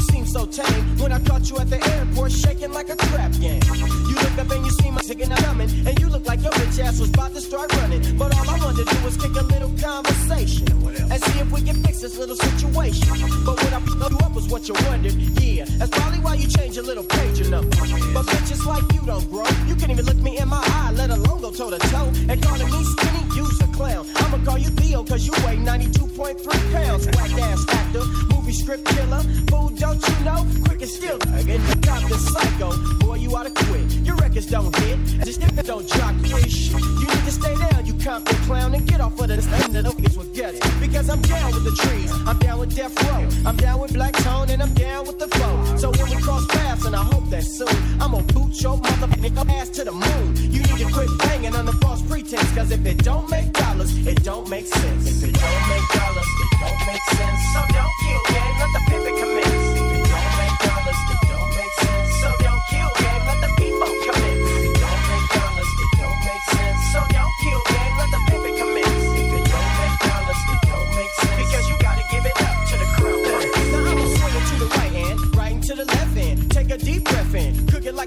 you 0.00 0.06
seem 0.14 0.26
so 0.26 0.46
tame 0.46 0.98
when 0.98 1.12
I 1.12 1.20
caught 1.20 1.50
you 1.50 1.58
at 1.58 1.68
the 1.68 1.80
airport 1.94 2.32
shaking 2.32 2.72
like 2.72 2.88
a 2.88 2.96
crap 2.96 3.32
game. 3.32 3.60
You 4.08 4.14
look 4.14 4.38
up 4.38 4.50
and 4.50 4.64
you 4.64 4.72
see 4.72 4.90
my 4.90 5.00
chicken 5.00 5.30
coming, 5.30 5.68
and 5.86 5.98
you 6.00 6.08
look 6.08 6.26
like 6.26 6.42
your 6.42 6.52
bitch 6.52 6.82
ass 6.82 7.00
was 7.00 7.10
about 7.10 7.34
to 7.34 7.40
start 7.40 7.74
running. 7.76 8.16
But 8.16 8.34
all 8.36 8.48
I 8.48 8.58
wanted 8.58 8.86
to 8.86 8.94
do 8.94 9.04
was 9.04 9.16
kick 9.16 9.34
a 9.36 9.42
little 9.42 9.72
conversation 9.78 10.68
and 11.10 11.22
see 11.22 11.40
if 11.40 11.50
we 11.52 11.60
can 11.62 11.76
fix 11.82 12.00
this 12.00 12.16
little 12.18 12.36
situation. 12.36 13.08
But 13.44 13.56
what 13.62 13.72
I 13.72 13.80
blew 13.80 14.08
you 14.10 14.18
up 14.24 14.34
was 14.34 14.48
what 14.48 14.68
you 14.68 14.74
wondered. 14.88 15.14
Yeah, 15.42 15.64
that's 15.78 15.90
probably 15.90 16.20
why 16.20 16.34
you 16.34 16.48
changed 16.48 16.76
your 16.76 16.84
little 16.84 17.04
page 17.04 17.46
number. 17.48 17.76
But 18.14 18.24
bitches 18.26 18.64
like 18.64 18.86
you 18.94 19.02
don't 19.04 19.28
grow. 19.30 19.48
You 19.66 19.74
can't 19.74 19.90
even 19.90 20.06
look 20.06 20.16
me 20.16 20.38
in 20.38 20.48
my 20.48 20.62
eye, 20.64 20.92
let 20.94 21.10
alone 21.10 21.40
go 21.40 21.50
toe 21.50 21.70
to 21.70 21.78
toe. 21.78 22.10
And 22.28 22.42
calling 22.42 22.70
me 22.70 22.84
skinny, 22.84 23.24
you's 23.36 23.60
a 23.60 23.66
clown. 23.68 24.06
I'ma 24.16 24.38
call 24.44 24.58
you 24.58 24.70
Theo, 24.70 25.04
cause 25.04 25.26
you 25.26 25.32
weigh 25.44 25.58
92.3 25.58 26.72
pounds. 26.72 27.06
Whack 27.06 27.32
ass 27.42 27.64
actor, 27.68 28.04
movie 28.32 28.52
script 28.52 28.84
killer. 28.86 29.22
Fool, 29.50 29.70
don't 29.90 30.08
you 30.08 30.24
know? 30.24 30.46
Quick 30.64 30.82
and 30.82 30.90
still, 30.90 31.16
again, 31.34 31.60
the 31.66 31.86
cop 31.86 32.02
the 32.08 32.18
psycho. 32.18 32.70
Boy, 32.98 33.16
you 33.16 33.30
oughta 33.36 33.50
quit. 33.50 33.90
Your 34.06 34.16
records 34.16 34.46
don't 34.46 34.74
hit, 34.76 34.98
just 35.24 35.42
if 35.42 35.58
it 35.58 35.66
don't 35.66 35.86
jock 35.88 36.14
ish. 36.24 36.70
You 36.70 37.06
need 37.10 37.24
to 37.26 37.32
stay 37.32 37.54
down, 37.56 37.86
you 37.86 37.94
Compton 37.94 38.36
clown, 38.46 38.74
and 38.74 38.86
get 38.86 39.00
off 39.00 39.20
of 39.20 39.28
this 39.28 39.46
of 39.46 39.72
the 39.72 39.82
niggas 39.82 40.16
will 40.16 40.32
get. 40.32 40.54
Because 40.80 41.10
I'm 41.10 41.20
down 41.22 41.52
with 41.54 41.64
the 41.64 41.74
trees, 41.82 42.12
I'm 42.26 42.38
down 42.38 42.60
with 42.60 42.74
Death 42.74 42.94
Row, 43.04 43.28
I'm 43.46 43.56
down 43.56 43.80
with 43.80 43.92
Black 43.92 44.14
Tone, 44.14 44.50
and 44.50 44.62
I'm 44.62 44.74
down 44.74 45.06
with 45.06 45.18
the 45.18 45.28
flow. 45.28 45.76
So 45.76 45.90
when 45.90 46.10
we 46.10 46.16
cross 46.22 46.46
paths, 46.46 46.84
and 46.84 46.94
I 46.94 47.02
hope 47.02 47.28
that 47.30 47.44
soon, 47.44 47.68
I'm 48.00 48.12
gonna 48.12 48.22
boot 48.32 48.60
your 48.62 48.78
motherfucking 48.78 49.50
ass 49.50 49.70
to 49.70 49.84
the 49.84 49.92
moon. 49.92 50.36
You 50.36 50.60
need 50.62 50.78
to 50.78 50.92
quit 50.92 51.10
banging 51.18 51.54
on 51.54 51.66
the 51.66 51.72
false 51.72 52.02
pretense, 52.02 52.50
cause 52.54 52.70
if 52.70 52.84
it 52.86 52.98
don't 52.98 53.28
make 53.30 53.52
dollars, 53.52 53.90
it 54.06 54.22
don't 54.22 54.48
make 54.48 54.66
sense. 54.66 55.06
If 55.06 55.28
it 55.28 55.34
don't 55.34 55.68
make 55.68 55.88
dollars, 56.00 56.28
it 56.42 56.50
don't 56.60 56.86
make 56.86 57.02
sense. 57.02 57.40
So 57.52 57.60
don't 57.74 57.94
kill 58.02 58.39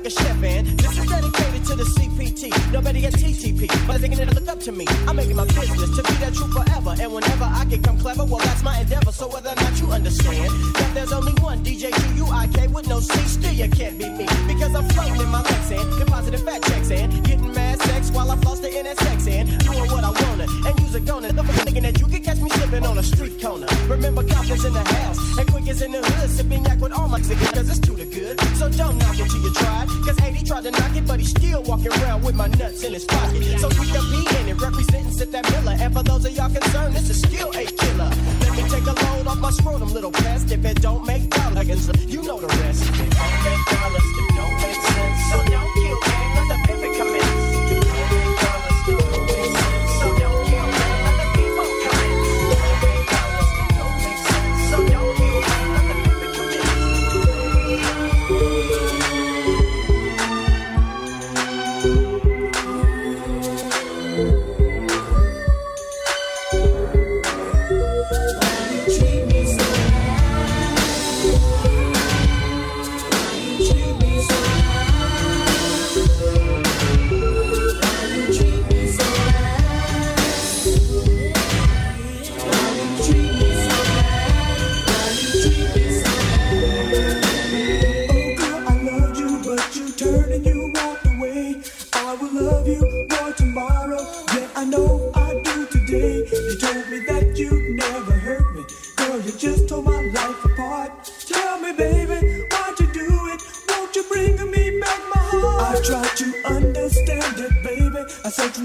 like 0.04 0.12
a 0.12 0.22
chef 0.22 0.42
this 0.42 0.98
is 0.98 1.10
dedicated 1.10 1.66
to 1.66 1.76
the 1.76 1.84
CPT. 1.84 2.74
Nobody 2.74 3.06
at 3.06 3.14
TTP, 3.14 3.68
but 3.88 3.94
they 3.94 4.08
thinking 4.08 4.20
it 4.20 4.36
look 4.36 4.48
up 4.48 4.60
to 4.62 4.72
me. 4.72 4.86
I'm 5.08 5.16
making 5.16 5.36
my 5.36 5.46
business 5.46 5.96
to 5.96 6.04
be 6.04 6.14
that 6.20 6.34
true 6.34 6.48
forever. 6.52 6.96
And 7.00 7.14
whenever 7.14 7.46
I 7.46 7.66
can 7.70 7.82
come 7.82 7.98
clever, 8.00 8.26
well 8.26 8.40
that's 8.40 8.64
my 8.64 8.80
endeavor. 8.80 9.12
So 9.12 9.28
whether 9.28 9.50
or 9.50 9.56
not 9.56 9.80
you 9.80 9.92
understand 9.92 10.52
that 10.76 10.92
there's 10.94 11.14
only 11.14 11.34
one 11.42 11.64
DJ 11.64 11.92
Q-U-I-K 11.92 12.68
with 12.68 12.88
no 12.88 13.00
C, 13.00 13.14
still 13.28 13.54
you 13.54 13.70
can't 13.70 13.98
beat 13.98 14.14
me. 14.14 14.26
Because 14.48 14.76
I'm 14.76 14.88
floating 14.90 15.22
in 15.22 15.30
my 15.30 15.44
and 15.72 16.00
depositing 16.00 16.46
fat 16.46 16.62
checks 16.64 16.92
and 16.92 17.26
getting 17.26 17.54
mad 17.54 17.63
sex 17.88 18.12
while 18.12 18.30
I 18.32 18.36
floss 18.38 18.60
the 18.60 18.70
NSX 18.70 19.28
and 19.32 19.46
doing 19.60 19.90
what 19.92 20.04
I 20.04 20.12
wanna. 20.24 20.48
And 20.68 20.80
use 20.80 20.96
a 20.96 21.00
gonna, 21.00 21.30
thinking 21.66 21.84
that 21.84 22.00
you 22.00 22.08
can 22.08 22.22
catch 22.24 22.40
me 22.40 22.50
slipping 22.50 22.86
on 22.86 22.98
a 22.98 23.04
street 23.04 23.42
corner. 23.42 23.68
Remember 23.88 24.24
Compton's 24.24 24.66
in 24.66 24.74
the 24.74 24.84
house 24.84 25.20
and 25.38 25.48
Quik 25.48 25.68
is 25.68 25.82
in 25.82 25.92
the 25.92 26.02
hood, 26.02 26.30
sipping 26.30 26.64
yak 26.66 26.80
with 26.80 26.94
all 26.94 27.08
my 27.08 27.20
niggas 27.20 27.54
cause 27.54 27.70
it's 27.70 27.80
too 27.80 27.96
the 27.96 28.06
good. 28.06 28.40
So 28.58 28.70
don't 28.70 28.98
knock 28.98 29.20
it 29.20 29.30
till 29.30 29.42
you 29.42 29.54
try. 29.54 29.86
Cause 30.06 30.20
80 30.22 30.46
tried 30.46 30.64
to 30.64 30.72
knock 30.72 30.96
it, 30.96 31.08
but 31.08 31.20
he's 31.20 31.30
still 31.30 31.64
walking 31.64 31.92
around 32.00 32.24
with 32.24 32.36
my 32.36 32.48
nuts 32.48 32.84
in 32.84 32.94
his 32.94 33.06
pocket. 33.06 33.60
So 33.60 33.70
keep 33.70 33.90
the 33.94 34.04
B 34.12 34.40
in 34.40 34.50
it, 34.50 34.62
representing 34.62 35.12
Sip 35.12 35.32
that 35.32 35.50
Miller. 35.52 35.76
And 35.80 35.94
for 35.94 36.04
those 36.04 36.26
of 36.26 36.32
y'all 36.32 36.50
concerned, 36.50 36.96
this 36.96 37.10
is 37.10 37.20
still 37.22 37.50
a 37.50 37.66
killer. 37.66 38.12
Let 38.42 38.52
me 38.58 38.64
take 38.70 38.86
a 38.86 38.96
load 39.04 39.28
off 39.28 39.40
my 39.40 39.52
scrotum, 39.52 39.94
little 39.94 40.12
pest. 40.12 40.52
If 40.52 40.66
it 40.66 40.82
don't 40.82 41.06
make 41.06 41.30
dollars, 41.30 41.88
you 42.08 42.22
know 42.24 42.40
the 42.40 42.48
rest. 42.48 42.84
If 42.90 43.00
it 43.02 43.12
don't 43.12 43.40
make 43.44 43.66
dollars, 43.74 44.08
it 44.22 44.36
don't 44.36 44.56
make 44.62 44.82
sense. 44.82 45.32
So 45.32 45.38
don't 45.52 45.83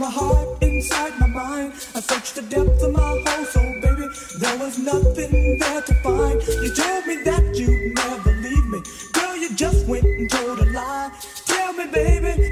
my 0.09 0.15
heart 0.15 0.63
inside 0.63 1.19
my 1.21 1.27
mind. 1.27 1.73
I 1.95 2.01
searched 2.01 2.35
the 2.37 2.43
depths 2.43 2.83
of 2.83 2.93
my 2.93 3.23
whole 3.27 3.45
soul, 3.45 3.75
baby. 3.83 4.07
There 4.39 4.59
was 4.59 4.79
nothing 4.79 5.59
there 5.59 5.83
to 5.83 5.95
find. 6.03 6.41
You 6.63 6.71
told 6.75 7.07
me 7.07 7.17
that 7.25 7.45
you'd 7.55 7.95
never 7.95 8.33
leave 8.41 8.67
me. 8.67 8.81
Girl, 9.13 9.37
you 9.37 9.55
just 9.55 9.87
went 9.87 10.05
and 10.05 10.31
told 10.31 10.61
a 10.61 10.67
lie. 10.73 11.11
Tell 11.45 11.73
me, 11.75 11.87
baby, 11.93 12.48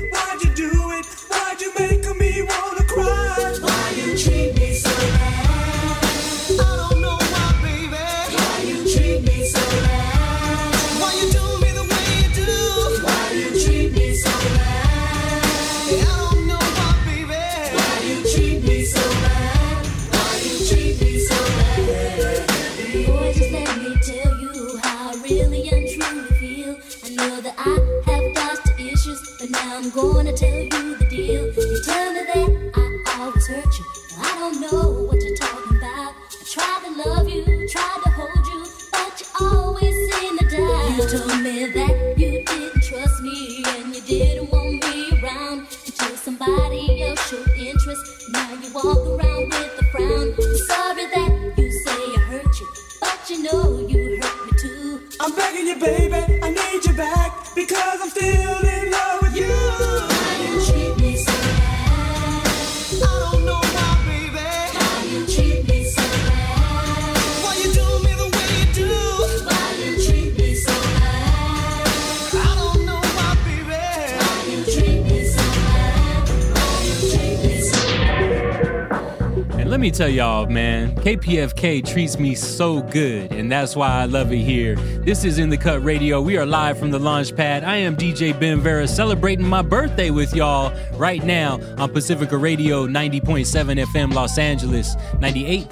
tell 80.06 80.14
y'all, 80.14 80.46
man, 80.46 80.94
KPFK 80.94 81.84
treats 81.84 82.16
me 82.16 82.36
so 82.36 82.80
good, 82.80 83.32
and 83.32 83.50
that's 83.50 83.74
why 83.74 83.88
I 83.88 84.04
love 84.04 84.32
it 84.32 84.38
here. 84.38 84.76
This 84.76 85.24
is 85.24 85.40
In 85.40 85.48
the 85.48 85.56
Cut 85.56 85.82
Radio. 85.82 86.22
We 86.22 86.36
are 86.36 86.46
live 86.46 86.78
from 86.78 86.92
the 86.92 86.98
launch 87.00 87.34
pad. 87.34 87.64
I 87.64 87.78
am 87.78 87.96
DJ 87.96 88.38
Ben 88.38 88.60
Vera 88.60 88.86
celebrating 88.86 89.44
my 89.44 89.62
birthday 89.62 90.10
with 90.10 90.32
y'all 90.32 90.72
right 90.96 91.22
now 91.24 91.60
on 91.78 91.92
Pacifica 91.92 92.36
Radio 92.36 92.86
90.7 92.86 93.84
FM 93.84 94.12
Los 94.12 94.38
Angeles, 94.38 94.96
98.7 95.16 95.66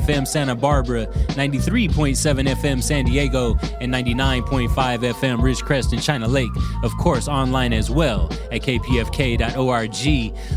FM 0.00 0.26
Santa 0.26 0.54
Barbara, 0.54 1.06
93.7 1.06 2.48
FM 2.48 2.82
San 2.82 3.04
Diego, 3.04 3.56
and 3.80 3.92
99.5 3.92 4.68
FM 4.68 5.40
Ridgecrest 5.40 5.92
and 5.92 6.02
China 6.02 6.26
Lake. 6.26 6.50
Of 6.82 6.92
course, 6.98 7.28
online 7.28 7.72
as 7.72 7.90
well 7.90 8.30
at 8.50 8.62
kpfk.org. 8.62 9.94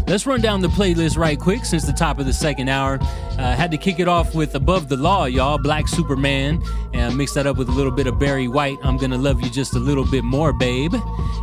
Let's 0.07 0.25
run 0.25 0.41
down 0.41 0.61
the 0.61 0.67
playlist 0.69 1.17
right 1.17 1.39
quick 1.39 1.65
since 1.65 1.85
the 1.85 1.93
top 1.93 2.19
of 2.19 2.25
the 2.25 2.33
second 2.33 2.69
hour. 2.69 2.99
Uh, 3.37 3.55
had 3.55 3.71
to 3.71 3.77
kick 3.77 3.99
it 3.99 4.07
off 4.07 4.33
with 4.33 4.55
Above 4.55 4.89
the 4.89 4.97
Law, 4.97 5.25
y'all, 5.25 5.57
Black 5.57 5.87
Superman, 5.87 6.61
and 6.93 7.15
mix 7.15 7.33
that 7.33 7.45
up 7.45 7.57
with 7.57 7.69
a 7.69 7.73
little 7.73 7.91
bit 7.91 8.07
of 8.07 8.17
Barry 8.17 8.47
White. 8.47 8.77
I'm 8.83 8.97
gonna 8.97 9.17
love 9.17 9.41
you 9.41 9.49
just 9.49 9.75
a 9.75 9.79
little 9.79 10.05
bit 10.05 10.23
more, 10.23 10.53
babe. 10.53 10.93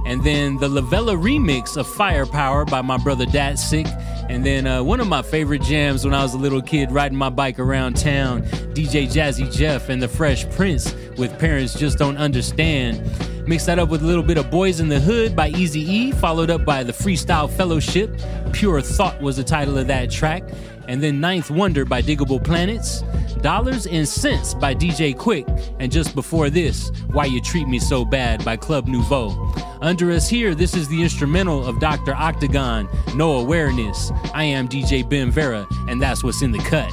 And 0.06 0.22
then 0.22 0.58
the 0.58 0.68
Lavella 0.68 1.20
remix 1.20 1.76
of 1.76 1.86
Firepower 1.86 2.64
by 2.64 2.82
my 2.82 2.96
brother 2.98 3.26
Datsik. 3.26 3.86
And 4.28 4.44
then 4.44 4.66
uh, 4.66 4.82
one 4.82 5.00
of 5.00 5.08
my 5.08 5.22
favorite 5.22 5.62
jams 5.62 6.04
when 6.04 6.14
I 6.14 6.22
was 6.22 6.34
a 6.34 6.38
little 6.38 6.62
kid 6.62 6.90
riding 6.90 7.18
my 7.18 7.30
bike 7.30 7.58
around 7.58 7.96
town, 7.96 8.42
DJ 8.74 9.06
Jazzy 9.06 9.52
Jeff 9.54 9.88
and 9.88 10.02
the 10.02 10.08
Fresh 10.08 10.48
Prince 10.50 10.94
with 11.16 11.38
Parents 11.38 11.78
Just 11.78 11.98
Don't 11.98 12.16
Understand. 12.16 13.02
Mix 13.46 13.66
that 13.66 13.78
up 13.78 13.90
with 13.90 14.02
a 14.02 14.06
little 14.06 14.22
bit 14.22 14.38
of 14.38 14.50
Boys 14.50 14.80
in 14.80 14.88
the 14.88 14.98
Hood 14.98 15.36
by 15.36 15.48
Easy 15.48 15.80
E, 15.80 16.12
followed 16.12 16.48
up 16.48 16.64
by 16.64 16.82
the 16.82 16.92
Freestyle 16.92 17.50
Fellowship. 17.50 18.18
Pure 18.52 18.80
Thought 18.80 19.20
was 19.20 19.36
the 19.36 19.44
title 19.44 19.76
of 19.76 19.86
that 19.88 20.10
track. 20.10 20.42
And 20.88 21.02
then 21.02 21.20
Ninth 21.20 21.50
Wonder 21.50 21.84
by 21.84 22.02
Diggable 22.02 22.42
Planets. 22.42 23.02
Dollars 23.40 23.86
and 23.86 24.08
Cents 24.08 24.54
by 24.54 24.74
DJ 24.74 25.14
Quik. 25.14 25.46
And 25.78 25.92
just 25.92 26.14
before 26.14 26.48
this, 26.48 26.90
Why 27.08 27.26
You 27.26 27.40
Treat 27.42 27.68
Me 27.68 27.78
So 27.78 28.04
Bad 28.04 28.44
by 28.44 28.56
Club 28.56 28.86
Nouveau. 28.86 29.52
Under 29.82 30.10
us 30.10 30.28
here, 30.28 30.54
this 30.54 30.74
is 30.74 30.88
the 30.88 31.02
instrumental 31.02 31.66
of 31.66 31.78
Dr. 31.78 32.14
Octagon, 32.14 32.88
No 33.14 33.38
Awareness. 33.40 34.10
I 34.32 34.44
am 34.44 34.66
DJ 34.66 35.06
Ben 35.06 35.30
Vera, 35.30 35.66
and 35.88 36.00
that's 36.00 36.24
what's 36.24 36.40
in 36.40 36.52
the 36.52 36.58
cut. 36.60 36.90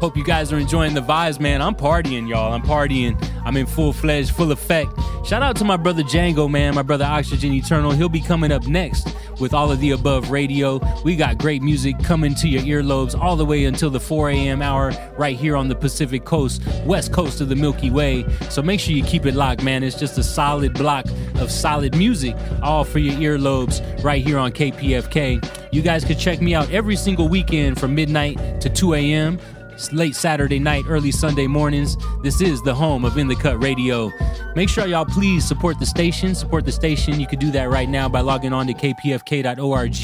Hope 0.00 0.16
you 0.16 0.24
guys 0.24 0.50
are 0.50 0.58
enjoying 0.58 0.94
the 0.94 1.02
vibes, 1.02 1.38
man. 1.38 1.60
I'm 1.60 1.74
partying, 1.74 2.26
y'all. 2.26 2.54
I'm 2.54 2.62
partying. 2.62 3.22
I'm 3.44 3.54
in 3.58 3.66
full 3.66 3.92
fledged, 3.92 4.30
full 4.30 4.50
effect. 4.50 4.90
Shout 5.26 5.42
out 5.42 5.56
to 5.56 5.64
my 5.64 5.76
brother 5.76 6.02
Django, 6.02 6.50
man. 6.50 6.74
My 6.74 6.80
brother 6.80 7.04
Oxygen 7.04 7.52
Eternal. 7.52 7.90
He'll 7.90 8.08
be 8.08 8.22
coming 8.22 8.50
up 8.50 8.66
next 8.66 9.14
with 9.38 9.52
all 9.52 9.70
of 9.70 9.78
the 9.80 9.90
above 9.90 10.30
radio. 10.30 10.80
We 11.04 11.16
got 11.16 11.36
great 11.36 11.60
music 11.60 11.98
coming 12.02 12.34
to 12.36 12.48
your 12.48 12.62
earlobes 12.62 13.14
all 13.14 13.36
the 13.36 13.44
way 13.44 13.66
until 13.66 13.90
the 13.90 14.00
4 14.00 14.30
a.m. 14.30 14.62
hour 14.62 14.92
right 15.18 15.36
here 15.36 15.54
on 15.54 15.68
the 15.68 15.74
Pacific 15.74 16.24
Coast, 16.24 16.62
west 16.86 17.12
coast 17.12 17.42
of 17.42 17.50
the 17.50 17.56
Milky 17.56 17.90
Way. 17.90 18.24
So 18.48 18.62
make 18.62 18.80
sure 18.80 18.94
you 18.94 19.04
keep 19.04 19.26
it 19.26 19.34
locked, 19.34 19.62
man. 19.62 19.82
It's 19.82 19.98
just 19.98 20.16
a 20.16 20.22
solid 20.22 20.72
block 20.72 21.04
of 21.36 21.50
solid 21.50 21.94
music, 21.94 22.34
all 22.62 22.84
for 22.84 23.00
your 23.00 23.38
earlobes 23.38 24.02
right 24.02 24.24
here 24.24 24.38
on 24.38 24.52
KPFK. 24.52 25.46
You 25.72 25.82
guys 25.82 26.06
could 26.06 26.18
check 26.18 26.40
me 26.40 26.54
out 26.54 26.70
every 26.70 26.96
single 26.96 27.28
weekend 27.28 27.78
from 27.78 27.94
midnight 27.94 28.62
to 28.62 28.70
2 28.70 28.94
a.m 28.94 29.38
late 29.92 30.14
Saturday 30.14 30.58
night, 30.58 30.84
early 30.88 31.10
Sunday 31.10 31.46
mornings. 31.46 31.96
This 32.22 32.40
is 32.40 32.62
the 32.62 32.74
home 32.74 33.04
of 33.04 33.18
In 33.18 33.28
the 33.28 33.36
Cut 33.36 33.62
Radio. 33.62 34.12
Make 34.54 34.68
sure 34.68 34.86
y'all 34.86 35.04
please 35.04 35.46
support 35.46 35.78
the 35.78 35.86
station. 35.86 36.34
Support 36.34 36.64
the 36.64 36.72
station. 36.72 37.18
You 37.18 37.26
can 37.26 37.38
do 37.38 37.50
that 37.52 37.70
right 37.70 37.88
now 37.88 38.08
by 38.08 38.20
logging 38.20 38.52
on 38.52 38.66
to 38.66 38.74
kpfk.org. 38.74 39.96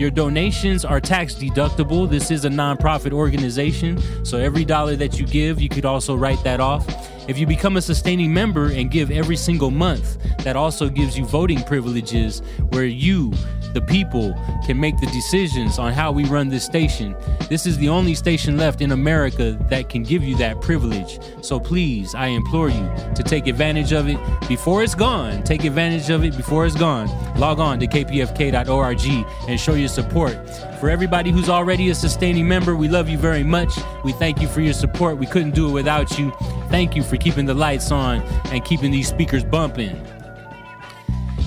Your 0.00 0.10
donations 0.10 0.84
are 0.84 1.00
tax 1.00 1.34
deductible. 1.34 2.08
This 2.08 2.30
is 2.30 2.44
a 2.44 2.48
nonprofit 2.48 3.12
organization, 3.12 4.00
so 4.24 4.38
every 4.38 4.64
dollar 4.64 4.96
that 4.96 5.20
you 5.20 5.26
give, 5.26 5.60
you 5.60 5.68
could 5.68 5.84
also 5.84 6.14
write 6.14 6.42
that 6.44 6.60
off. 6.60 7.13
If 7.26 7.38
you 7.38 7.46
become 7.46 7.78
a 7.78 7.82
sustaining 7.82 8.34
member 8.34 8.66
and 8.66 8.90
give 8.90 9.10
every 9.10 9.36
single 9.36 9.70
month, 9.70 10.18
that 10.44 10.56
also 10.56 10.90
gives 10.90 11.16
you 11.16 11.24
voting 11.24 11.62
privileges 11.62 12.40
where 12.68 12.84
you, 12.84 13.32
the 13.72 13.80
people, 13.80 14.34
can 14.66 14.78
make 14.78 15.00
the 15.00 15.06
decisions 15.06 15.78
on 15.78 15.94
how 15.94 16.12
we 16.12 16.24
run 16.26 16.50
this 16.50 16.64
station. 16.64 17.16
This 17.48 17.64
is 17.64 17.78
the 17.78 17.88
only 17.88 18.14
station 18.14 18.58
left 18.58 18.82
in 18.82 18.92
America 18.92 19.58
that 19.70 19.88
can 19.88 20.02
give 20.02 20.22
you 20.22 20.36
that 20.36 20.60
privilege. 20.60 21.18
So 21.40 21.58
please, 21.58 22.14
I 22.14 22.26
implore 22.26 22.68
you 22.68 22.90
to 23.14 23.22
take 23.22 23.46
advantage 23.46 23.92
of 23.92 24.06
it 24.06 24.18
before 24.46 24.82
it's 24.82 24.94
gone. 24.94 25.42
Take 25.44 25.64
advantage 25.64 26.10
of 26.10 26.24
it 26.24 26.36
before 26.36 26.66
it's 26.66 26.76
gone. 26.76 27.08
Log 27.38 27.58
on 27.58 27.80
to 27.80 27.86
kpfk.org 27.86 29.26
and 29.48 29.58
show 29.58 29.74
your 29.74 29.88
support. 29.88 30.36
For 30.84 30.90
everybody 30.90 31.30
who's 31.30 31.48
already 31.48 31.88
a 31.88 31.94
sustaining 31.94 32.46
member, 32.46 32.76
we 32.76 32.88
love 32.88 33.08
you 33.08 33.16
very 33.16 33.42
much. 33.42 33.72
We 34.04 34.12
thank 34.12 34.42
you 34.42 34.46
for 34.46 34.60
your 34.60 34.74
support. 34.74 35.16
We 35.16 35.24
couldn't 35.24 35.54
do 35.54 35.66
it 35.66 35.72
without 35.72 36.18
you. 36.18 36.30
Thank 36.68 36.94
you 36.94 37.02
for 37.02 37.16
keeping 37.16 37.46
the 37.46 37.54
lights 37.54 37.90
on 37.90 38.20
and 38.52 38.62
keeping 38.66 38.90
these 38.90 39.08
speakers 39.08 39.42
bumping. 39.44 39.96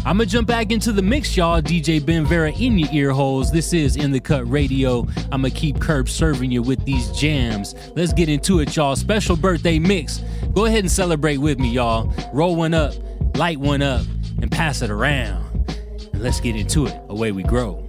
I'm 0.08 0.18
gonna 0.18 0.26
jump 0.26 0.48
back 0.48 0.72
into 0.72 0.92
the 0.92 1.04
mix, 1.04 1.38
y'all. 1.38 1.62
DJ 1.62 2.04
Ben 2.04 2.26
Vera 2.26 2.52
in 2.52 2.80
your 2.80 2.90
ear 2.92 3.12
holes. 3.12 3.52
This 3.52 3.74
is 3.74 3.96
In 3.96 4.12
the 4.12 4.20
Cut 4.20 4.50
Radio. 4.50 5.02
I'm 5.32 5.44
gonna 5.44 5.52
keep 5.52 5.80
Curb 5.80 6.10
serving 6.10 6.50
you 6.50 6.64
with 6.64 6.84
these 6.84 7.12
jams. 7.12 7.76
Let's 7.96 8.14
get 8.14 8.30
into 8.30 8.60
it, 8.62 8.76
y'all. 8.76 8.96
Special 8.96 9.36
birthday 9.36 9.78
mix. 9.78 10.24
Go 10.56 10.66
ahead 10.66 10.80
and 10.80 10.92
celebrate 10.92 11.38
with 11.38 11.60
me, 11.60 11.70
y'all. 11.70 12.12
Roll 12.34 12.56
one 12.56 12.74
up, 12.74 12.96
light 13.38 13.60
one 13.60 13.84
up, 13.84 14.04
and 14.42 14.52
pass 14.52 14.82
it 14.82 14.90
around. 14.90 15.46
And 16.12 16.24
let's 16.24 16.40
get 16.40 16.56
into 16.56 16.88
it. 16.88 17.00
Away 17.08 17.32
we 17.32 17.44
grow. 17.44 17.87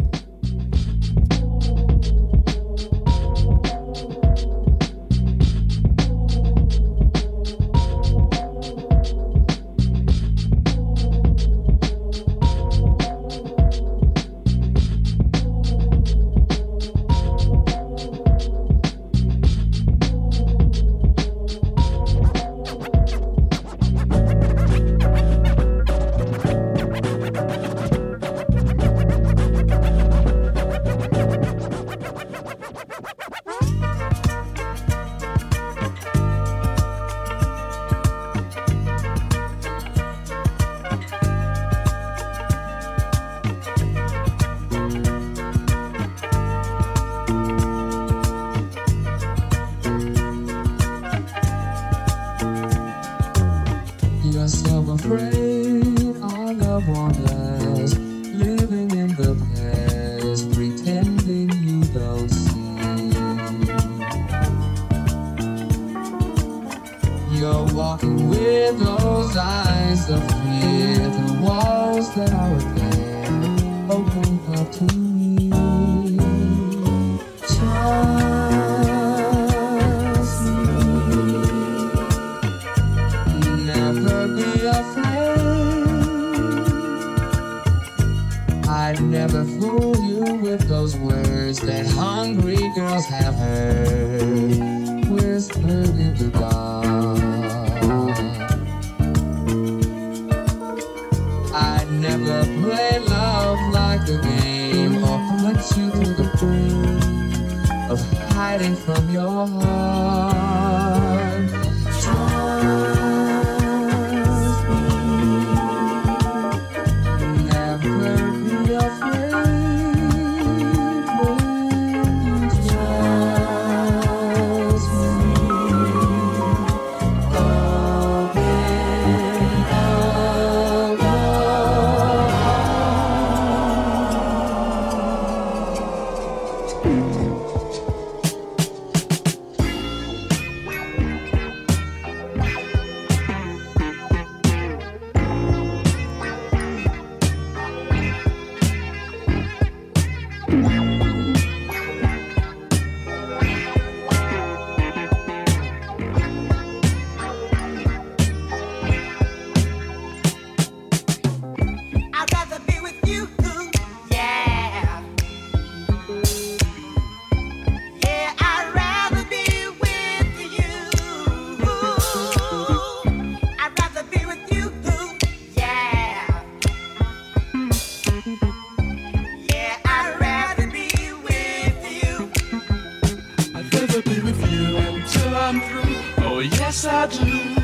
I 186.90 187.06
do. 187.06 187.58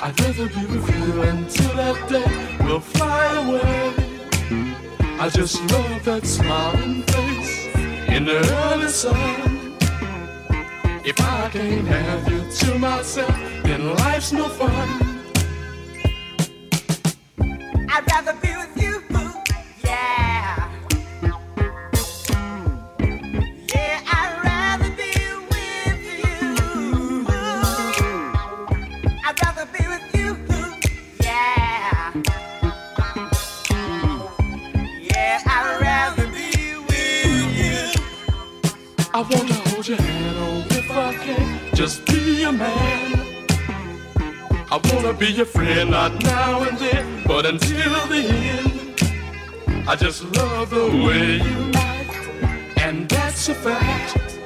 I'd 0.00 0.20
rather 0.20 0.48
be 0.48 0.66
with 0.66 0.88
you 0.96 1.22
until 1.22 1.74
that 1.76 2.08
day 2.08 2.64
will 2.64 2.80
fly 2.80 3.26
away. 3.42 3.94
I 5.20 5.28
just 5.28 5.60
love 5.70 6.04
that 6.04 6.26
smiling 6.26 7.02
face 7.04 7.66
in 8.08 8.24
the 8.24 8.38
early 8.66 8.88
sun. 8.88 9.76
If 11.04 11.20
I 11.20 11.48
can't 11.50 11.86
have 11.86 12.30
you 12.30 12.50
to 12.50 12.78
myself, 12.78 13.36
then 13.62 13.94
life's 13.94 14.32
no 14.32 14.48
fun. 14.48 14.88
I'd 17.88 18.04
rather 18.10 18.34
be 18.42 18.57
be 45.18 45.32
your 45.32 45.46
friend, 45.46 45.90
not 45.90 46.22
now 46.22 46.62
and 46.62 46.78
then, 46.78 47.24
but 47.26 47.44
until 47.44 48.06
the 48.06 48.22
end. 48.24 49.88
I 49.88 49.96
just 49.96 50.22
love 50.36 50.70
the 50.70 50.86
way 50.86 51.38
you 51.38 51.70
act, 51.74 52.78
and 52.78 53.08
that's 53.08 53.48
a 53.48 53.54
fact. 53.54 54.38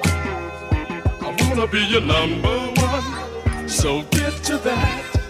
I 1.21 1.37
wanna 1.41 1.67
be 1.67 1.81
your 1.85 2.01
number 2.01 2.57
one, 2.81 3.69
so 3.69 4.03
get 4.13 4.33
to 4.45 4.57
that. 4.59 5.22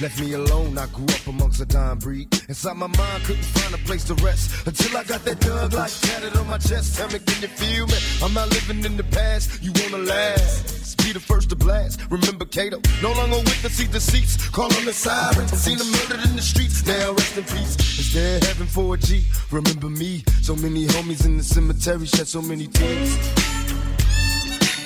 Left 0.00 0.18
me 0.18 0.32
alone, 0.32 0.78
I 0.78 0.86
grew 0.86 1.04
up 1.04 1.26
amongst 1.26 1.60
a 1.60 1.66
dying 1.66 1.98
breed. 1.98 2.26
Inside 2.48 2.78
my 2.78 2.86
mind, 2.86 3.22
couldn't 3.24 3.44
find 3.44 3.74
a 3.74 3.78
place 3.84 4.02
to 4.04 4.14
rest. 4.24 4.66
Until 4.66 4.96
I 4.96 5.04
got 5.04 5.22
that 5.26 5.40
dug 5.40 5.74
like 5.74 5.92
tatted 6.00 6.34
on 6.38 6.46
my 6.46 6.56
chest. 6.56 6.96
Tell 6.96 7.08
me, 7.08 7.18
can 7.18 7.42
you 7.42 7.48
feel 7.48 7.86
me? 7.86 7.98
I'm 8.22 8.32
not 8.32 8.48
living 8.48 8.82
in 8.86 8.96
the 8.96 9.04
past, 9.04 9.62
you 9.62 9.72
wanna 9.76 10.02
last. 10.02 10.96
Be 11.04 11.12
the 11.12 11.20
first 11.20 11.50
to 11.50 11.56
blast. 11.56 12.00
Remember 12.08 12.46
Kato, 12.46 12.80
no 13.02 13.12
longer 13.12 13.40
with 13.40 13.60
the 13.60 13.68
seat 13.68 13.92
deceits. 13.92 14.48
Call 14.48 14.72
on 14.72 14.86
the 14.86 14.92
sirens, 14.94 15.50
seen 15.52 15.76
them 15.76 15.90
murdered 15.90 16.24
in 16.24 16.34
the 16.34 16.42
streets. 16.42 16.86
Now 16.86 17.12
rest 17.12 17.36
in 17.36 17.44
peace. 17.44 17.76
Is 17.98 18.14
there 18.14 18.40
heaven 18.40 18.68
for 18.68 18.94
a 18.94 18.96
G? 18.96 19.22
Remember 19.50 19.90
me, 19.90 20.24
so 20.40 20.56
many 20.56 20.86
homies 20.86 21.26
in 21.26 21.36
the 21.36 21.44
cemetery 21.44 22.06
shed 22.06 22.26
so 22.26 22.40
many 22.40 22.68
tears. 22.68 23.18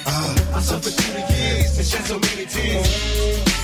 Ah, 0.07 0.57
I 0.57 0.61
suffered 0.61 0.93
through 0.93 1.15
the 1.15 1.33
years 1.35 1.79
and 1.79 1.87
shed 1.87 2.05
so 2.05 2.19
many 2.19 2.47
tears. 2.47 3.64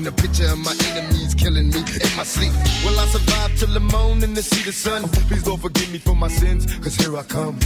a 0.07 0.11
picture 0.11 0.45
of 0.45 0.57
my 0.59 0.75
enemies 0.89 1.35
killing 1.35 1.69
me 1.69 1.79
in 1.79 2.11
my 2.17 2.23
sleep. 2.23 2.53
Will 2.83 2.99
I 2.99 3.05
survive 3.07 3.55
till 3.57 3.73
the 3.73 3.79
morning 3.79 4.33
to 4.35 4.41
see 4.41 4.63
the 4.63 4.71
sun? 4.71 5.03
Please 5.27 5.43
don't 5.43 5.59
forgive 5.59 5.91
me 5.91 5.99
for 5.99 6.15
my 6.15 6.27
sins, 6.27 6.65
cause 6.79 6.95
here 6.95 7.15
I 7.17 7.23
come. 7.23 7.59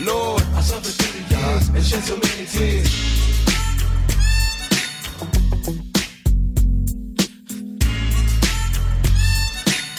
Lord, 0.00 0.42
I 0.54 0.60
suffered 0.60 0.94
through 0.94 1.20
the 1.20 1.34
years 1.34 1.68
and 1.68 1.84
shed 1.84 2.02
so 2.04 2.16
many 2.16 2.46
tears. 2.46 3.10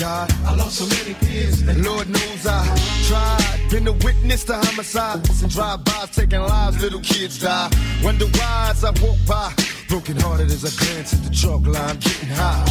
God. 0.02 0.34
I 0.46 0.56
lost 0.56 0.78
so 0.78 0.86
many 0.88 1.14
kids. 1.26 1.62
And 1.62 1.86
Lord 1.86 2.10
knows 2.10 2.48
I 2.48 2.66
tried. 3.08 3.70
Been 3.70 3.88
a 3.88 3.92
witness 3.92 4.44
to 4.46 4.56
homicides 4.56 5.44
and 5.44 5.52
drive-bys 5.52 6.10
taking 6.16 6.42
lives. 6.42 6.82
Little 6.82 7.02
kids 7.02 7.40
die. 7.40 7.70
Wonder 8.04 8.26
why 8.26 8.70
as 8.72 8.84
I 8.84 8.90
walk 9.00 9.18
by. 9.28 9.54
Broken 9.92 10.16
hearted 10.22 10.50
as 10.50 10.64
I 10.64 10.72
glance 10.80 11.14
at 11.14 11.22
the 11.22 11.30
chalk 11.32 11.68
line, 11.68 11.98
getting 12.00 12.30
high. 12.30 12.64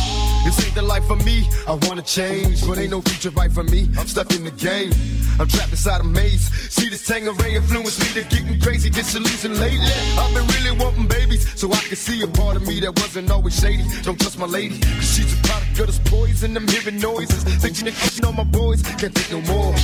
This 0.42 0.56
ain't 0.64 0.74
the 0.74 0.80
life 0.80 1.04
for 1.04 1.16
me. 1.16 1.46
I 1.68 1.76
wanna 1.82 2.00
change, 2.00 2.66
but 2.66 2.78
ain't 2.78 2.92
no 2.92 3.02
future 3.02 3.28
right 3.36 3.52
for 3.52 3.62
me. 3.62 3.90
I'm 3.98 4.06
stuck 4.06 4.34
in 4.34 4.42
the 4.42 4.50
game. 4.50 4.90
I'm 5.38 5.46
trapped 5.46 5.70
inside 5.70 6.00
a 6.00 6.04
maze. 6.04 6.48
See 6.72 6.88
this 6.88 7.06
Tanqueray 7.06 7.56
influence 7.56 7.98
me 8.00 8.22
to 8.22 8.26
getting 8.26 8.58
crazy, 8.58 8.88
disillusioned 8.88 9.60
lately. 9.60 9.92
I've 10.16 10.32
been 10.32 10.46
really 10.46 10.82
wanting 10.82 11.08
babies, 11.08 11.44
so 11.60 11.70
I 11.70 11.80
can 11.80 11.96
see 11.96 12.22
a 12.22 12.26
part 12.26 12.56
of 12.56 12.66
me 12.66 12.80
that 12.80 12.98
wasn't 12.98 13.30
always 13.30 13.60
shady. 13.60 13.84
Don't 14.00 14.18
trust 14.18 14.38
my 14.38 14.46
lady, 14.46 14.80
cause 14.80 15.14
she's 15.14 15.38
a 15.38 15.42
product 15.42 15.78
of 15.78 15.86
this 15.88 16.00
poison. 16.06 16.56
I'm 16.56 16.66
hearing 16.68 17.00
noises, 17.00 17.44
thinking 17.60 17.84
that 17.84 18.16
you 18.16 18.28
on 18.28 18.36
my 18.36 18.44
boys 18.44 18.80
can't 18.96 19.14
take 19.14 19.30
no 19.30 19.42
more. 19.42 19.74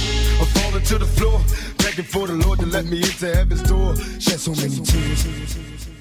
I'm 0.40 0.48
falling 0.56 0.84
to 0.84 0.96
the 0.96 1.04
floor, 1.04 1.38
begging 1.84 2.06
for 2.06 2.26
the 2.28 2.32
Lord 2.32 2.60
to 2.60 2.66
let 2.66 2.86
me 2.86 3.02
into 3.02 3.26
heaven's 3.26 3.60
door. 3.60 3.94
Shed 4.24 4.40
so 4.40 4.52
many 4.52 4.80
tears. 4.80 5.95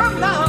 From 0.00 0.18
now 0.18 0.39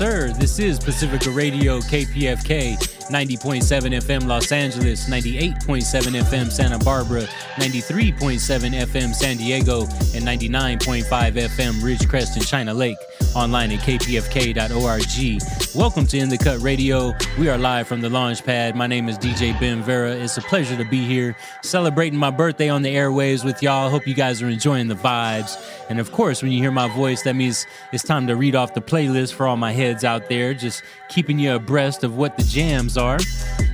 sir. 0.00 0.32
This 0.32 0.58
is 0.58 0.78
Pacifica 0.78 1.28
Radio 1.28 1.78
KPFK 1.80 2.78
90.7 3.10 4.00
FM 4.00 4.26
Los 4.26 4.50
Angeles, 4.50 5.06
98.7 5.10 6.22
FM 6.22 6.50
Santa 6.50 6.78
Barbara, 6.78 7.24
93.7 7.56 8.80
FM 8.80 9.14
San 9.14 9.36
Diego, 9.36 9.82
and 10.14 10.24
99.5 10.24 11.04
FM 11.04 11.82
Ridgecrest 11.82 12.36
and 12.36 12.46
China 12.46 12.72
Lake. 12.72 12.96
Online 13.34 13.72
at 13.72 13.80
kpfk.org. 13.80 15.40
Welcome 15.74 16.06
to 16.06 16.18
In 16.18 16.28
the 16.28 16.38
Cut 16.38 16.60
Radio. 16.60 17.14
We 17.38 17.48
are 17.48 17.56
live 17.56 17.86
from 17.86 18.00
the 18.00 18.10
launch 18.10 18.44
pad. 18.44 18.74
My 18.74 18.86
name 18.86 19.08
is 19.08 19.18
DJ 19.18 19.58
Ben 19.60 19.82
Vera. 19.82 20.12
It's 20.12 20.36
a 20.36 20.42
pleasure 20.42 20.76
to 20.76 20.84
be 20.84 21.04
here 21.04 21.36
celebrating 21.62 22.18
my 22.18 22.30
birthday 22.30 22.68
on 22.68 22.82
the 22.82 22.94
airwaves 22.94 23.44
with 23.44 23.62
y'all. 23.62 23.88
Hope 23.88 24.06
you 24.06 24.14
guys 24.14 24.42
are 24.42 24.48
enjoying 24.48 24.88
the 24.88 24.94
vibes. 24.94 25.56
And 25.88 25.98
of 25.98 26.10
course, 26.12 26.42
when 26.42 26.50
you 26.50 26.58
hear 26.58 26.72
my 26.72 26.88
voice, 26.88 27.22
that 27.22 27.36
means 27.36 27.66
it's 27.92 28.04
time 28.04 28.26
to 28.26 28.36
read 28.36 28.54
off 28.54 28.74
the 28.74 28.80
playlist 28.80 29.34
for 29.34 29.46
all 29.46 29.56
my 29.56 29.72
heads 29.72 30.04
out 30.04 30.28
there, 30.28 30.52
just 30.54 30.82
keeping 31.08 31.38
you 31.38 31.54
abreast 31.54 32.04
of 32.04 32.16
what 32.16 32.36
the 32.36 32.44
jams 32.44 32.96
are. 32.96 33.18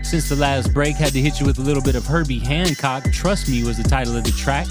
Since 0.03 0.29
the 0.29 0.37
last 0.37 0.73
break, 0.73 0.97
had 0.97 1.13
to 1.13 1.21
hit 1.21 1.41
you 1.41 1.47
with 1.47 1.59
a 1.59 1.63
little 1.63 1.83
bit 1.83 1.97
of 1.97 2.07
Herbie 2.07 2.39
Hancock. 2.39 3.11
Trust 3.13 3.49
Me 3.49 3.65
was 3.65 3.77
the 3.77 3.89
title 3.89 4.17
of 4.17 4.25
the 4.25 4.31
track. 4.33 4.67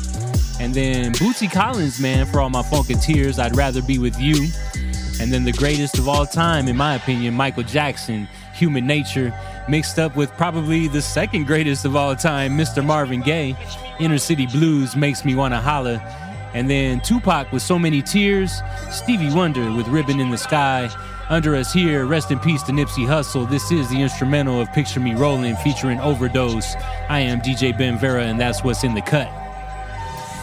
And 0.66 0.74
then 0.74 1.12
Bootsy 1.14 1.50
Collins, 1.50 2.00
man, 2.00 2.26
for 2.26 2.42
all 2.42 2.50
my 2.50 2.64
Funketeers, 2.64 3.38
I'd 3.38 3.56
rather 3.56 3.84
be 3.84 4.00
with 4.00 4.20
you. 4.20 4.48
And 5.22 5.32
then 5.32 5.44
the 5.44 5.52
greatest 5.52 6.00
of 6.00 6.10
all 6.10 6.26
time, 6.26 6.68
in 6.68 6.76
my 6.76 6.96
opinion, 6.96 7.36
Michael 7.36 7.62
Jackson, 7.62 8.28
Human 8.56 8.88
Nature, 8.88 9.32
mixed 9.70 10.00
up 10.00 10.16
with 10.16 10.32
probably 10.32 10.88
the 10.88 11.04
second 11.04 11.46
greatest 11.46 11.86
of 11.86 11.96
all 11.96 12.16
time, 12.16 12.58
Mr. 12.58 12.84
Marvin 12.84 13.22
Gaye. 13.22 13.56
Inner 14.00 14.18
City 14.18 14.48
Blues 14.48 14.96
makes 14.96 15.24
me 15.24 15.36
want 15.36 15.54
to 15.54 15.60
holler. 15.60 16.02
And 16.56 16.68
then 16.68 17.00
Tupac 17.02 17.52
with 17.52 17.62
so 17.62 17.78
many 17.78 18.02
tears, 18.02 18.64
Stevie 18.90 19.32
Wonder 19.32 19.72
with 19.72 19.88
Ribbon 19.88 20.20
in 20.20 20.32
the 20.32 20.38
Sky. 20.38 20.90
Under 21.30 21.56
us 21.56 21.74
here, 21.74 22.08
rest 22.08 22.32
in 22.32 22.40
peace 22.40 22.64
to 22.64 22.72
Nipsey 22.72 23.06
Hussle. 23.06 23.48
This 23.48 23.72
is 23.72 23.88
the 23.92 24.02
instrumental 24.02 24.60
of 24.60 24.74
Picture 24.74 25.00
Me 25.00 25.14
Rolling 25.14 25.58
featuring 25.58 26.00
Overdose. 26.00 26.74
I 27.08 27.20
am 27.20 27.40
DJ 27.40 27.78
Ben 27.78 28.00
Vera, 28.00 28.24
and 28.24 28.40
that's 28.40 28.64
what's 28.64 28.84
in 28.84 28.96
the 28.96 29.04
cut. 29.04 29.45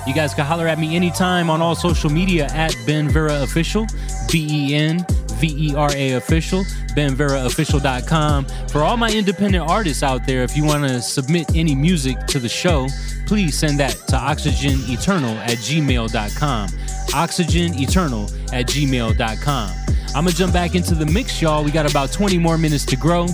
You 0.07 0.15
guys 0.15 0.35
can 0.35 0.45
holler 0.45 0.67
at 0.67 0.79
me 0.79 0.97
anytime 0.97 1.49
on 1.49 1.63
all 1.63 1.75
social 1.75 2.11
media 2.11 2.47
at 2.47 2.77
Ben 2.87 3.09
Vera 3.09 3.43
Official, 3.43 3.87
B 4.31 4.47
E 4.51 4.75
N 4.75 5.07
V 5.35 5.71
E 5.71 5.75
R 5.77 5.91
A 5.95 6.13
Official, 6.13 6.65
BenVeraOfficial.com. 6.97 8.47
For 8.69 8.83
all 8.83 8.97
my 8.97 9.11
independent 9.11 9.69
artists 9.69 10.03
out 10.03 10.27
there, 10.27 10.43
if 10.43 10.57
you 10.57 10.65
want 10.65 10.85
to 10.85 11.01
submit 11.01 11.55
any 11.55 11.75
music 11.75 12.19
to 12.29 12.41
the 12.41 12.49
show, 12.49 12.89
please 13.27 13.57
send 13.57 13.79
that 13.79 13.93
to 14.09 14.17
oxygeneternal 14.17 15.37
at 15.37 15.59
gmail.com. 15.59 16.69
Oxygeneternal 16.69 18.53
at 18.53 18.67
gmail.com. 18.67 19.71
I'm 20.15 20.25
going 20.25 20.33
to 20.33 20.37
jump 20.37 20.53
back 20.53 20.75
into 20.75 20.95
the 20.95 21.07
mix, 21.07 21.41
y'all. 21.41 21.65
We 21.65 21.71
got 21.71 21.91
about 21.91 22.13
20 22.13 22.39
more 22.39 22.59
minutes 22.59 22.85
to 22.87 22.97
grow. 22.97 23.27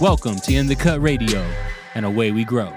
Welcome 0.00 0.36
to 0.36 0.54
In 0.54 0.66
the 0.66 0.76
Cut 0.76 1.02
Radio, 1.02 1.44
and 1.94 2.06
away 2.06 2.32
we 2.32 2.44
grow. 2.44 2.72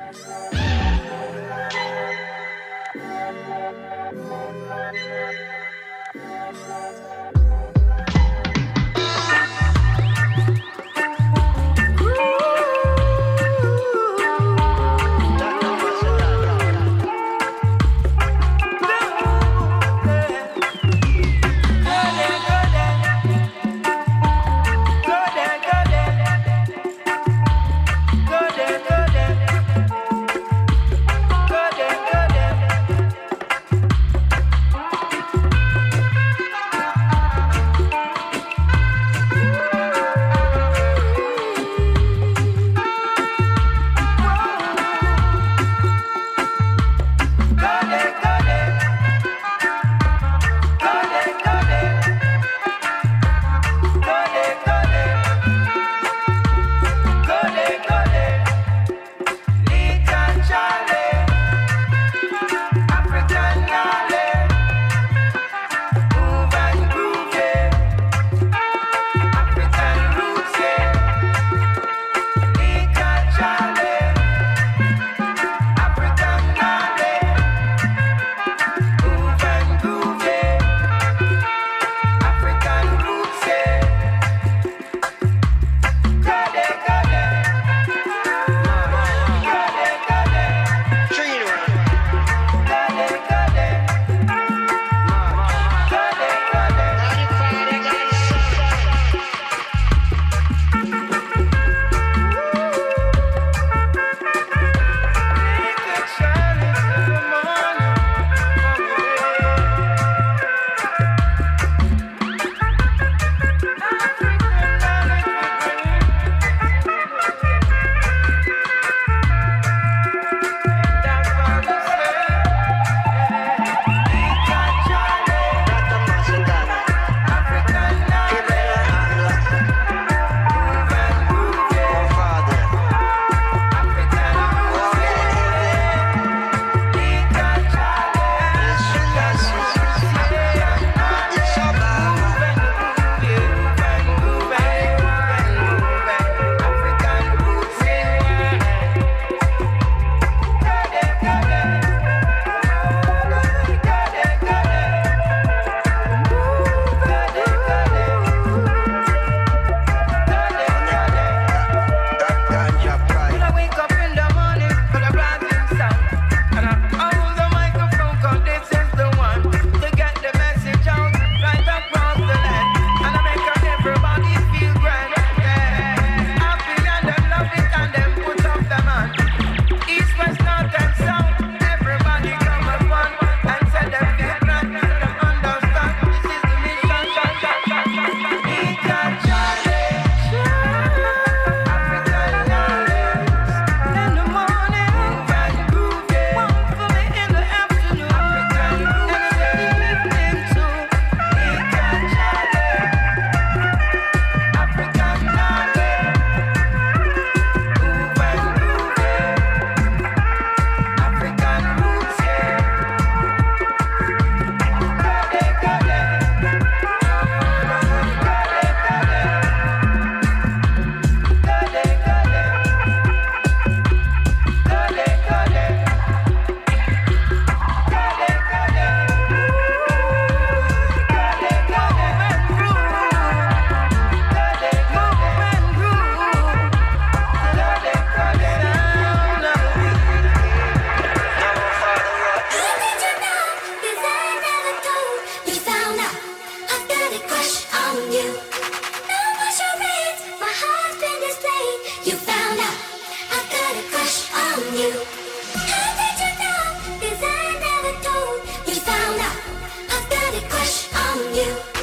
You. 261.36 261.75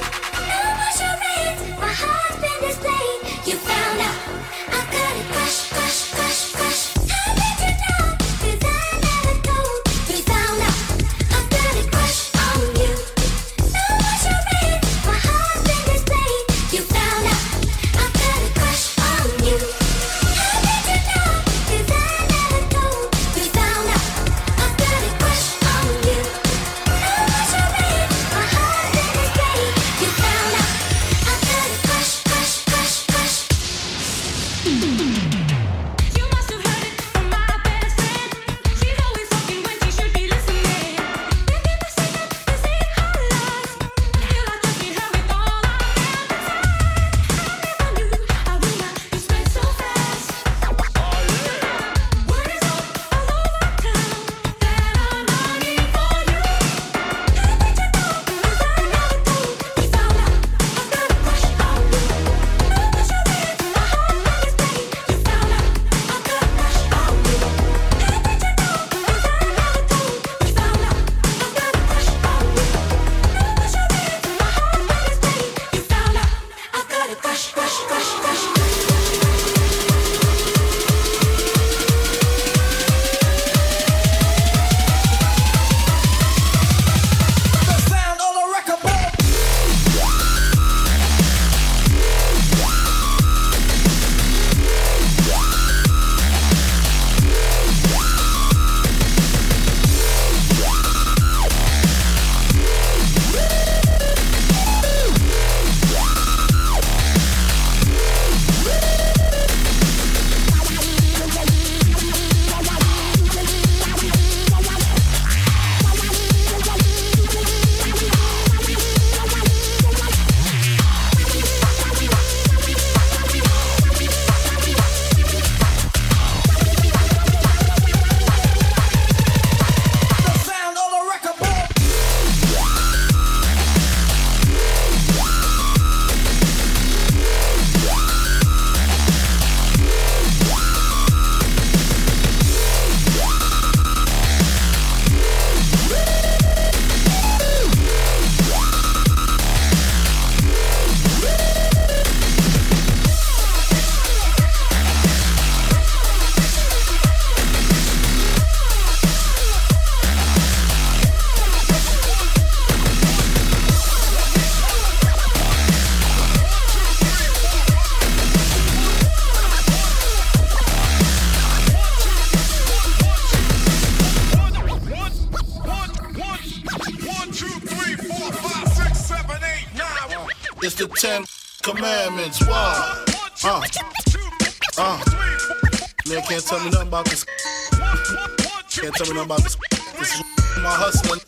Nothing 189.02 189.18
about 189.18 189.42
this. 189.42 189.56
This 189.98 190.14
is 190.14 190.22
my. 190.62 190.78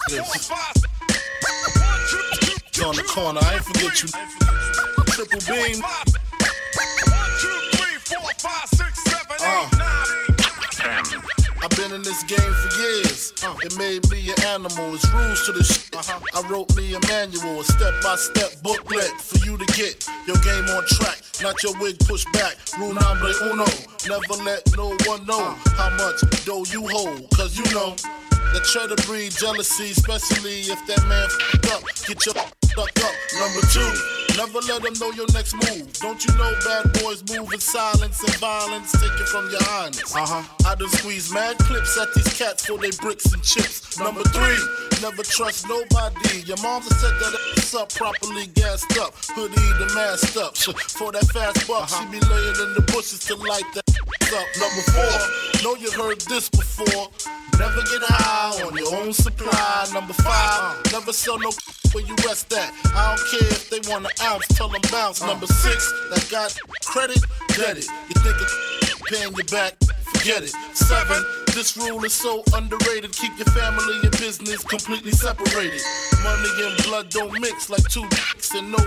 This. 0.09 0.51
On 2.85 2.95
the 2.95 3.03
corner, 3.03 3.41
I 3.43 3.55
ain't 3.55 3.65
forget 3.65 4.01
you. 4.01 4.09
Triple 5.11 5.41
beam. 5.51 5.83
Uh. 9.41 9.69
I've 11.65 11.71
been 11.77 11.93
in 11.95 12.03
this 12.03 12.23
game 12.23 12.39
for 12.39 12.79
years. 12.79 13.33
Uh, 13.43 13.57
it 13.65 13.77
made 13.77 14.09
me 14.09 14.31
an 14.31 14.41
animal. 14.45 14.95
It's 14.95 15.11
rules 15.13 15.45
to 15.47 15.53
the 15.53 15.65
shit. 15.65 15.97
I 16.33 16.49
wrote 16.49 16.77
me 16.77 16.95
a 16.95 17.01
manual, 17.09 17.59
a 17.59 17.65
step-by-step 17.65 18.63
booklet 18.63 19.21
for 19.21 19.39
you 19.45 19.59
to 19.59 19.67
get 19.75 20.07
your 20.29 20.37
game 20.45 20.71
on 20.71 20.87
track. 20.87 21.23
Not 21.43 21.61
your 21.65 21.77
wig 21.81 21.99
pushed 22.07 22.33
back. 22.33 22.55
Rule 22.79 22.95
number 22.95 23.33
uno. 23.43 23.67
Never 24.06 24.44
let 24.44 24.62
no 24.76 24.94
one 25.06 25.24
know 25.24 25.56
how 25.76 25.90
much 25.97 26.20
dough 26.44 26.64
you 26.70 26.86
hold. 26.86 27.26
Cause 27.31 27.56
you 27.56 27.64
know 27.72 27.97
that 28.52 28.62
try 28.70 28.86
to 28.86 28.97
breed 29.06 29.32
jealousy, 29.32 29.93
especially 29.93 30.60
if 30.60 30.78
that 30.86 31.02
man 31.09 31.24
f***ed 31.24 31.72
up. 31.72 31.82
Get 32.06 32.26
your 32.26 32.35
stuck 32.64 33.01
up. 33.01 33.14
Number 33.40 33.62
two, 33.72 34.14
never 34.36 34.61
let 34.66 34.82
them 34.82 34.94
know 35.01 35.11
your 35.12 35.27
next 35.32 35.55
move. 35.55 35.93
Don't 36.01 36.24
you 36.24 36.35
know 36.36 36.52
bad 36.65 36.93
boys 37.01 37.23
move 37.31 37.52
in 37.52 37.61
silence 37.61 38.23
and 38.23 38.35
violence? 38.36 38.93
Take 38.93 39.19
it 39.20 39.28
from 39.28 39.51
your 39.51 39.62
highness. 39.62 40.15
Uh 40.15 40.27
huh. 40.27 40.43
I 40.66 40.74
done 40.74 40.89
squeeze 40.89 41.32
mad 41.32 41.59
clips 41.59 41.98
at 41.98 42.12
these 42.15 42.32
cats 42.35 42.66
for 42.66 42.78
they 42.78 42.90
bricks 43.01 43.32
and 43.32 43.43
chips. 43.43 43.98
Number 43.98 44.23
three, 44.24 44.59
never 45.02 45.23
trust 45.23 45.69
nobody. 45.69 46.43
Your 46.47 46.61
mom's 46.62 46.89
set 47.01 47.15
that 47.20 47.35
ass 47.59 47.74
up 47.74 47.93
properly 47.94 48.47
gassed 48.48 48.98
up. 48.98 49.15
Hoodie 49.35 49.55
the 49.78 49.93
masked 49.94 50.36
up. 50.36 50.56
For 50.94 51.12
that 51.12 51.27
fast 51.32 51.66
buck, 51.69 51.89
she 51.89 52.05
be 52.06 52.20
laying 52.27 52.59
in 52.61 52.74
the 52.74 52.85
bushes 52.93 53.20
to 53.27 53.36
light 53.36 53.65
that 53.74 53.89
up. 54.35 54.47
Number 54.59 54.82
four, 54.90 55.62
know 55.62 55.77
you 55.77 55.90
heard 55.93 56.20
this 56.23 56.48
before. 56.48 57.09
Never 57.59 57.82
get 57.82 58.02
high 58.02 58.62
on 58.62 58.77
your 58.77 58.94
own 58.97 59.12
supply. 59.12 59.86
Number 59.93 60.12
five, 60.12 60.93
never 60.93 61.12
sell 61.12 61.39
no 61.39 61.51
where 61.95 62.05
you 62.05 62.15
rest 62.27 62.53
at. 62.53 62.73
I 62.95 63.15
don't 63.15 63.25
care 63.31 63.49
if 63.49 63.71
they 63.71 63.81
want 63.89 64.05
an 64.05 64.12
ounce, 64.23 64.47
tell 64.49 64.69
them 64.69 64.83
bounce. 64.91 65.23
Uh. 65.23 65.29
Number 65.29 65.47
six, 65.47 65.93
that 66.11 66.27
got 66.31 66.59
credit, 66.85 67.25
get 67.57 67.79
it. 67.79 67.87
You 68.09 68.21
think 68.21 68.37
it's 68.41 69.01
paying 69.11 69.33
you 69.35 69.45
back? 69.45 69.75
Forget 70.12 70.43
it. 70.43 70.53
Seven, 70.75 71.25
this 71.55 71.77
rule 71.77 72.05
is 72.05 72.12
so 72.12 72.43
underrated. 72.55 73.12
Keep 73.12 73.39
your 73.39 73.47
family 73.47 73.95
and 74.03 74.11
business 74.12 74.62
completely 74.65 75.12
separated. 75.12 75.81
Money 76.23 76.49
and 76.65 76.83
blood 76.85 77.11
don't 77.11 77.33
mix 77.41 77.71
like 77.71 77.87
two 77.89 78.07
dicks 78.09 78.53
and 78.55 78.73
no. 78.73 78.79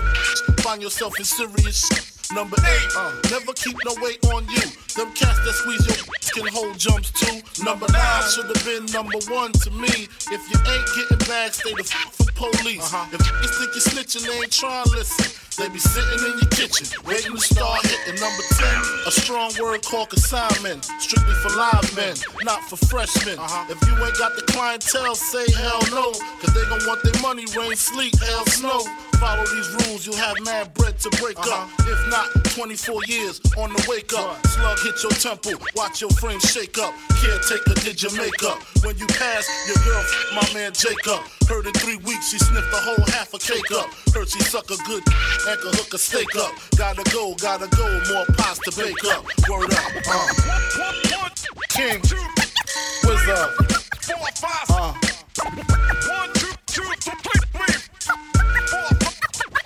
Find 0.60 0.82
yourself 0.82 1.18
in 1.18 1.24
serious 1.24 1.86
shit. 1.86 2.17
Number 2.32 2.56
eight, 2.60 2.88
uh, 2.96 3.12
never 3.30 3.52
keep 3.54 3.76
no 3.86 3.94
weight 4.02 4.24
on 4.26 4.44
you. 4.48 4.60
Them 4.96 5.12
cats 5.14 5.38
that 5.44 5.54
squeeze 5.54 5.86
your 5.86 5.96
can 6.44 6.52
hold 6.52 6.78
jumps 6.78 7.10
too. 7.12 7.40
Number 7.64 7.86
nine 7.90 8.22
should 8.30 8.46
have 8.46 8.64
been 8.64 8.84
number 8.92 9.18
one 9.32 9.52
to 9.64 9.70
me. 9.70 10.08
If 10.28 10.42
you 10.52 10.58
ain't 10.60 10.88
getting 10.94 11.24
back, 11.26 11.54
stay 11.54 11.72
the 11.72 11.88
f 11.88 12.14
from 12.16 12.26
police. 12.36 12.84
If 13.12 13.20
niggas 13.20 13.58
think 13.58 13.70
you 13.74 13.80
snitching, 13.80 14.26
they 14.26 14.36
ain't 14.44 14.52
trying 14.52 14.84
to 14.84 14.90
listen. 14.90 15.24
They 15.58 15.68
be 15.70 15.78
sitting 15.80 16.20
in 16.22 16.38
your 16.38 16.50
kitchen, 16.54 16.86
waiting 17.04 17.34
to 17.34 17.40
start 17.40 17.82
hitting 17.84 18.20
number 18.20 18.44
10. 18.54 18.68
A 19.06 19.10
strong 19.10 19.50
word 19.58 19.82
called 19.82 20.10
consignment, 20.10 20.84
strictly 21.00 21.34
for 21.42 21.50
live 21.56 21.82
men, 21.96 22.14
not 22.44 22.62
for 22.70 22.76
freshmen. 22.76 23.38
uh 23.40 23.66
If 23.68 23.82
you 23.88 23.94
ain't 23.98 24.16
got 24.18 24.36
the 24.36 24.42
clientele, 24.52 25.16
say 25.16 25.50
hell 25.58 25.82
no, 25.90 26.12
cause 26.38 26.54
they 26.54 26.62
gon' 26.70 26.86
want 26.86 27.02
their 27.02 27.20
money, 27.22 27.44
rain, 27.56 27.74
sleet, 27.74 28.14
hell, 28.22 28.46
snow. 28.46 28.86
Follow 29.18 29.44
these 29.46 29.68
rules, 29.82 30.06
you'll 30.06 30.14
have 30.14 30.38
mad 30.44 30.72
bread 30.74 30.96
to 31.00 31.10
break 31.18 31.38
up. 31.38 31.68
If 31.80 31.98
not, 32.08 32.17
24 32.26 33.04
years 33.06 33.40
on 33.56 33.72
the 33.72 33.86
wake 33.88 34.12
up. 34.12 34.44
Slug 34.46 34.78
hit 34.80 35.02
your 35.02 35.12
temple, 35.12 35.52
watch 35.76 36.00
your 36.00 36.10
frame 36.10 36.40
shake 36.40 36.78
up. 36.78 36.94
Caretaker 37.20 37.74
did 37.84 38.02
your 38.02 38.12
makeup. 38.16 38.58
When 38.84 38.96
you 38.98 39.06
pass, 39.06 39.46
your 39.66 39.76
girl, 39.84 40.02
my 40.34 40.42
man 40.54 40.72
Jacob. 40.72 41.20
Heard 41.48 41.66
in 41.66 41.72
three 41.74 41.96
weeks 41.98 42.30
she 42.30 42.38
sniffed 42.38 42.70
the 42.70 42.78
whole 42.78 43.04
half 43.12 43.32
a 43.34 43.38
cake 43.38 43.70
up. 43.72 43.88
Heard 44.14 44.28
she 44.28 44.40
suck 44.40 44.70
a 44.70 44.76
good 44.84 45.02
and 45.48 45.60
could 45.60 45.74
hook 45.74 45.94
a 45.94 45.98
steak 45.98 46.34
up. 46.36 46.52
Gotta 46.76 47.02
go, 47.10 47.34
gotta 47.34 47.68
go, 47.76 47.86
more 48.12 48.26
pies 48.36 48.58
to 48.60 48.70
bake 48.76 49.04
up. 49.12 49.24
Word 49.48 49.72
up, 49.72 49.92
uh. 50.08 50.28
King, 51.70 52.00
Wizard, 53.04 53.28
uh. 53.30 54.94
One, 56.08 56.32
two, 56.34 56.52
two, 56.66 56.82
three, 56.82 57.40
three, 57.54 57.76
four, 58.66 58.88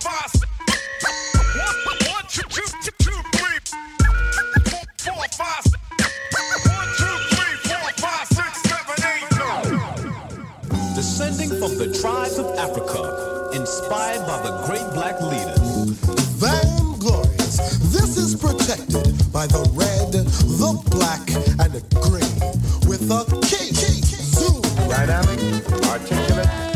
five, 0.01 0.52
Descending 10.95 11.49
from 11.49 11.79
the 11.79 11.97
tribes 12.01 12.39
of 12.39 12.47
Africa, 12.59 13.51
inspired 13.55 14.27
by 14.27 14.43
the 14.43 14.53
great 14.67 14.85
black 14.93 15.21
leaders. 15.23 15.97
Vainglorious. 16.37 17.57
This 17.93 18.19
is 18.19 18.35
protected 18.37 19.33
by 19.33 19.47
the 19.47 19.65
red, 19.73 20.13
the 20.13 20.73
black, 20.91 21.27
and 21.61 21.73
the 21.73 21.81
green 22.05 22.37
with 22.87 23.11
a 23.11 23.25
key. 23.41 23.73
Zoom. 23.73 24.61
Dynamic, 24.89 25.41
articulate, 25.89 26.72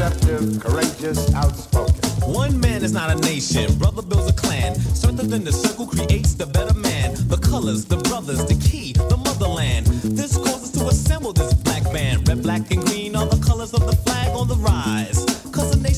courageous, 0.00 1.34
outspoken. 1.34 1.94
One 2.22 2.58
man 2.58 2.82
is 2.82 2.92
not 2.92 3.10
a 3.10 3.20
nation, 3.20 3.76
brother 3.78 4.00
builds 4.00 4.30
a 4.30 4.32
clan. 4.32 4.74
Strengthened 4.94 5.46
the 5.46 5.52
circle 5.52 5.86
creates 5.86 6.32
the 6.32 6.46
better 6.46 6.72
man. 6.78 7.14
The 7.28 7.36
colors, 7.36 7.84
the 7.84 7.98
brothers, 7.98 8.42
the 8.46 8.54
key, 8.54 8.94
the 8.94 9.18
motherland. 9.18 9.86
This 9.86 10.38
causes 10.38 10.70
to 10.72 10.88
assemble 10.88 11.34
this 11.34 11.52
black 11.52 11.84
band. 11.92 12.26
Red, 12.26 12.42
black, 12.42 12.70
and 12.70 12.82
green 12.86 13.14
are 13.14 13.26
the 13.26 13.44
colors 13.44 13.74
of 13.74 13.84
the 13.86 13.96
flag 13.96 14.34
on 14.34 14.48
the 14.48 14.56
rise. 14.56 15.19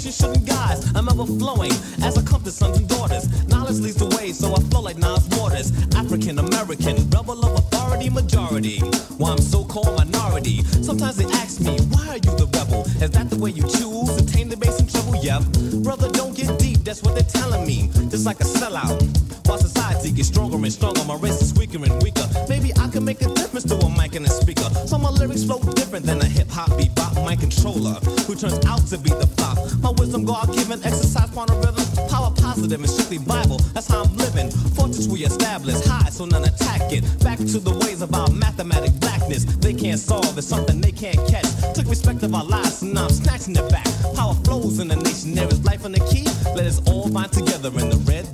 Nation 0.04 0.26
shouldn't 0.26 0.46
guise. 0.46 0.92
I'm 0.96 1.08
ever 1.08 1.24
flowing 1.24 1.70
as 2.02 2.18
I 2.18 2.22
come 2.22 2.42
to 2.42 2.50
sons 2.50 2.76
and 2.76 2.88
daughters. 2.88 3.24
Knowledge 3.46 3.78
leads 3.78 3.96
the 3.96 4.06
way, 4.16 4.32
so 4.32 4.52
I 4.52 4.58
flow 4.62 4.80
like 4.80 4.98
Nas 4.98 5.28
waters. 5.38 5.70
African 5.94 6.40
American, 6.40 6.96
rebel 7.10 7.38
of 7.44 7.56
authority 7.56 8.10
majority. 8.10 8.80
Why 9.18 9.30
I'm 9.30 9.38
so 9.38 9.64
called 9.64 9.96
minority. 9.96 10.64
Sometimes 10.82 11.18
they 11.18 11.26
ask 11.26 11.60
me, 11.60 11.78
why 11.94 12.08
are 12.08 12.16
you 12.16 12.34
the 12.34 12.50
rebel? 12.50 12.82
Is 13.00 13.10
that 13.12 13.30
the 13.30 13.38
way 13.38 13.50
you 13.50 13.62
choose 13.62 14.26
tame 14.26 14.48
the 14.48 14.56
bass 14.56 14.80
and 14.80 14.90
treble? 14.90 15.14
Yep. 15.22 15.42
Brother, 15.84 16.10
don't 16.10 16.34
get 16.34 16.58
deep, 16.58 16.78
that's 16.78 17.04
what 17.04 17.14
they're 17.14 17.22
telling 17.22 17.64
me. 17.64 17.88
Just 18.10 18.26
like 18.26 18.40
a 18.40 18.44
sellout. 18.44 18.98
While 19.46 19.58
society 19.58 20.10
gets 20.10 20.28
stronger 20.28 20.56
and 20.56 20.72
stronger, 20.72 21.04
my 21.04 21.14
race 21.14 21.40
is 21.40 21.54
weaker 21.54 21.78
and 21.78 22.02
weaker. 22.02 22.26
Maybe 22.48 22.72
I 22.76 22.88
can 22.88 23.04
make 23.04 23.22
a 23.22 23.28
difference 23.28 23.66
to 23.66 23.76
a 23.76 23.88
mic 23.88 24.16
and 24.16 24.26
a 24.26 24.30
speaker. 24.30 24.68
So 24.84 24.98
my 24.98 25.10
lyrics 25.10 25.44
flow 25.44 25.60
different 25.74 26.06
than 26.06 26.20
a 26.20 26.26
hip 26.26 26.50
hop 26.50 26.70
bebop 26.70 27.01
mic 27.32 27.40
controller 27.40 27.94
who 28.26 28.34
turns 28.34 28.64
out 28.66 28.86
to 28.86 28.98
be 28.98 29.10
the 29.10 29.26
flop. 29.36 29.56
My 29.80 29.90
wisdom, 29.90 30.24
God 30.24 30.52
given, 30.54 30.84
exercise, 30.84 31.30
point 31.30 31.50
of 31.50 31.58
rhythm, 31.64 31.84
power 32.08 32.30
positive 32.30 32.80
and 32.80 32.90
strictly 32.90 33.18
Bible. 33.18 33.58
That's 33.74 33.88
how 33.88 34.02
I'm 34.02 34.16
living. 34.16 34.50
Fortress 34.76 35.08
we 35.08 35.24
establish, 35.24 35.80
high 35.86 36.10
so 36.10 36.24
none 36.26 36.44
attack 36.44 36.92
it. 36.92 37.02
Back 37.20 37.38
to 37.38 37.58
the 37.58 37.72
ways 37.84 38.02
of 38.02 38.14
our 38.14 38.28
mathematic 38.30 38.92
blackness. 39.00 39.44
They 39.44 39.72
can't 39.72 39.98
solve, 39.98 40.36
it's 40.36 40.46
something 40.46 40.80
they 40.80 40.92
can't 40.92 41.20
catch. 41.28 41.48
Took 41.74 41.86
respect 41.88 42.22
of 42.22 42.34
our 42.34 42.44
lives, 42.44 42.82
and 42.82 42.94
now 42.94 43.04
I'm 43.04 43.10
snatching 43.10 43.56
it 43.56 43.68
back. 43.70 43.88
Power 44.14 44.34
flows 44.44 44.78
in 44.78 44.88
the 44.88 44.96
nation, 44.96 45.34
there 45.34 45.48
is 45.48 45.64
life 45.64 45.84
on 45.84 45.92
the 45.92 46.04
key. 46.10 46.26
Let 46.54 46.66
us 46.66 46.80
all 46.86 47.08
bind 47.08 47.32
together 47.32 47.70
in 47.80 47.88
the 47.88 48.00
red, 48.08 48.31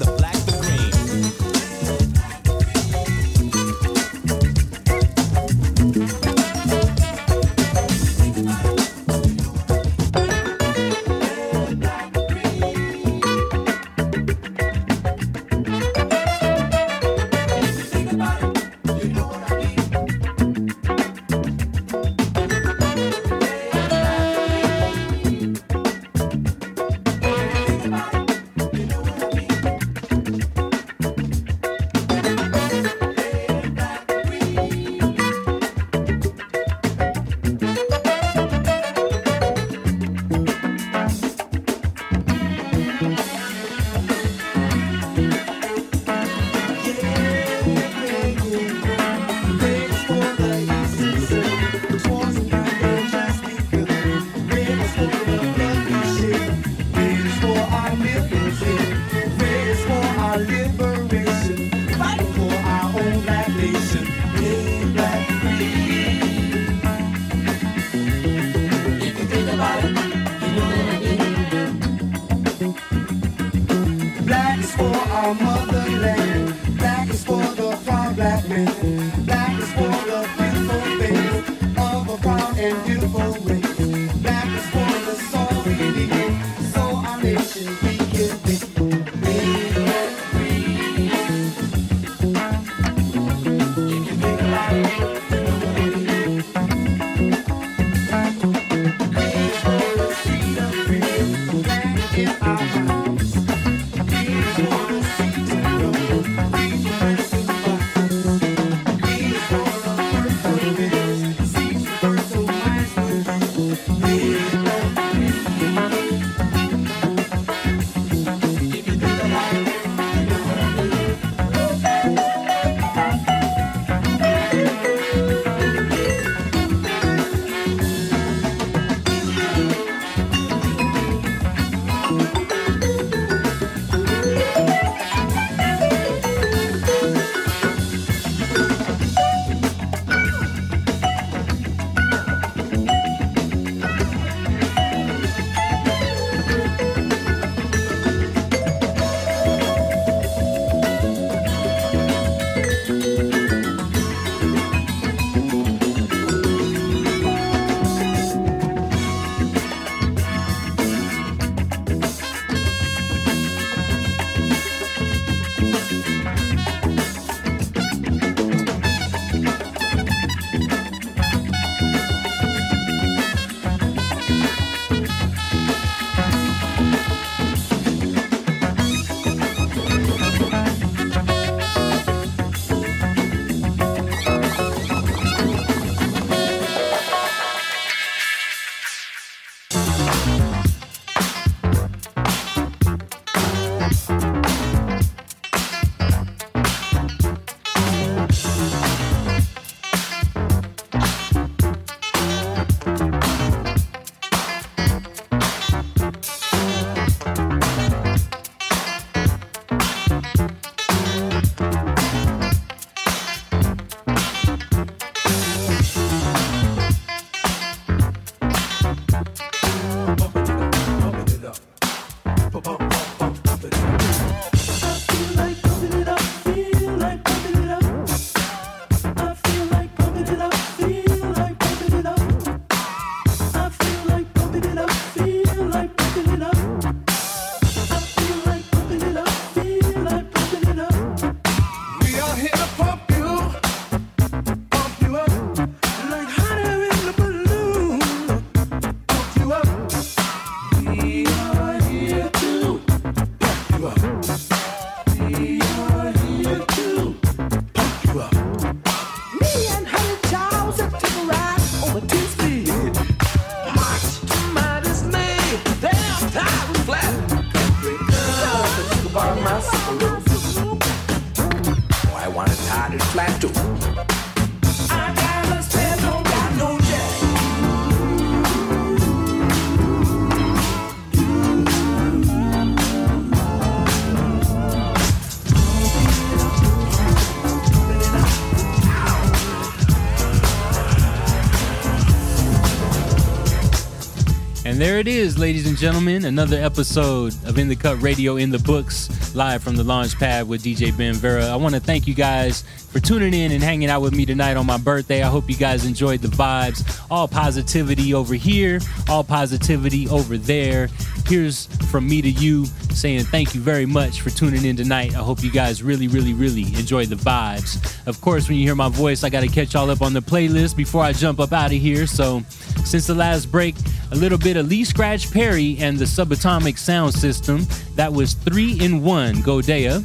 there 294.99 295.15
it 295.15 295.17
is, 295.17 295.39
ladies 295.39 295.69
and 295.69 295.79
gentlemen, 295.79 296.25
another 296.25 296.57
episode 296.57 297.33
of 297.45 297.57
In 297.57 297.69
the 297.69 297.77
Cut 297.77 298.03
Radio 298.03 298.35
in 298.35 298.51
the 298.51 298.59
Books, 298.59 299.33
live 299.33 299.63
from 299.63 299.77
the 299.77 299.85
launch 299.85 300.19
pad 300.19 300.49
with 300.49 300.65
DJ 300.65 300.97
Ben 300.97 301.15
Vera. 301.15 301.47
I 301.47 301.55
want 301.55 301.77
to 301.77 301.81
thank 301.81 302.09
you 302.09 302.15
guys 302.15 302.65
for 302.89 302.99
tuning 302.99 303.33
in 303.33 303.53
and 303.53 303.63
hanging 303.63 303.91
out 303.91 304.03
with 304.03 304.13
me 304.13 304.27
tonight 304.27 304.57
on 304.57 304.67
my 304.67 304.77
birthday. 304.77 305.23
I 305.23 305.29
hope 305.29 305.49
you 305.49 305.55
guys 305.55 305.85
enjoyed 305.87 306.21
the 306.21 306.27
vibes. 306.27 307.01
All 307.13 307.29
positivity 307.29 308.13
over 308.13 308.35
here, 308.35 308.81
all 309.09 309.23
positivity 309.23 310.09
over 310.09 310.37
there. 310.37 310.89
Here's 311.27 311.67
from 311.93 312.09
me 312.09 312.21
to 312.21 312.31
you 312.31 312.65
saying 312.91 313.25
thank 313.25 313.55
you 313.55 313.61
very 313.61 313.87
much 313.87 314.23
for 314.23 314.31
tuning 314.31 314.65
in 314.65 314.75
tonight. 314.75 315.15
I 315.15 315.19
hope 315.19 315.45
you 315.45 315.53
guys 315.53 315.81
really, 315.81 316.09
really, 316.09 316.33
really 316.33 316.63
enjoyed 316.63 317.09
the 317.09 317.17
vibes. 317.17 318.05
Of 318.09 318.21
course, 318.21 318.49
when 318.49 318.59
you 318.59 318.65
hear 318.65 318.75
my 318.75 318.89
voice, 318.89 319.23
I 319.23 319.29
got 319.29 319.43
to 319.43 319.49
catch 319.49 319.75
y'all 319.75 319.91
up 319.91 320.03
on 320.03 320.13
the 320.13 320.23
playlist 320.23 320.75
before 320.75 321.03
I 321.05 321.13
jump 321.13 321.39
up 321.39 321.53
out 321.53 321.67
of 321.67 321.79
here. 321.79 322.09
So, 322.09 322.43
since 322.85 323.07
the 323.07 323.15
last 323.15 323.53
break, 323.53 323.77
a 324.11 324.17
little 324.17 324.39
bit 324.39 324.57
of 324.57 324.69
Lee 324.69 324.85
Scratch 324.85 325.31
Perry 325.33 325.77
and 325.81 325.99
the 325.99 326.05
Subatomic 326.05 326.79
Sound 326.79 327.15
System. 327.15 327.67
That 327.95 328.13
was 328.13 328.35
three 328.35 328.79
in 328.81 329.03
one, 329.03 329.37
Godea. 329.37 330.05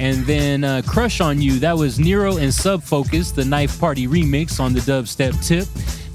And 0.00 0.24
then 0.26 0.64
uh, 0.64 0.82
Crush 0.86 1.20
on 1.20 1.42
You, 1.42 1.58
that 1.58 1.76
was 1.76 1.98
Nero 1.98 2.36
and 2.36 2.52
Sub 2.54 2.82
Focus, 2.82 3.32
the 3.32 3.44
Knife 3.44 3.80
Party 3.80 4.06
remix 4.06 4.60
on 4.60 4.72
the 4.72 4.80
dubstep 4.80 5.46
tip. 5.46 5.66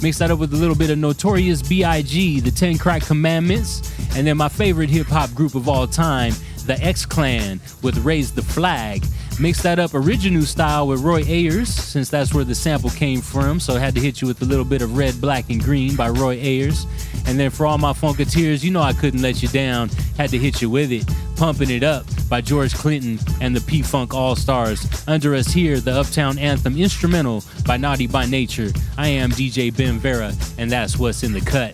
Mix 0.02 0.20
that 0.20 0.32
up 0.32 0.40
with 0.40 0.54
a 0.54 0.58
little 0.58 0.76
bit 0.76 0.90
of 0.90 0.98
Notorious 0.98 1.62
B.I.G., 1.62 2.40
the 2.42 2.52
10 2.52 2.78
Crack 2.78 3.04
Commandments. 3.04 3.92
And 4.16 4.28
then 4.28 4.38
my 4.38 4.50
favorite 4.50 4.90
hip 4.90 5.08
hop 5.08 5.34
group 5.34 5.56
of 5.56 5.68
all 5.68 5.88
time, 5.88 6.34
the 6.66 6.78
X 6.82 7.06
Clan, 7.06 7.60
with 7.82 7.98
Raise 8.00 8.32
the 8.32 8.42
Flag. 8.42 9.04
Mix 9.40 9.62
that 9.64 9.80
up 9.80 9.94
original 9.94 10.44
style 10.44 10.88
with 10.88 11.02
Roy 11.02 11.24
Ayers, 11.28 11.74
since 11.74 12.10
that's 12.10 12.34
where 12.34 12.44
the 12.44 12.54
sample 12.54 12.92
came 12.92 13.20
from. 13.20 13.60
So 13.60 13.76
I 13.76 13.80
had 13.80 13.96
to 13.96 14.02
hit 14.02 14.22
you 14.22 14.28
with 14.28 14.42
a 14.42 14.46
little 14.46 14.64
bit 14.64 14.82
of 14.82 14.96
Red, 14.96 15.20
Black, 15.20 15.50
and 15.50 15.62
Green 15.62 15.96
by 15.96 16.10
Roy 16.10 16.38
Ayers. 16.40 16.86
And 17.26 17.40
then 17.40 17.50
for 17.50 17.66
all 17.66 17.78
my 17.78 17.94
Funketeers, 17.94 18.64
you 18.64 18.72
know 18.72 18.82
I 18.82 18.94
couldn't 18.94 19.22
let 19.22 19.42
you 19.42 19.48
down. 19.50 19.90
Had 20.18 20.30
to 20.30 20.38
hit 20.38 20.62
you 20.62 20.70
with 20.70 20.92
it. 20.92 21.06
Pumping 21.36 21.72
It 21.72 21.84
Up 21.84 22.06
by 22.30 22.42
George 22.42 22.74
Clinton 22.74 23.20
and 23.42 23.56
the 23.56 23.62
P 23.62 23.82
Funk 23.82 24.14
All 24.14 24.36
Stars. 24.36 24.86
Under 25.08 25.34
us 25.34 25.48
here, 25.48 25.80
the 25.80 25.92
Uptown 25.92 26.38
Anthem 26.38 26.78
instrumental 26.78 27.44
by 27.66 27.78
Naughty 27.78 28.08
by 28.08 28.26
Nature. 28.26 28.70
I 28.98 29.08
am 29.08 29.32
DJ 29.32 29.76
Ben 29.76 29.98
Vera, 29.98 30.32
and 30.58 30.72
that's 30.72 30.98
what's 30.98 31.24
in 31.24 31.34
the 31.34 31.42
cut. 31.42 31.74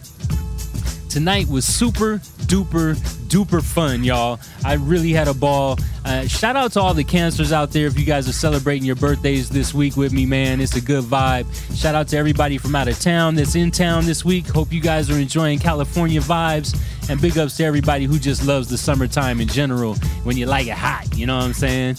Tonight 1.10 1.48
was 1.48 1.66
super 1.66 2.20
duper 2.46 2.96
duper 3.30 3.64
fun, 3.64 4.04
y'all. 4.04 4.40
I 4.64 4.74
really 4.76 5.12
had 5.12 5.28
a 5.28 5.34
ball. 5.34 5.78
Uh, 6.06 6.28
shout 6.28 6.56
out 6.56 6.72
to 6.74 6.82
all 6.82 6.94
the 6.94 7.04
cancers 7.04 7.52
out 7.52 7.72
there. 7.72 7.88
If 7.88 7.98
you 7.98 8.06
guys 8.06 8.30
are 8.30 8.34
celebrating 8.34 8.86
your 8.86 8.96
birthdays 8.96 9.50
this 9.50 9.74
week 9.74 9.98
with 9.98 10.14
me, 10.14 10.28
man, 10.28 10.62
it's 10.62 10.76
a 10.76 10.82
good 10.82 11.04
vibe. 11.04 11.48
Shout 11.76 11.96
out 11.96 12.08
to 12.10 12.18
everybody 12.18 12.60
from 12.60 12.76
out 12.76 12.88
of 12.88 13.00
town 13.00 13.34
that's 13.34 13.56
in 13.56 13.72
town 13.72 14.06
this 14.06 14.24
week. 14.24 14.48
Hope 14.48 14.72
you 14.72 14.82
guys 14.82 15.10
are 15.10 15.18
enjoying 15.18 15.58
California 15.58 16.22
vibes. 16.22 16.80
And 17.10 17.20
big 17.20 17.40
ups 17.40 17.58
to 17.58 17.64
everybody 17.64 18.06
who 18.06 18.20
just 18.20 18.46
loves 18.46 18.68
the 18.68 18.78
summertime 18.78 19.42
in 19.42 19.48
general 19.48 19.96
when 20.24 20.38
you 20.38 20.46
like 20.46 20.68
it 20.68 20.78
hot. 20.78 21.08
You 21.18 21.26
know 21.26 21.38
what 21.38 21.46
I'm 21.46 21.54
saying? 21.54 21.98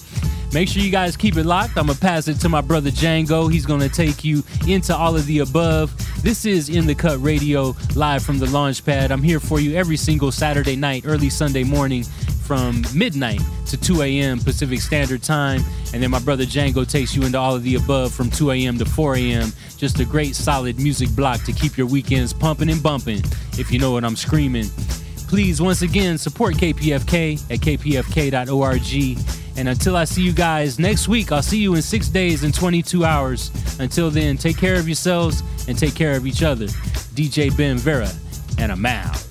Make 0.53 0.69
sure 0.69 0.83
you 0.83 0.91
guys 0.91 1.17
keep 1.17 1.37
it 1.37 1.45
locked. 1.45 1.77
I'm 1.77 1.87
going 1.87 1.95
to 1.95 2.01
pass 2.01 2.27
it 2.27 2.41
to 2.41 2.49
my 2.49 2.61
brother 2.61 2.91
Django. 2.91 3.51
He's 3.51 3.65
going 3.65 3.81
to 3.81 3.89
take 3.89 4.25
you 4.25 4.43
into 4.67 4.95
all 4.97 5.15
of 5.15 5.25
the 5.27 5.39
above. 5.39 5.95
This 6.25 6.45
is 6.45 6.69
In 6.69 6.87
the 6.87 6.95
Cut 6.95 7.23
Radio, 7.23 7.77
live 7.95 8.25
from 8.25 8.41
the 8.41 8.47
launch 8.47 8.85
pad. 8.85 9.13
I'm 9.13 9.23
here 9.23 9.39
for 9.39 9.61
you 9.61 9.77
every 9.77 9.97
single 9.97 10.33
Saturday 10.33 10.75
night, 10.75 11.05
early 11.07 11.31
Sunday 11.31 11.63
morning 11.63 12.03
from 12.51 12.83
midnight 12.93 13.41
to 13.67 13.77
2 13.77 14.03
a.m. 14.03 14.41
Pacific 14.41 14.81
Standard 14.81 15.23
Time. 15.23 15.63
And 15.95 16.03
then 16.03 16.11
my 16.11 16.19
brother 16.19 16.45
Django 16.45 16.89
takes 16.89 17.15
you 17.15 17.23
into 17.23 17.39
all 17.39 17.55
of 17.55 17.63
the 17.63 17.77
above 17.77 18.13
from 18.13 18.29
2 18.29 18.51
a.m. 18.51 18.77
to 18.79 18.85
4 18.85 19.17
a.m. 19.17 19.53
Just 19.77 20.01
a 20.01 20.05
great 20.05 20.35
solid 20.35 20.81
music 20.81 21.11
block 21.15 21.45
to 21.45 21.53
keep 21.53 21.79
your 21.79 21.87
weekends 21.87 22.33
pumping 22.33 22.71
and 22.71 22.83
bumping, 22.83 23.23
if 23.57 23.71
you 23.71 23.79
know 23.79 23.93
what 23.93 24.05
I'm 24.05 24.17
screaming. 24.17 24.67
Please, 25.31 25.63
once 25.63 25.83
again, 25.83 26.19
support 26.19 26.57
KPFK 26.57 27.53
at 27.53 27.61
kpfk.org. 27.61 29.19
And 29.57 29.69
until 29.69 29.97
I 29.97 30.03
see 30.03 30.23
you 30.23 30.33
guys 30.33 30.81
next 30.81 31.07
week, 31.07 31.31
I'll 31.31 31.41
see 31.41 31.59
you 31.59 31.77
in 31.77 31.83
six 31.83 32.09
days 32.09 32.43
and 32.43 32.53
22 32.53 33.05
hours. 33.05 33.53
Until 33.79 34.11
then, 34.11 34.37
take 34.37 34.59
care 34.59 34.75
of 34.75 34.89
yourselves 34.89 35.45
and 35.69 35.79
take 35.79 35.95
care 35.95 36.17
of 36.17 36.27
each 36.27 36.43
other. 36.43 36.67
DJ 37.15 37.57
Ben 37.57 37.79
Vera, 37.79 38.11
and 38.59 38.73
I'm 38.73 38.85
out. 38.85 39.30